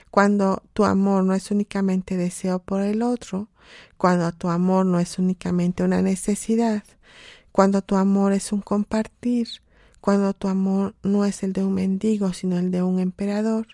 Cuando 0.10 0.64
tu 0.74 0.86
amor 0.86 1.24
no 1.24 1.34
es 1.34 1.52
únicamente 1.52 2.18
deseo 2.18 2.60
por 2.60 2.82
el 2.82 3.02
otro, 3.02 3.50
cuando 3.98 4.32
tu 4.32 4.50
amor 4.50 4.86
no 4.86 5.00
es 5.00 5.20
únicamente 5.20 5.84
una 5.84 6.02
necesidad, 6.02 6.84
cuando 7.52 7.82
tu 7.82 7.96
amor 7.96 8.34
es 8.34 8.52
un 8.52 8.62
compartir, 8.62 9.48
cuando 10.02 10.34
tu 10.34 10.48
amor 10.48 10.96
no 11.04 11.26
es 11.26 11.44
el 11.44 11.54
de 11.54 11.64
un 11.64 11.74
mendigo, 11.74 12.34
sino 12.34 12.58
el 12.58 12.72
de 12.72 12.84
un 12.84 13.00
emperador, 13.00 13.68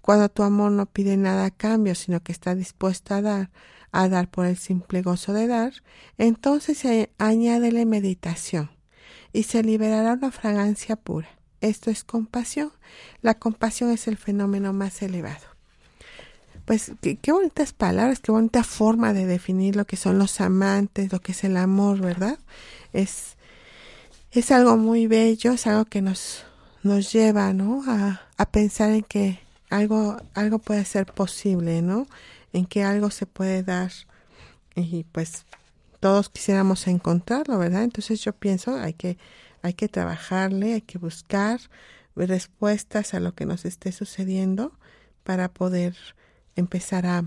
cuando 0.00 0.28
tu 0.28 0.42
amor 0.42 0.72
no 0.72 0.86
pide 0.86 1.16
nada 1.16 1.44
a 1.46 1.50
cambio, 1.50 1.94
sino 1.94 2.20
que 2.20 2.32
está 2.32 2.54
dispuesto 2.54 3.14
a 3.14 3.22
dar, 3.22 3.50
a 3.92 4.08
dar 4.08 4.30
por 4.30 4.46
el 4.46 4.56
simple 4.56 5.02
gozo 5.02 5.32
de 5.32 5.46
dar, 5.46 5.72
entonces 6.18 6.84
añádele 7.18 7.86
meditación 7.86 8.70
y 9.32 9.44
se 9.44 9.62
liberará 9.62 10.14
una 10.14 10.30
fragancia 10.30 10.96
pura. 10.96 11.28
Esto 11.60 11.90
es 11.90 12.04
compasión. 12.04 12.72
La 13.20 13.34
compasión 13.34 13.90
es 13.90 14.06
el 14.08 14.16
fenómeno 14.16 14.72
más 14.72 15.02
elevado. 15.02 15.46
Pues 16.64 16.92
qué, 17.00 17.32
bonitas 17.32 17.72
palabras, 17.72 18.20
qué 18.20 18.30
bonita 18.30 18.62
forma 18.62 19.12
de 19.12 19.26
definir 19.26 19.74
lo 19.74 19.86
que 19.86 19.96
son 19.96 20.18
los 20.18 20.40
amantes, 20.40 21.12
lo 21.12 21.20
que 21.20 21.32
es 21.32 21.42
el 21.44 21.56
amor, 21.56 22.00
¿verdad? 22.00 22.38
Es, 22.92 23.36
es 24.32 24.50
algo 24.50 24.76
muy 24.76 25.06
bello, 25.06 25.52
es 25.52 25.66
algo 25.66 25.86
que 25.86 26.02
nos, 26.02 26.44
nos 26.82 27.10
lleva, 27.10 27.54
¿no? 27.54 27.82
A, 27.88 28.20
a 28.36 28.50
pensar 28.50 28.90
en 28.90 29.02
que 29.02 29.40
algo, 29.70 30.18
algo 30.34 30.58
puede 30.58 30.84
ser 30.84 31.06
posible, 31.06 31.80
¿no? 31.80 32.06
En 32.52 32.66
que 32.66 32.82
algo 32.82 33.10
se 33.10 33.26
puede 33.26 33.62
dar. 33.62 33.92
Y 34.74 35.04
pues 35.04 35.44
todos 36.00 36.28
quisiéramos 36.28 36.86
encontrarlo, 36.86 37.58
¿verdad? 37.58 37.84
Entonces 37.84 38.22
yo 38.22 38.32
pienso, 38.32 38.76
hay 38.76 38.94
que, 38.94 39.18
hay 39.62 39.74
que 39.74 39.88
trabajarle, 39.88 40.74
hay 40.74 40.82
que 40.82 40.98
buscar 40.98 41.60
respuestas 42.26 43.14
a 43.14 43.20
lo 43.20 43.34
que 43.34 43.46
nos 43.46 43.64
esté 43.64 43.92
sucediendo 43.92 44.72
para 45.22 45.48
poder 45.48 45.96
empezar 46.56 47.06
a 47.06 47.24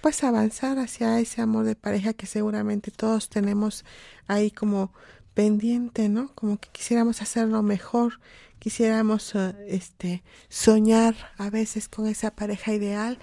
pues 0.00 0.22
avanzar 0.22 0.78
hacia 0.78 1.18
ese 1.18 1.42
amor 1.42 1.64
de 1.64 1.74
pareja 1.74 2.12
que 2.12 2.26
seguramente 2.26 2.90
todos 2.90 3.28
tenemos 3.28 3.84
ahí 4.28 4.50
como 4.50 4.92
pendiente, 5.34 6.08
¿no? 6.08 6.32
Como 6.34 6.58
que 6.58 6.68
quisiéramos 6.70 7.22
hacerlo 7.22 7.62
mejor, 7.62 8.20
quisiéramos 8.60 9.34
eh, 9.34 9.54
este 9.68 10.22
soñar 10.48 11.16
a 11.38 11.50
veces 11.50 11.88
con 11.88 12.06
esa 12.06 12.30
pareja 12.30 12.72
ideal 12.72 13.18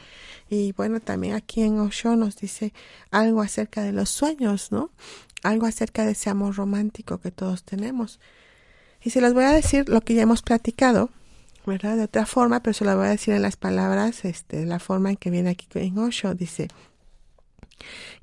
y 0.50 0.74
bueno, 0.74 1.00
también 1.00 1.36
aquí 1.36 1.62
en 1.62 1.80
Osho 1.80 2.18
nos 2.18 2.36
dice 2.36 2.74
algo 3.12 3.42
acerca 3.42 3.84
de 3.84 3.94
los 3.94 4.10
sueños, 4.10 4.72
¿no? 4.74 4.92
Algo 5.44 5.68
acerca 5.68 6.06
de 6.06 6.12
ese 6.12 6.30
amor 6.30 6.56
romántico 6.56 7.20
que 7.20 7.32
todos 7.32 7.64
tenemos. 7.64 8.20
Y 9.02 9.12
se 9.12 9.22
los 9.22 9.34
voy 9.34 9.46
a 9.46 9.52
decir 9.52 9.88
lo 9.88 10.02
que 10.02 10.16
ya 10.16 10.24
hemos 10.24 10.42
platicado, 10.42 11.12
¿verdad? 11.66 11.96
De 11.96 12.04
otra 12.04 12.26
forma, 12.26 12.62
pero 12.62 12.74
se 12.74 12.84
lo 12.84 12.98
voy 12.98 13.06
a 13.06 13.12
decir 13.12 13.34
en 13.36 13.44
las 13.44 13.56
palabras, 13.56 14.26
este, 14.26 14.66
la 14.66 14.80
forma 14.80 15.12
en 15.12 15.18
que 15.18 15.30
viene 15.30 15.52
aquí 15.52 15.68
en 15.76 15.98
Osho, 16.00 16.34
dice 16.34 16.68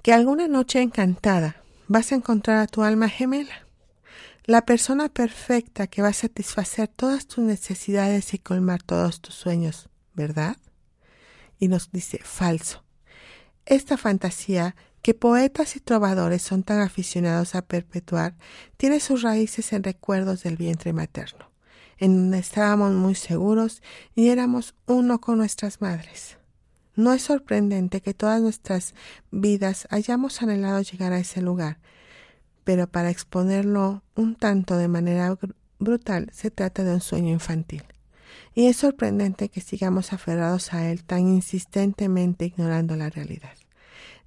que 0.03 0.13
alguna 0.13 0.49
noche 0.49 0.83
encantada 0.83 1.63
vas 1.87 2.11
a 2.11 2.17
encontrar 2.17 2.59
a 2.59 2.67
tu 2.67 2.83
alma 2.83 3.09
gemela 3.09 3.65
la 4.47 4.67
persona 4.67 5.09
perfecta 5.09 5.87
que 5.87 6.03
va 6.03 6.09
a 6.09 6.13
satisfacer 6.13 6.89
todas 6.89 7.27
tus 7.27 7.45
necesidades 7.45 8.35
y 8.35 8.39
colmar 8.39 8.83
todos 8.83 9.21
tus 9.21 9.35
sueños, 9.35 9.89
¿verdad? 10.13 10.59
Y 11.59 11.69
nos 11.69 11.91
dice 11.91 12.21
falso. 12.23 12.85
Esta 13.65 13.97
fantasía 13.97 14.77
que 15.01 15.15
poetas 15.15 15.77
y 15.77 15.81
trovadores 15.81 16.43
son 16.43 16.63
tan 16.63 16.81
aficionados 16.81 17.55
a 17.55 17.63
perpetuar 17.63 18.35
tiene 18.77 19.01
sus 19.01 19.23
raíces 19.23 19.73
en 19.73 19.83
recuerdos 19.83 20.43
del 20.43 20.57
vientre 20.59 20.93
materno, 20.93 21.51
en 21.97 22.15
donde 22.15 22.39
estábamos 22.39 22.93
muy 22.93 23.15
seguros 23.15 23.83
y 24.15 24.29
éramos 24.29 24.75
uno 24.87 25.21
con 25.23 25.39
nuestras 25.39 25.81
madres. 25.81 26.37
No 26.97 27.15
es 27.15 27.23
sorprendente 27.23 28.03
que 28.03 28.15
todas 28.15 28.43
nuestras 28.43 28.95
vidas 29.31 29.89
hayamos 29.91 30.43
anhelado 30.43 30.83
llegar 30.83 31.13
a 31.13 31.19
ese 31.19 31.41
lugar, 31.41 31.79
pero 32.65 32.87
para 32.87 33.11
exponerlo 33.11 34.03
un 34.15 34.35
tanto 34.35 34.77
de 34.77 34.89
manera 34.89 35.39
brutal 35.79 36.31
se 36.33 36.51
trata 36.51 36.83
de 36.83 36.95
un 36.95 37.01
sueño 37.01 37.31
infantil. 37.31 37.85
Y 38.55 38.67
es 38.67 38.79
sorprendente 38.79 39.49
que 39.49 39.61
sigamos 39.61 40.13
aferrados 40.13 40.73
a 40.73 40.91
él 40.91 41.05
tan 41.05 41.29
insistentemente 41.29 42.47
ignorando 42.47 42.97
la 42.97 43.11
realidad. 43.11 43.53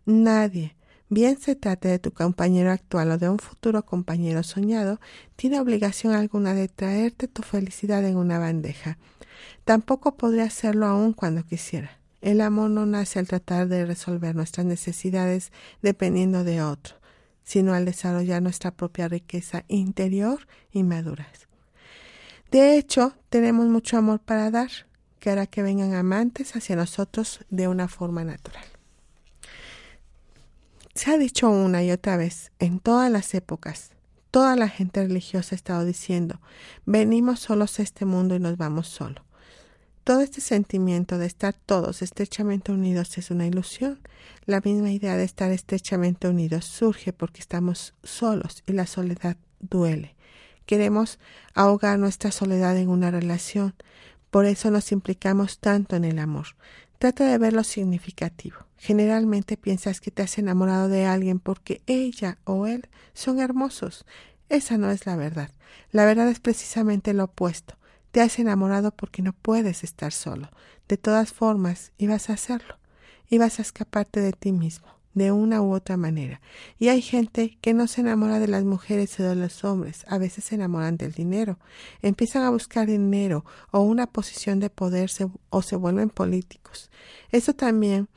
Nadie, 0.06 0.76
bien 1.10 1.40
se 1.40 1.56
trate 1.56 1.88
de 1.88 2.00
tu 2.00 2.12
compañero 2.12 2.72
actual 2.72 3.12
o 3.12 3.18
de 3.18 3.30
un 3.30 3.40
futuro 3.40 3.84
compañero 3.86 4.44
soñado, 4.44 5.00
tiene 5.36 5.60
obligación 5.60 6.14
alguna 6.14 6.54
de 6.54 6.68
traerte 6.68 7.28
tu 7.28 7.42
felicidad 7.42 8.06
en 8.06 8.18
una 8.18 8.40
bandeja. 8.40 8.98
Tampoco 9.66 10.16
podría 10.16 10.46
hacerlo 10.46 10.86
aún 10.86 11.14
cuando 11.14 11.44
quisiera. 11.44 12.00
El 12.22 12.42
amor 12.42 12.70
no 12.70 12.86
nace 12.86 13.20
al 13.20 13.28
tratar 13.28 13.68
de 13.68 13.86
resolver 13.86 14.36
nuestras 14.36 14.66
necesidades 14.66 15.52
dependiendo 15.82 16.44
de 16.44 16.62
otro 16.62 16.98
sino 17.48 17.74
al 17.74 17.86
desarrollar 17.86 18.42
nuestra 18.42 18.72
propia 18.72 19.08
riqueza 19.08 19.64
interior 19.70 20.46
y 20.70 20.84
madurez. 20.84 21.48
De 22.52 22.78
hecho, 22.78 23.14
tenemos 23.30 23.68
mucho 23.68 23.98
amor 23.98 24.20
para 24.20 24.52
dar, 24.52 24.70
que 25.20 25.30
hará 25.30 25.48
que 25.48 25.64
vengan 25.64 25.94
amantes 25.94 26.58
hacia 26.58 26.76
nosotros 26.76 27.40
de 27.50 27.70
una 27.70 27.88
forma 27.88 28.26
natural. 28.26 28.66
Se 30.94 31.10
ha 31.10 31.18
dicho 31.18 31.50
una 31.50 31.86
y 31.86 31.92
otra 31.92 32.18
vez, 32.18 32.52
en 32.60 32.82
todas 32.82 33.10
las 33.10 33.34
épocas, 33.34 33.92
toda 34.30 34.58
la 34.58 34.68
gente 34.68 35.02
religiosa 35.02 35.56
ha 35.56 35.58
estado 35.58 35.86
diciendo, 35.86 36.42
venimos 36.86 37.40
solos 37.40 37.80
a 37.80 37.84
este 37.84 38.04
mundo 38.04 38.36
y 38.36 38.40
nos 38.40 38.58
vamos 38.58 38.90
solos. 38.90 39.24
Todo 40.08 40.22
este 40.22 40.40
sentimiento 40.40 41.18
de 41.18 41.26
estar 41.26 41.54
todos 41.54 42.02
estrechamente 42.02 42.72
unidos 42.72 43.18
es 43.18 43.30
una 43.30 43.46
ilusión. 43.46 44.00
La 44.46 44.62
misma 44.62 44.90
idea 44.90 45.18
de 45.18 45.26
estar 45.26 45.52
estrechamente 45.52 46.30
unidos 46.30 46.64
surge 46.64 47.12
porque 47.12 47.42
estamos 47.42 47.94
solos 48.04 48.64
y 48.66 48.72
la 48.72 48.88
soledad 48.88 49.36
duele. 49.60 50.16
Queremos 50.66 51.20
ahogar 51.54 52.00
nuestra 52.00 52.32
soledad 52.32 52.78
en 52.78 52.88
una 52.88 53.12
relación. 53.12 53.76
Por 54.32 54.46
eso 54.46 54.72
nos 54.72 54.94
implicamos 54.94 55.60
tanto 55.60 55.98
en 55.98 56.06
el 56.06 56.20
amor. 56.20 56.56
Trata 57.00 57.30
de 57.30 57.38
ver 57.38 57.52
lo 57.52 57.66
significativo. 57.66 58.60
Generalmente 58.78 59.58
piensas 59.58 60.00
que 60.00 60.12
te 60.12 60.22
has 60.22 60.38
enamorado 60.38 60.88
de 60.88 61.06
alguien 61.06 61.40
porque 61.40 61.82
ella 61.86 62.38
o 62.46 62.66
él 62.66 62.88
son 63.14 63.42
hermosos. 63.42 64.06
Esa 64.48 64.78
no 64.78 64.90
es 64.90 65.06
la 65.06 65.18
verdad. 65.18 65.52
La 65.92 66.06
verdad 66.06 66.30
es 66.30 66.40
precisamente 66.40 67.14
lo 67.14 67.26
opuesto. 67.26 67.77
Te 68.18 68.24
has 68.24 68.40
enamorado 68.40 68.90
porque 68.90 69.22
no 69.22 69.32
puedes 69.32 69.84
estar 69.84 70.12
solo. 70.12 70.50
De 70.88 70.98
todas 70.98 71.32
formas, 71.32 71.92
ibas 72.00 72.32
a 72.32 72.34
hacerlo. 72.34 72.80
Ibas 73.30 73.60
a 73.60 73.62
escaparte 73.62 74.22
de 74.22 74.34
ti 74.34 74.52
mismo, 74.52 74.88
de 75.14 75.32
una 75.32 75.62
u 75.62 75.72
otra 75.72 75.98
manera. 75.98 76.42
Y 76.80 76.88
hay 76.88 77.04
gente 77.04 77.60
que 77.62 77.76
no 77.76 77.86
se 77.86 78.02
enamora 78.02 78.40
de 78.40 78.48
las 78.48 78.64
mujeres 78.64 79.20
o 79.20 79.24
de 79.24 79.36
los 79.36 79.64
hombres, 79.64 80.04
a 80.08 80.18
veces 80.18 80.46
se 80.46 80.56
enamoran 80.56 80.98
del 80.98 81.12
dinero. 81.12 81.60
Empiezan 82.02 82.42
a 82.42 82.50
buscar 82.50 82.88
dinero 82.88 83.46
o 83.70 83.82
una 83.82 84.08
posición 84.08 84.60
de 84.60 84.72
poder 84.72 85.12
o 85.52 85.62
se 85.62 85.76
vuelven 85.76 86.10
políticos. 86.10 86.90
Eso 87.32 87.54
también 87.54 88.10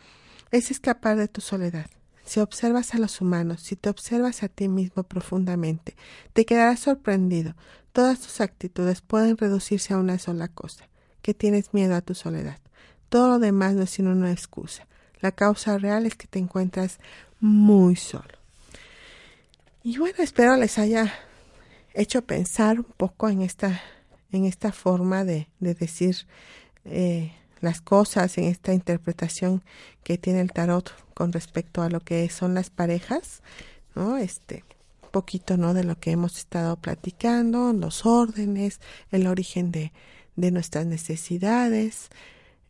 es 0.51 0.71
escapar 0.71 1.19
de 1.19 1.29
tu 1.29 1.43
soledad. 1.43 1.91
Si 2.25 2.39
observas 2.39 2.95
a 2.95 2.99
los 2.99 3.21
humanos, 3.21 3.61
si 3.61 3.75
te 3.75 3.91
observas 3.91 4.45
a 4.45 4.49
ti 4.49 4.69
mismo 4.69 5.03
profundamente, 5.03 5.97
te 6.33 6.47
quedarás 6.47 6.79
sorprendido. 6.79 7.57
Todas 7.93 8.21
tus 8.21 8.41
actitudes 8.41 9.01
pueden 9.01 9.37
reducirse 9.37 9.95
a 9.95 9.99
una 9.99 10.19
sola 10.19 10.49
cosa, 10.49 10.89
que 11.23 11.35
tienes 11.35 11.75
miedo 11.75 11.95
a 11.95 12.01
tu 12.01 12.15
soledad. 12.15 12.59
Todo 13.09 13.29
lo 13.29 13.39
demás 13.39 13.75
no 13.75 13.83
es 13.83 13.91
sino 13.91 14.11
una 14.13 14.31
excusa. 14.31 14.87
La 15.21 15.33
causa 15.33 15.77
real 15.77 16.07
es 16.07 16.15
que 16.15 16.29
te 16.29 16.39
encuentras 16.39 16.99
muy 17.41 17.97
solo. 17.97 18.39
Y 19.83 19.99
bueno, 19.99 20.17
espero 20.19 20.57
les 20.57 20.79
haya 20.79 21.13
hecho 21.95 22.23
pensar 22.23 22.79
un 22.79 22.93
poco 22.97 23.29
en 23.29 23.43
esta, 23.43 23.81
en 24.31 24.45
esta 24.45 24.73
forma 24.73 25.25
de, 25.25 25.49
de 25.59 25.75
decir 25.75 26.27
eh, 26.85 27.33
las 27.61 27.81
cosas, 27.81 28.39
en 28.39 28.45
esta 28.45 28.73
interpretación 28.73 29.63
que 30.05 30.17
tiene 30.17 30.41
el 30.41 30.53
tarot 30.53 30.95
con 31.15 31.33
respecto 31.33 31.83
a 31.83 31.91
lo 31.91 32.01
que 32.01 32.29
son 32.31 32.55
las 32.55 32.71
parejas, 32.71 33.43
¿no? 33.95 34.17
Este 34.17 34.65
poquito, 35.11 35.57
¿no? 35.57 35.75
De 35.75 35.85
lo 35.85 35.99
que 35.99 36.13
hemos 36.13 36.39
estado 36.39 36.77
platicando, 36.77 37.73
los 37.73 38.07
órdenes, 38.07 38.81
el 39.11 39.27
origen 39.27 39.71
de, 39.73 39.93
de 40.37 40.51
nuestras 40.51 40.87
necesidades, 40.87 42.11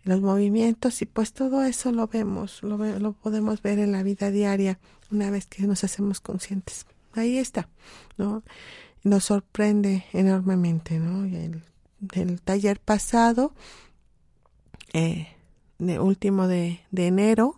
los 0.05 0.21
movimientos 0.21 1.03
y 1.03 1.07
pues 1.07 1.33
todo 1.33 1.63
eso 1.65 1.93
lo 1.93 2.07
vemos, 2.07 2.63
lo, 2.63 2.77
lo 2.77 3.13
podemos 3.13 3.63
ver 3.63 3.79
en 3.79 3.93
la 3.93 4.03
vida 4.03 4.31
diaria 4.31 4.79
una 5.11 5.31
vez 5.31 5.47
que 5.47 5.63
nos 5.67 5.85
hacemos 5.85 6.21
conscientes. 6.21 6.87
Ahí 7.13 7.39
está, 7.39 7.69
¿no? 8.17 8.43
Nos 9.03 9.25
sorprende 9.25 10.05
enormemente, 10.13 10.99
¿no? 10.99 11.25
El, 11.25 11.63
taller 12.43 12.81
pasado 12.81 13.53
eh, 14.95 15.29
de 15.79 15.99
último 15.99 16.49
de, 16.49 16.81
de 16.91 17.07
enero, 17.09 17.57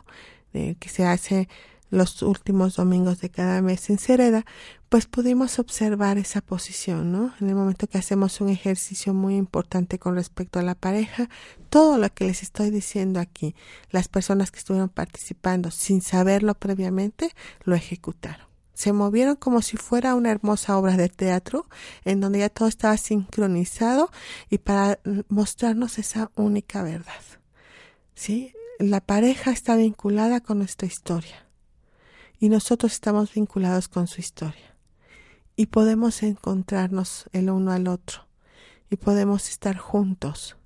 que 0.52 0.88
se 0.88 1.06
hace 1.06 1.48
los 1.92 2.22
últimos 2.22 2.76
domingos 2.76 3.20
de 3.20 3.28
cada 3.30 3.60
mes 3.60 3.90
en 3.90 3.98
Sereda, 3.98 4.46
pues 4.88 5.04
pudimos 5.06 5.58
observar 5.58 6.16
esa 6.16 6.40
posición, 6.40 7.12
¿no? 7.12 7.34
En 7.38 7.50
el 7.50 7.54
momento 7.54 7.86
que 7.86 7.98
hacemos 7.98 8.40
un 8.40 8.48
ejercicio 8.48 9.12
muy 9.12 9.36
importante 9.36 9.98
con 9.98 10.14
respecto 10.14 10.58
a 10.58 10.62
la 10.62 10.74
pareja, 10.74 11.28
todo 11.68 11.98
lo 11.98 12.08
que 12.08 12.24
les 12.24 12.42
estoy 12.42 12.70
diciendo 12.70 13.20
aquí, 13.20 13.54
las 13.90 14.08
personas 14.08 14.50
que 14.50 14.58
estuvieron 14.58 14.88
participando 14.88 15.70
sin 15.70 16.00
saberlo 16.00 16.54
previamente, 16.54 17.30
lo 17.64 17.74
ejecutaron. 17.74 18.46
Se 18.72 18.94
movieron 18.94 19.36
como 19.36 19.60
si 19.60 19.76
fuera 19.76 20.14
una 20.14 20.30
hermosa 20.30 20.78
obra 20.78 20.96
de 20.96 21.10
teatro 21.10 21.66
en 22.06 22.20
donde 22.22 22.38
ya 22.38 22.48
todo 22.48 22.68
estaba 22.68 22.96
sincronizado 22.96 24.10
y 24.48 24.56
para 24.56 24.98
mostrarnos 25.28 25.98
esa 25.98 26.30
única 26.36 26.82
verdad. 26.82 27.20
¿Sí? 28.14 28.54
La 28.78 29.02
pareja 29.02 29.50
está 29.50 29.76
vinculada 29.76 30.40
con 30.40 30.56
nuestra 30.56 30.86
historia 30.86 31.51
y 32.42 32.48
nosotros 32.48 32.92
estamos 32.92 33.32
vinculados 33.32 33.86
con 33.86 34.08
su 34.08 34.20
historia 34.20 34.74
y 35.54 35.66
podemos 35.66 36.24
encontrarnos 36.24 37.26
el 37.32 37.48
uno 37.48 37.70
al 37.70 37.86
otro 37.86 38.26
y 38.90 38.96
podemos 38.96 39.48
estar 39.48 39.76
juntos. 39.76 40.56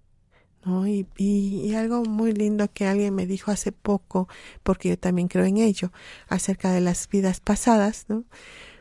¿no? 0.65 0.87
Y, 0.87 1.07
y, 1.19 1.75
algo 1.75 2.03
muy 2.05 2.33
lindo 2.33 2.73
que 2.73 2.87
alguien 2.87 3.15
me 3.15 3.27
dijo 3.27 3.51
hace 3.51 3.73
poco, 3.73 4.27
porque 4.63 4.89
yo 4.89 4.99
también 4.99 5.29
creo 5.29 5.45
en 5.45 5.59
ello, 5.59 5.93
acerca 6.29 6.73
de 6.73 6.81
las 6.81 7.11
vidas 7.11 7.41
pasadas, 7.41 8.07
¿no? 8.09 8.25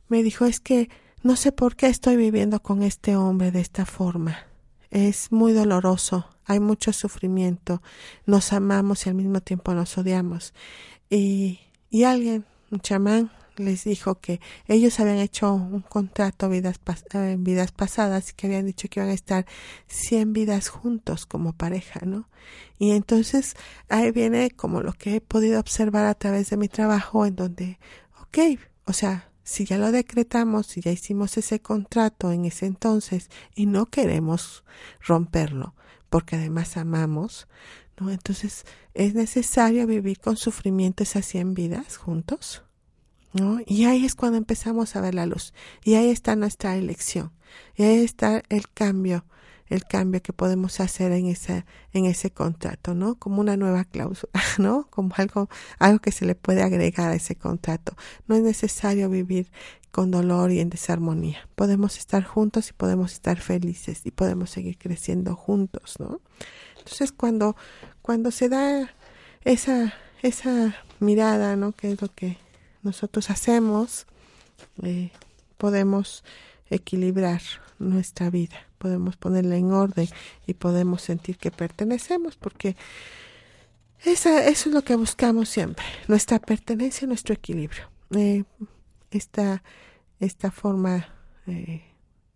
me 0.07 0.23
dijo 0.23 0.45
es 0.45 0.61
que 0.61 0.89
no 1.21 1.35
sé 1.35 1.51
por 1.51 1.75
qué 1.75 1.87
estoy 1.87 2.15
viviendo 2.15 2.61
con 2.61 2.81
este 2.81 3.17
hombre 3.17 3.51
de 3.51 3.59
esta 3.59 3.85
forma. 3.85 4.37
Es 4.89 5.33
muy 5.33 5.51
doloroso, 5.51 6.29
hay 6.45 6.61
mucho 6.61 6.93
sufrimiento, 6.93 7.81
nos 8.25 8.53
amamos 8.53 9.05
y 9.05 9.09
al 9.09 9.15
mismo 9.15 9.41
tiempo 9.41 9.73
nos 9.73 9.97
odiamos. 9.97 10.53
Y, 11.09 11.59
y 11.89 12.05
alguien 12.05 12.45
chamán 12.79 13.31
les 13.57 13.83
dijo 13.83 14.15
que 14.15 14.41
ellos 14.67 14.99
habían 14.99 15.17
hecho 15.17 15.53
un 15.53 15.81
contrato 15.81 16.49
vidas 16.49 16.79
en 17.13 17.43
vidas 17.43 17.71
pasadas 17.71 18.29
y 18.29 18.33
que 18.33 18.47
habían 18.47 18.65
dicho 18.65 18.87
que 18.89 18.99
iban 18.99 19.09
a 19.09 19.13
estar 19.13 19.45
100 19.87 20.33
vidas 20.33 20.69
juntos 20.69 21.25
como 21.25 21.53
pareja, 21.53 22.01
¿no? 22.05 22.27
Y 22.77 22.91
entonces 22.91 23.55
ahí 23.89 24.11
viene 24.11 24.51
como 24.51 24.81
lo 24.81 24.93
que 24.93 25.15
he 25.15 25.21
podido 25.21 25.59
observar 25.59 26.05
a 26.05 26.15
través 26.15 26.49
de 26.49 26.57
mi 26.57 26.67
trabajo 26.67 27.25
en 27.25 27.35
donde, 27.35 27.79
ok, 28.21 28.59
o 28.85 28.93
sea, 28.93 29.31
si 29.43 29.65
ya 29.65 29.77
lo 29.77 29.91
decretamos, 29.91 30.67
si 30.67 30.81
ya 30.81 30.91
hicimos 30.91 31.37
ese 31.37 31.61
contrato 31.61 32.31
en 32.31 32.45
ese 32.45 32.65
entonces 32.65 33.29
y 33.53 33.67
no 33.67 33.85
queremos 33.85 34.63
romperlo, 35.01 35.75
porque 36.09 36.35
además 36.35 36.77
amamos, 36.77 37.47
¿no? 37.99 38.09
Entonces 38.11 38.65
es 38.93 39.13
necesario 39.13 39.87
vivir 39.87 40.19
con 40.19 40.35
sufrimiento 40.35 41.03
esas 41.03 41.25
100 41.25 41.53
vidas 41.53 41.97
juntos. 41.97 42.64
¿No? 43.35 43.59
Y 43.65 43.83
ahí 43.83 44.05
es 44.05 44.15
cuando 44.15 44.37
empezamos 44.37 44.95
a 44.95 45.01
ver 45.01 45.13
la 45.13 45.25
luz. 45.25 45.53
Y 45.83 45.95
ahí 45.95 46.09
está 46.09 46.37
nuestra 46.37 46.77
elección. 46.77 47.33
Y 47.75 47.83
ahí 47.83 47.99
está 47.99 48.41
el 48.47 48.69
cambio, 48.69 49.25
el 49.67 49.83
cambio 49.83 50.21
que 50.21 50.31
podemos 50.31 50.79
hacer 50.79 51.11
en 51.11 51.27
ese, 51.27 51.65
en 51.91 52.05
ese 52.05 52.31
contrato, 52.31 52.95
¿no? 52.95 53.15
Como 53.15 53.41
una 53.41 53.57
nueva 53.57 53.83
cláusula, 53.83 54.31
¿no? 54.57 54.87
Como 54.89 55.13
algo, 55.17 55.49
algo 55.79 55.99
que 55.99 56.13
se 56.13 56.25
le 56.25 56.35
puede 56.35 56.63
agregar 56.63 57.11
a 57.11 57.15
ese 57.15 57.35
contrato. 57.35 57.97
No 58.25 58.35
es 58.35 58.41
necesario 58.41 59.09
vivir 59.09 59.51
con 59.91 60.11
dolor 60.11 60.53
y 60.53 60.61
en 60.61 60.69
desarmonía. 60.69 61.49
Podemos 61.55 61.97
estar 61.97 62.23
juntos 62.23 62.69
y 62.69 62.73
podemos 62.73 63.11
estar 63.11 63.41
felices 63.41 64.05
y 64.05 64.11
podemos 64.11 64.49
seguir 64.49 64.77
creciendo 64.77 65.35
juntos, 65.35 65.95
¿no? 65.99 66.21
Entonces 66.77 67.11
cuando, 67.11 67.57
cuando 68.01 68.31
se 68.31 68.47
da 68.47 68.93
esa, 69.43 69.93
esa 70.21 70.73
mirada, 71.01 71.57
¿no? 71.57 71.73
Que 71.73 71.91
es 71.91 72.01
lo 72.01 72.13
que 72.13 72.37
nosotros 72.85 73.29
hacemos, 73.29 74.05
eh, 74.83 75.11
podemos 75.57 76.23
equilibrar 76.69 77.41
nuestra 77.79 78.29
vida, 78.29 78.55
podemos 78.77 79.17
ponerla 79.17 79.57
en 79.57 79.71
orden 79.71 80.07
y 80.47 80.53
podemos 80.53 81.01
sentir 81.01 81.37
que 81.37 81.51
pertenecemos, 81.51 82.37
porque 82.37 82.77
esa, 84.03 84.45
eso 84.47 84.69
es 84.69 84.75
lo 84.75 84.83
que 84.83 84.95
buscamos 84.95 85.49
siempre, 85.49 85.83
nuestra 86.07 86.39
pertenencia, 86.39 87.07
nuestro 87.07 87.33
equilibrio. 87.33 87.89
Eh, 88.11 88.43
esta, 89.11 89.63
esta 90.19 90.51
forma 90.51 91.07
eh, 91.47 91.83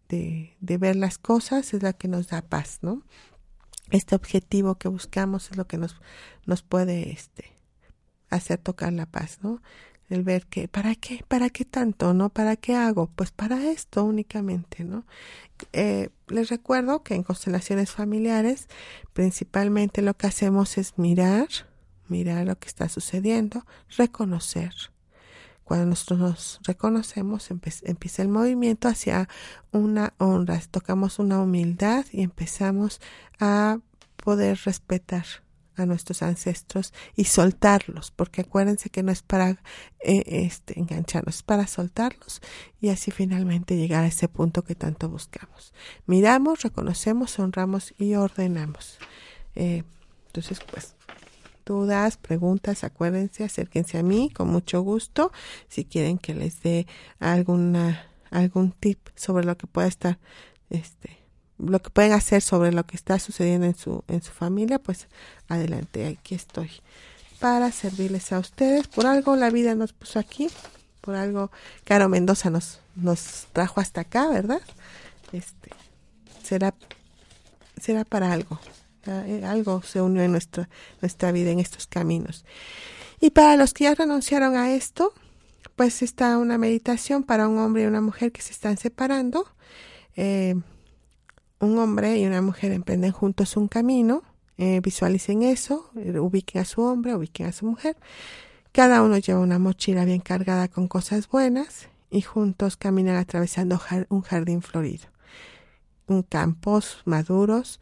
de, 0.09 0.55
de 0.59 0.77
ver 0.77 0.95
las 0.95 1.17
cosas 1.17 1.73
es 1.73 1.83
la 1.83 1.93
que 1.93 2.07
nos 2.07 2.27
da 2.27 2.41
paz, 2.41 2.79
¿no? 2.81 3.03
este 3.91 4.15
objetivo 4.15 4.75
que 4.75 4.87
buscamos 4.87 5.51
es 5.51 5.57
lo 5.57 5.67
que 5.67 5.77
nos, 5.77 5.99
nos 6.45 6.61
puede 6.61 7.11
este, 7.11 7.51
hacer 8.29 8.59
tocar 8.59 8.93
la 8.93 9.05
paz, 9.05 9.39
¿no? 9.41 9.61
El 10.09 10.23
ver 10.23 10.47
que, 10.47 10.67
¿para 10.67 10.95
qué? 10.95 11.23
¿Para 11.27 11.49
qué 11.49 11.65
tanto? 11.65 12.13
¿No? 12.13 12.29
¿Para 12.29 12.55
qué 12.55 12.75
hago? 12.75 13.07
Pues 13.15 13.31
para 13.31 13.69
esto 13.69 14.03
únicamente, 14.03 14.83
¿no? 14.83 15.05
Eh, 15.73 16.09
les 16.27 16.49
recuerdo 16.49 17.03
que 17.03 17.15
en 17.15 17.23
constelaciones 17.23 17.91
familiares 17.91 18.67
principalmente 19.13 20.01
lo 20.01 20.15
que 20.15 20.27
hacemos 20.27 20.77
es 20.77 20.97
mirar, 20.97 21.47
mirar 22.07 22.47
lo 22.47 22.57
que 22.57 22.67
está 22.67 22.89
sucediendo, 22.89 23.65
reconocer, 23.97 24.73
cuando 25.69 25.85
nosotros 25.85 26.19
nos 26.19 26.59
reconocemos, 26.63 27.51
empieza 27.51 28.23
el 28.23 28.27
movimiento 28.27 28.87
hacia 28.87 29.29
una 29.71 30.15
honra, 30.17 30.59
tocamos 30.71 31.19
una 31.19 31.39
humildad 31.43 32.07
y 32.11 32.23
empezamos 32.23 32.99
a 33.39 33.77
poder 34.15 34.57
respetar 34.65 35.25
a 35.81 35.85
nuestros 35.85 36.21
ancestros 36.21 36.93
y 37.15 37.25
soltarlos, 37.25 38.11
porque 38.11 38.41
acuérdense 38.41 38.89
que 38.89 39.03
no 39.03 39.11
es 39.11 39.21
para 39.21 39.61
eh, 39.99 40.23
este, 40.25 40.79
engancharnos, 40.79 41.37
es 41.37 41.43
para 41.43 41.67
soltarlos 41.67 42.41
y 42.81 42.89
así 42.89 43.11
finalmente 43.11 43.77
llegar 43.77 44.03
a 44.03 44.07
ese 44.07 44.27
punto 44.27 44.63
que 44.63 44.75
tanto 44.75 45.09
buscamos. 45.09 45.73
Miramos, 46.05 46.61
reconocemos, 46.61 47.37
honramos 47.39 47.93
y 47.97 48.15
ordenamos. 48.15 48.99
Eh, 49.55 49.83
entonces, 50.27 50.59
pues 50.71 50.95
dudas, 51.65 52.17
preguntas, 52.17 52.83
acuérdense, 52.83 53.43
acérquense 53.43 53.97
a 53.99 54.03
mí 54.03 54.31
con 54.31 54.49
mucho 54.49 54.81
gusto. 54.81 55.31
Si 55.67 55.85
quieren 55.85 56.17
que 56.17 56.33
les 56.33 56.61
dé 56.61 56.87
alguna, 57.19 58.07
algún 58.31 58.71
tip 58.71 59.07
sobre 59.15 59.45
lo 59.45 59.55
que 59.55 59.67
pueda 59.67 59.87
estar, 59.87 60.19
este, 60.69 61.18
lo 61.59 61.81
que 61.81 61.89
pueden 61.89 62.13
hacer 62.13 62.41
sobre 62.41 62.71
lo 62.71 62.85
que 62.85 62.95
está 62.95 63.19
sucediendo 63.19 63.67
en 63.67 63.75
su, 63.75 64.03
en 64.07 64.23
su 64.23 64.31
familia, 64.31 64.79
pues 64.79 65.07
adelante, 65.47 66.07
aquí 66.07 66.35
estoy 66.35 66.71
para 67.39 67.71
servirles 67.71 68.31
a 68.31 68.39
ustedes. 68.39 68.87
Por 68.87 69.05
algo 69.05 69.35
la 69.35 69.49
vida 69.49 69.75
nos 69.75 69.93
puso 69.93 70.19
aquí, 70.19 70.49
por 71.01 71.15
algo 71.15 71.51
Caro 71.83 72.09
Mendoza 72.09 72.49
nos, 72.49 72.79
nos 72.95 73.47
trajo 73.53 73.81
hasta 73.81 74.01
acá, 74.01 74.29
¿verdad? 74.29 74.61
Este, 75.31 75.71
será, 76.43 76.73
será 77.79 78.05
para 78.05 78.31
algo. 78.31 78.59
Eh, 79.05 79.43
algo 79.45 79.81
se 79.81 80.01
unió 80.01 80.21
en 80.23 80.31
nuestra, 80.31 80.69
nuestra 81.01 81.31
vida 81.31 81.51
en 81.51 81.59
estos 81.59 81.87
caminos. 81.87 82.45
Y 83.21 83.31
para 83.31 83.57
los 83.57 83.73
que 83.73 83.85
ya 83.85 83.95
renunciaron 83.95 84.55
a 84.55 84.71
esto, 84.73 85.13
pues 85.75 86.01
está 86.01 86.37
una 86.37 86.57
meditación 86.57 87.23
para 87.23 87.47
un 87.47 87.57
hombre 87.57 87.83
y 87.83 87.85
una 87.85 88.01
mujer 88.01 88.31
que 88.31 88.41
se 88.41 88.51
están 88.51 88.77
separando. 88.77 89.45
Eh, 90.15 90.55
un 91.59 91.77
hombre 91.77 92.17
y 92.17 92.25
una 92.25 92.41
mujer 92.41 92.71
emprenden 92.71 93.11
juntos 93.11 93.57
un 93.57 93.67
camino, 93.67 94.23
eh, 94.57 94.81
visualicen 94.81 95.43
eso, 95.43 95.89
ubiquen 95.95 96.61
a 96.61 96.65
su 96.65 96.81
hombre, 96.81 97.15
ubiquen 97.15 97.47
a 97.47 97.51
su 97.51 97.65
mujer. 97.65 97.97
Cada 98.71 99.01
uno 99.01 99.17
lleva 99.17 99.39
una 99.39 99.59
mochila 99.59 100.05
bien 100.05 100.19
cargada 100.19 100.67
con 100.67 100.87
cosas 100.87 101.27
buenas 101.29 101.89
y 102.11 102.21
juntos 102.21 102.77
caminan 102.77 103.15
atravesando 103.15 103.79
un 104.09 104.21
jardín 104.21 104.61
florido. 104.61 105.07
Un 106.07 106.23
campos 106.23 107.01
maduros 107.05 107.79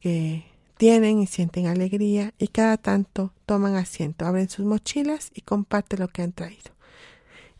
que 0.00 0.44
tienen 0.76 1.20
y 1.20 1.26
sienten 1.26 1.66
alegría 1.66 2.34
y 2.38 2.48
cada 2.48 2.76
tanto 2.76 3.32
toman 3.46 3.76
asiento, 3.76 4.26
abren 4.26 4.48
sus 4.48 4.64
mochilas 4.64 5.30
y 5.34 5.42
comparten 5.42 6.00
lo 6.00 6.08
que 6.08 6.22
han 6.22 6.32
traído. 6.32 6.72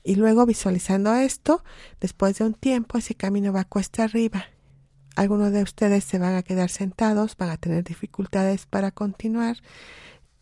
Y 0.05 0.14
luego 0.14 0.47
visualizando 0.47 1.14
esto, 1.14 1.62
después 2.01 2.39
de 2.39 2.45
un 2.45 2.55
tiempo 2.55 2.97
ese 2.99 3.14
camino 3.14 3.53
va 3.53 3.64
cuesta 3.64 4.05
arriba. 4.05 4.47
Algunos 5.19 5.51
de 5.51 5.64
ustedes 5.64 6.05
se 6.05 6.21
van 6.21 6.37
a 6.37 6.45
quedar 6.45 6.71
sentados, 6.71 7.37
van 7.37 7.51
a 7.51 7.57
tener 7.57 7.83
dificultades 7.83 8.66
para 8.66 8.93
continuar 8.93 9.57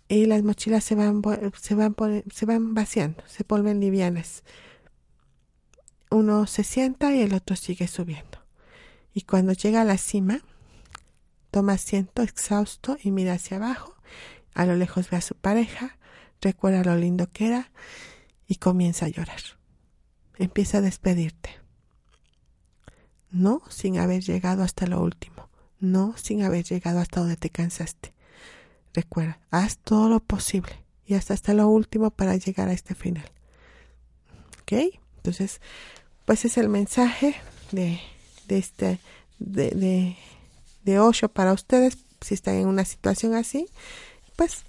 y 0.07 0.27
las 0.27 0.43
mochilas 0.43 0.85
se 0.85 0.95
van, 0.95 1.23
se 1.59 1.75
van, 1.75 1.97
se 2.31 2.45
van 2.45 2.75
vaciando, 2.75 3.23
se 3.27 3.43
vuelven 3.49 3.81
livianas. 3.81 4.45
Uno 6.11 6.47
se 6.47 6.63
sienta 6.63 7.15
y 7.15 7.23
el 7.23 7.33
otro 7.33 7.57
sigue 7.57 7.89
subiendo. 7.89 8.45
Y 9.15 9.23
cuando 9.23 9.55
llega 9.55 9.81
a 9.81 9.85
la 9.85 9.97
cima, 9.97 10.43
Toma 11.51 11.73
asiento 11.73 12.21
exhausto 12.21 12.99
y 13.03 13.13
mira 13.13 13.33
hacia 13.33 13.57
abajo. 13.57 13.97
A 14.53 14.67
lo 14.67 14.77
lejos 14.77 15.09
ve 15.09 15.17
a 15.17 15.23
su 15.23 15.35
pareja, 15.37 15.97
recuerda 16.43 16.85
lo 16.85 16.97
lindo 16.97 17.31
que 17.33 17.47
era 17.47 17.71
y 18.47 18.57
comienza 18.57 19.07
a 19.07 19.09
llorar. 19.09 19.41
Empieza 20.37 20.79
a 20.79 20.83
despedirte. 20.83 21.66
No 23.31 23.63
sin 23.69 23.99
haber 23.99 24.23
llegado 24.23 24.63
hasta 24.63 24.87
lo 24.87 25.01
último. 25.01 25.49
No 25.81 26.15
sin 26.17 26.43
haber 26.43 26.65
llegado 26.65 27.01
hasta 27.01 27.21
donde 27.21 27.37
te 27.37 27.51
cansaste. 27.51 28.13
Recuerda, 28.95 29.39
haz 29.51 29.79
todo 29.79 30.09
lo 30.09 30.21
posible 30.21 30.73
y 31.07 31.15
hasta 31.15 31.35
hasta 31.35 31.55
lo 31.55 31.69
último 31.69 32.11
para 32.11 32.37
llegar 32.37 32.69
a 32.69 32.73
este 32.73 32.95
final. 32.95 33.31
¿Ok? 34.63 34.73
Entonces, 35.19 35.61
pues 36.25 36.45
es 36.45 36.57
el 36.57 36.69
mensaje 36.69 37.37
de, 37.73 38.01
de 38.49 38.59
este, 38.59 38.99
de, 39.39 40.17
de, 40.85 41.29
para 41.33 41.53
ustedes, 41.53 41.99
si 42.21 42.35
están 42.35 42.55
en 42.55 42.67
una 42.67 42.85
situación 42.85 43.35
así, 43.35 43.69
pues 44.35 44.65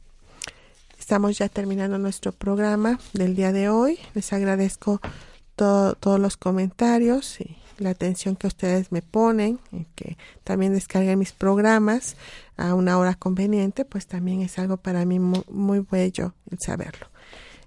estamos 1.00 1.38
ya 1.38 1.48
terminando 1.48 1.98
nuestro 1.98 2.32
programa 2.32 3.00
del 3.14 3.36
día 3.36 3.52
de 3.52 3.70
hoy. 3.70 4.00
Les 4.14 4.34
agradezco 4.34 5.00
todos 5.56 6.20
los 6.20 6.38
comentarios 6.38 7.40
y 7.40 7.58
la 7.78 7.92
atención 7.92 8.36
que 8.36 8.48
ustedes 8.48 8.92
me 8.92 9.02
ponen, 9.02 9.60
y 9.72 9.86
que 9.96 10.18
también 10.44 10.74
descarguen 10.74 11.20
mis 11.20 11.32
programas 11.32 12.16
a 12.58 12.74
una 12.74 12.98
hora 12.98 13.16
conveniente, 13.16 13.86
pues 13.86 14.08
también 14.08 14.42
es 14.42 14.58
algo 14.60 14.78
para 14.78 15.06
mí 15.06 15.20
muy, 15.20 15.44
muy 15.50 15.80
bello 15.80 16.34
el 16.52 16.60
saberlo. 16.60 17.08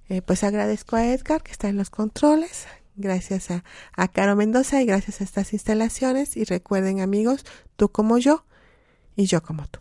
Eh, 0.08 0.22
pues 0.22 0.42
agradezco 0.42 0.96
a 0.96 1.06
Edgar 1.06 1.42
que 1.42 1.52
está 1.52 1.68
en 1.68 1.76
los 1.76 1.90
controles, 1.90 2.66
gracias 2.96 3.50
a, 3.50 3.64
a 3.96 4.08
Caro 4.08 4.34
Mendoza 4.34 4.82
y 4.82 4.86
gracias 4.86 5.20
a 5.20 5.24
estas 5.24 5.52
instalaciones 5.52 6.36
y 6.36 6.44
recuerden 6.44 7.00
amigos, 7.00 7.44
tú 7.76 7.90
como 7.90 8.18
yo 8.18 8.44
y 9.16 9.26
yo 9.26 9.42
como 9.42 9.66
tú. 9.68 9.80